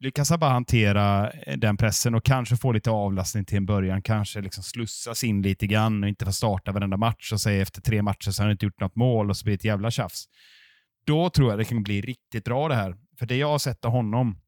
[0.00, 4.02] lyckas han bara hantera eh, den pressen och kanske få lite avlastning till en början,
[4.02, 7.80] kanske liksom slussas in lite grann och inte få starta varenda match och säga efter
[7.80, 9.90] tre matcher så har han inte gjort något mål och så blir det ett jävla
[9.90, 10.24] tjafs.
[11.06, 12.96] Då tror jag det kan bli riktigt bra det här.
[13.18, 14.40] För det jag har sett av honom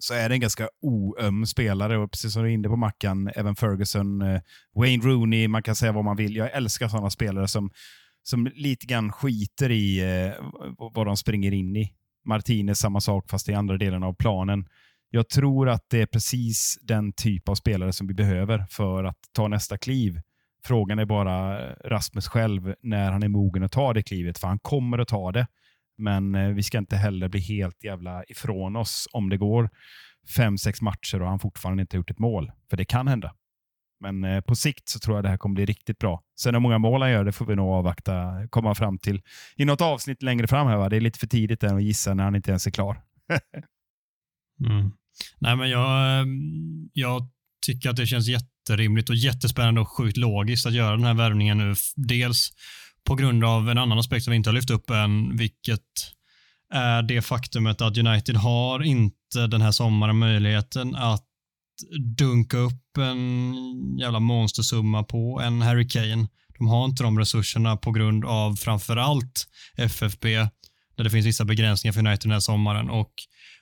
[0.00, 3.30] så är det en ganska oöm spelare och precis som du är inne på Mackan,
[3.34, 4.40] Evan Ferguson, eh,
[4.74, 6.36] Wayne Rooney, man kan säga vad man vill.
[6.36, 7.70] Jag älskar sådana spelare som,
[8.22, 10.44] som lite grann skiter i eh,
[10.94, 11.92] vad de springer in i.
[12.24, 14.66] Martinez samma sak fast i andra delen av planen.
[15.10, 19.18] Jag tror att det är precis den typ av spelare som vi behöver för att
[19.32, 20.20] ta nästa kliv.
[20.64, 24.48] Frågan är bara eh, Rasmus själv när han är mogen att ta det klivet, för
[24.48, 25.46] han kommer att ta det.
[26.00, 29.70] Men eh, vi ska inte heller bli helt jävla ifrån oss om det går
[30.36, 32.52] fem, sex matcher och han fortfarande inte gjort ett mål.
[32.70, 33.34] För det kan hända.
[34.00, 36.22] Men eh, på sikt så tror jag det här kommer bli riktigt bra.
[36.40, 39.22] Sen hur många mål han gör, det får vi nog avvakta, komma fram till
[39.56, 40.66] i något avsnitt längre fram.
[40.66, 40.88] Här, va?
[40.88, 43.02] Det är lite för tidigt än att gissa när han inte ens är klar.
[44.66, 44.92] mm.
[45.38, 47.28] Nej, men jag, ehm, jag
[47.66, 51.58] tycker att det känns jätterimligt och jättespännande och sjukt logiskt att göra den här värvningen
[51.58, 51.74] nu.
[51.96, 52.50] Dels
[53.04, 55.80] på grund av en annan aspekt som vi inte har lyft upp än, vilket
[56.74, 61.26] är det faktumet att United har inte den här sommaren möjligheten att
[62.18, 63.54] dunka upp en
[63.98, 66.28] jävla monstersumma på en Harry Kane.
[66.58, 69.46] De har inte de resurserna på grund av framförallt
[69.76, 70.34] FFP,
[70.96, 73.12] där det finns vissa begränsningar för United den här sommaren och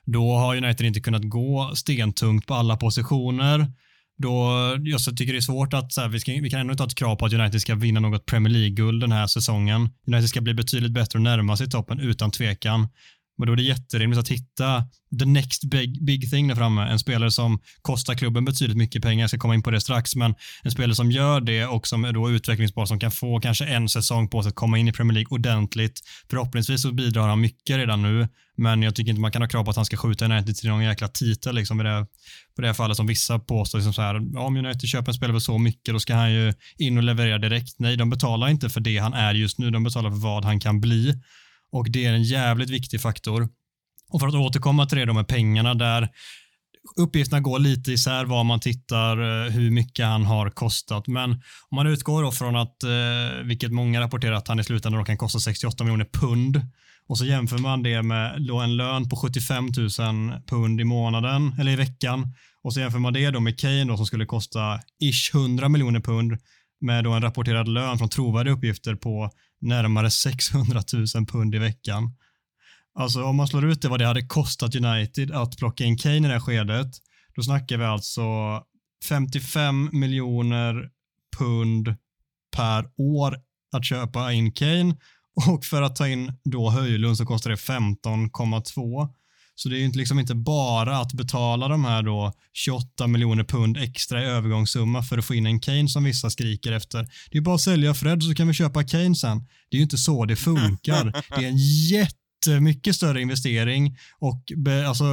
[0.05, 3.73] då har United inte kunnat gå stentungt på alla positioner.
[4.19, 4.51] Då,
[4.81, 6.89] jag tycker det är svårt att, så här, vi, ska, vi kan ändå inte ha
[6.89, 9.89] ett krav på att United ska vinna något Premier League-guld den här säsongen.
[10.07, 12.89] United ska bli betydligt bättre och närma sig toppen utan tvekan.
[13.39, 14.85] Men då är det jätterimligt att hitta
[15.19, 16.83] the next big, big thing där framme.
[16.83, 20.17] En spelare som kostar klubben betydligt mycket pengar, jag ska komma in på det strax,
[20.17, 23.65] men en spelare som gör det och som är då utvecklingsbar, som kan få kanske
[23.65, 26.01] en säsong på sig att komma in i Premier League ordentligt.
[26.31, 29.65] Förhoppningsvis så bidrar han mycket redan nu, men jag tycker inte man kan ha krav
[29.65, 32.07] på att han ska skjuta United till någon jäkla titel liksom i det,
[32.57, 33.79] på det här fallet som vissa påstår.
[33.79, 36.33] Liksom så här, ja, om United köper en spelare för så mycket, då ska han
[36.33, 37.75] ju in och leverera direkt.
[37.79, 40.61] Nej, de betalar inte för det han är just nu, de betalar för vad han
[40.61, 41.15] kan bli
[41.73, 43.49] och det är en jävligt viktig faktor.
[44.11, 46.09] Och för att återkomma till det då med pengarna där
[46.97, 51.07] uppgifterna går lite isär var man tittar eh, hur mycket han har kostat.
[51.07, 51.31] Men
[51.69, 55.17] om man utgår då från att, eh, vilket många rapporterar, att han i slutändan kan
[55.17, 56.61] kosta 68 miljoner pund
[57.09, 59.91] och så jämför man det med då en lön på 75 000
[60.47, 63.97] pund i månaden eller i veckan och så jämför man det då med Kane då,
[63.97, 66.39] som skulle kosta ish 100 miljoner pund
[66.81, 70.83] med då en rapporterad lön från trovärdiga uppgifter på närmare 600
[71.15, 72.17] 000 pund i veckan.
[72.95, 76.17] Alltså om man slår ut det vad det hade kostat United att plocka in Kane
[76.17, 76.91] i det här skedet,
[77.37, 78.23] då snackar vi alltså
[79.09, 80.91] 55 miljoner
[81.39, 81.95] pund
[82.57, 83.37] per år
[83.73, 84.97] att köpa in Kane
[85.47, 89.09] och för att ta in då Höjlund så kostar det 15,2.
[89.59, 93.77] Så det är inte, liksom inte bara att betala de här då 28 miljoner pund
[93.77, 97.09] extra i övergångssumma för att få in en Kane som vissa skriker efter.
[97.31, 99.39] Det är bara att sälja Fred så kan vi köpa Kane sen.
[99.71, 101.13] Det är ju inte så det funkar.
[101.37, 101.57] Det är en
[101.91, 105.05] jätte mycket större investering och be, alltså,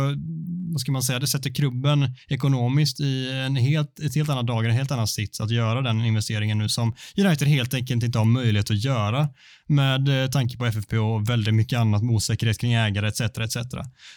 [0.71, 4.69] vad ska man säga, det sätter klubben ekonomiskt i en helt, ett helt annat dagar,
[4.69, 8.25] en helt annan sits att göra den investeringen nu som United helt enkelt inte har
[8.25, 9.29] möjlighet att göra
[9.67, 13.21] med eh, tanke på FFP och väldigt mycket annat med osäkerhet kring ägare etc.
[13.21, 13.57] etc.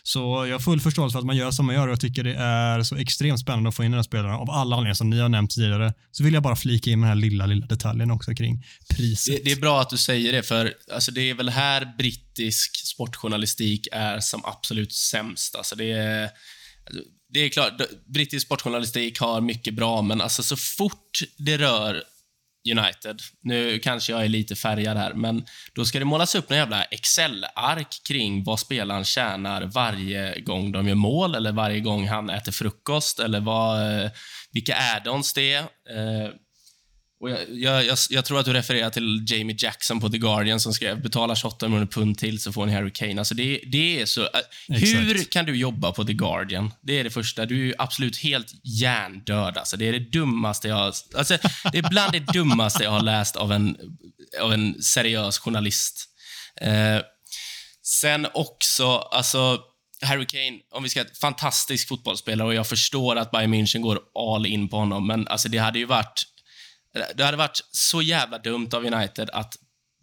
[0.02, 2.24] Så jag har full förståelse för att man gör som man gör och jag tycker
[2.24, 5.10] det är så extremt spännande att få in den här spelaren av alla anledningar som
[5.10, 5.94] ni har nämnt tidigare.
[6.10, 9.36] Så vill jag bara flika in den här lilla, lilla detaljen också kring priset.
[9.36, 12.86] Det, det är bra att du säger det, för alltså, det är väl här brittisk
[12.86, 15.54] sportjournalistik är som absolut sämst.
[15.54, 17.02] Alltså, det är, alltså,
[17.32, 17.72] det är klart,
[18.06, 22.02] brittisk sportjournalistik har mycket bra, men alltså så fort det rör
[22.72, 23.20] United.
[23.42, 26.84] Nu kanske jag är lite färgad här, men då ska det målas upp en jävla
[26.84, 32.52] Excel-ark kring vad spelaren tjänar varje gång de gör mål eller varje gång han äter
[32.52, 34.10] frukost eller vad, eh,
[34.52, 35.60] vilka add-ons det är.
[35.62, 36.30] Eh,
[37.18, 40.18] Eh, och jag, jag, jag, jag, tror att du refererar till Jamie Jackson på The
[40.18, 43.20] Guardian som skrev “Betala 28 miljoner pund till så får ni Harry Kane”.
[43.20, 44.20] Alltså det, det är så...
[44.22, 44.28] Uh,
[44.68, 46.72] hur kan du jobba på The Guardian?
[46.80, 47.46] Det är det första.
[47.46, 49.56] Du är absolut helt hjärndöd.
[49.56, 50.92] Alltså det är det dummaste jag.
[51.16, 51.38] Alltså,
[51.72, 53.76] det är bland det dummaste jag har läst av en,
[54.40, 56.08] av en seriös journalist.
[56.62, 57.02] Uh,
[57.82, 59.58] sen också, alltså...
[60.02, 64.46] Harry Kane, om vi ska fantastisk fotbollsspelare och jag förstår att Bayern München går all
[64.46, 66.24] in på honom, men alltså det hade ju varit
[67.14, 69.54] det hade varit så jävla dumt av United att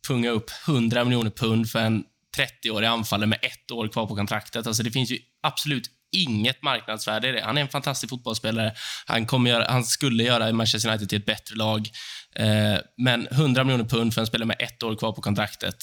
[0.07, 2.03] punga upp 100 miljoner pund för en
[2.37, 4.67] 30-årig anfallare med ett år kvar på kontraktet.
[4.67, 7.41] Alltså det finns ju absolut inget marknadsvärde i det.
[7.41, 8.73] Han är en fantastisk fotbollsspelare.
[9.05, 11.89] Han, kommer göra, han skulle göra Manchester United till ett bättre lag.
[12.35, 15.77] Eh, men 100 miljoner pund för en spelare med ett år kvar på kontraktet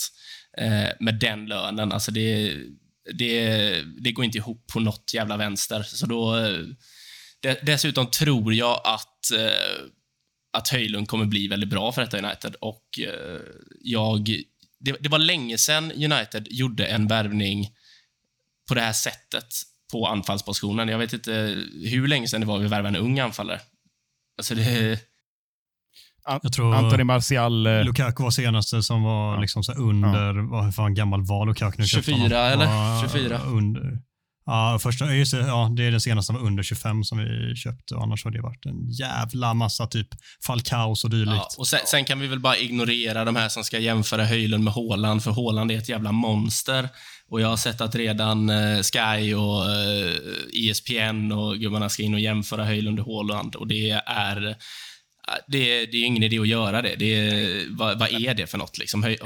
[0.59, 2.57] eh, med den lönen, alltså det,
[3.15, 5.83] det, det går inte ihop på något jävla vänster.
[5.83, 6.59] Så då, eh,
[7.41, 9.85] de, dessutom tror jag att eh,
[10.53, 12.55] att Höjlund kommer bli väldigt bra för detta United.
[12.55, 13.41] Och eh,
[13.81, 14.43] jag...
[14.79, 17.71] Det, det, var länge sedan United gjorde en värvning
[18.69, 19.55] på det här sättet
[19.93, 20.89] på anfallspositionen.
[20.89, 21.33] Jag vet inte
[21.85, 23.61] hur länge sedan det var vi värvade en ung anfallare.
[24.39, 24.99] Alltså det...
[26.43, 27.67] Jag tror Anthony Martial...
[27.67, 29.41] Eh, Lukaku var senaste som var ja.
[29.41, 30.47] liksom så under, ja.
[30.51, 31.77] vad, fan gammal var Lukaku?
[31.79, 33.01] Nu 24 eller?
[33.09, 33.39] 24.
[33.39, 33.99] Under,
[34.47, 37.95] Ja, första, just det, ja, det är den senaste var under 25 som vi köpte.
[37.97, 40.09] Annars har det varit en jävla massa typ
[40.47, 41.37] Falcaos och dylikt.
[41.37, 44.65] Ja, och sen, sen, kan vi väl bara ignorera de här som ska jämföra Höjlund
[44.65, 46.89] med Håland, för Håland är ett jävla monster.
[47.29, 52.15] Och jag har sett att redan eh, Sky och eh, ESPN och gubbarna ska in
[52.15, 54.57] och jämföra Höjlund och Håland och det är
[55.47, 56.97] det, det är ingen idé att göra det.
[56.99, 58.79] det är, vad, vad är det för något?
[58.79, 59.17] Liksom?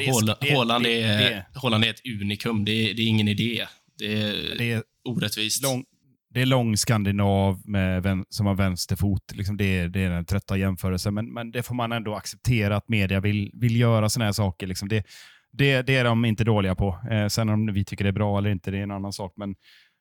[0.54, 2.64] Håland, är, Håland är ett unikum.
[2.64, 3.66] Det är, det är ingen idé.
[3.98, 5.62] Det är, det är orättvist.
[5.62, 5.84] Lång,
[6.30, 9.32] det är lång skandinav med, som har vänsterfot.
[9.34, 12.88] Liksom det, det är den trötta jämförelsen, men, men det får man ändå acceptera att
[12.88, 14.66] media vill, vill göra såna här saker.
[14.66, 15.06] Liksom det,
[15.52, 16.98] det, det är de inte dåliga på.
[17.10, 19.32] Eh, sen om vi tycker det är bra eller inte, det är en annan sak.
[19.36, 19.54] Men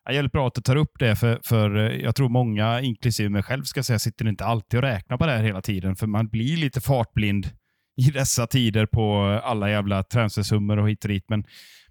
[0.05, 3.29] ja, jävligt bra att du tar upp det, för, för eh, jag tror många, inklusive
[3.29, 6.07] mig själv, ska säga, sitter inte alltid och räknar på det här hela tiden, för
[6.07, 7.49] man blir lite fartblind
[7.97, 11.25] i dessa tider på alla jävla transfersummor och hit och dit.
[11.29, 11.43] Men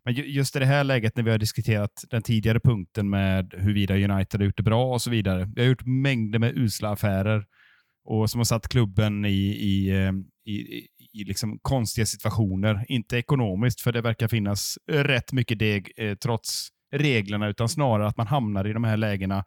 [0.05, 3.95] men just i det här läget när vi har diskuterat den tidigare punkten med huruvida
[3.95, 5.51] United har gjort det bra och så vidare.
[5.55, 7.45] Vi har gjort mängder med usla affärer
[8.05, 10.59] och som har satt klubben i, i, ehm, i,
[11.13, 12.85] i liksom konstiga situationer.
[12.89, 18.17] Inte ekonomiskt, för det verkar finnas rätt mycket deg eh, trots reglerna, utan snarare att
[18.17, 19.45] man hamnar i de här lägena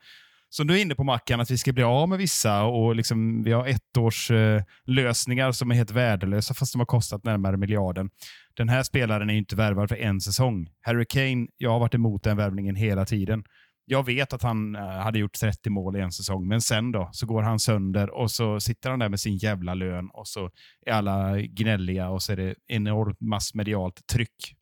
[0.50, 3.44] som du är inne på Mackan, att vi ska bli av med vissa och liksom,
[3.44, 8.10] vi har ettårslösningar eh, som är helt värdelösa fast de har kostat närmare miljarden.
[8.54, 10.70] Den här spelaren är inte värvad för en säsong.
[10.82, 13.44] Harry Kane, jag har varit emot den värvningen hela tiden.
[13.86, 17.10] Jag vet att han eh, hade gjort 30 mål i en säsong, men sen då
[17.12, 20.52] så går han sönder och så sitter han där med sin jävla lön och så
[20.86, 24.56] är alla gnälliga och så är det enormt massmedialt tryck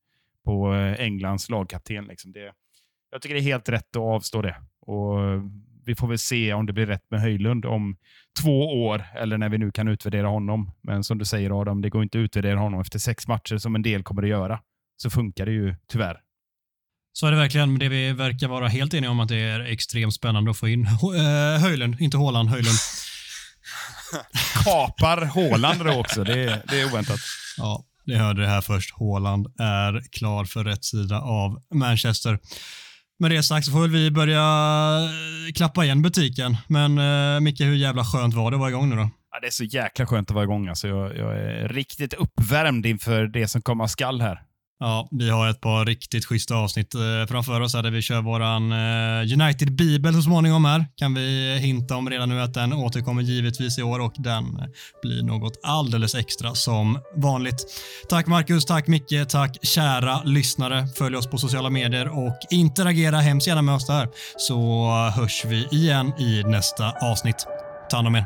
[0.46, 2.06] på eh, Englands lagkapten.
[2.06, 2.54] Liksom det,
[3.12, 4.56] jag tycker det är helt rätt att avstå det.
[4.82, 5.18] Och
[5.86, 7.98] vi får väl se om det blir rätt med Höjlund om
[8.42, 10.72] två år, eller när vi nu kan utvärdera honom.
[10.84, 13.76] Men som du säger Adam, det går inte att utvärdera honom efter sex matcher som
[13.76, 14.60] en del kommer att göra.
[14.98, 16.18] Så funkar det ju tyvärr.
[17.14, 17.80] Så är det verkligen.
[17.80, 20.86] Det vi verkar vara helt eniga om att det är extremt spännande att få in
[20.86, 22.78] äh, Höjlund, inte Håland, Höjlund.
[24.64, 26.24] Kapar Håland då också.
[26.24, 27.20] Det är, det är oväntat.
[27.58, 28.92] Ja, ni hörde det här först.
[28.94, 32.40] Håland är klar för rätt sida av Manchester.
[33.20, 34.42] Med det sagt så får väl vi börja
[35.48, 36.58] eh, klappa igen butiken.
[36.68, 39.10] Men eh, Micke, hur jävla skönt var det att vara igång nu då?
[39.32, 40.68] Ja, det är så jäkla skönt att vara igång.
[40.68, 44.42] Alltså, jag, jag är riktigt uppvärmd inför det som komma skall här.
[44.80, 48.22] Ja, vi har ett par riktigt schyssta avsnitt eh, framför oss här där vi kör
[48.22, 50.86] våran eh, United Bibel så småningom här.
[50.96, 54.46] Kan vi hinta om redan nu att den återkommer givetvis i år och den
[55.02, 57.66] blir något alldeles extra som vanligt.
[58.10, 60.88] Tack Marcus, tack Micke, tack kära lyssnare.
[60.88, 65.68] Följ oss på sociala medier och interagera hemskt gärna med oss där så hörs vi
[65.72, 67.48] igen i nästa avsnitt.
[67.90, 68.26] Ta hand om er.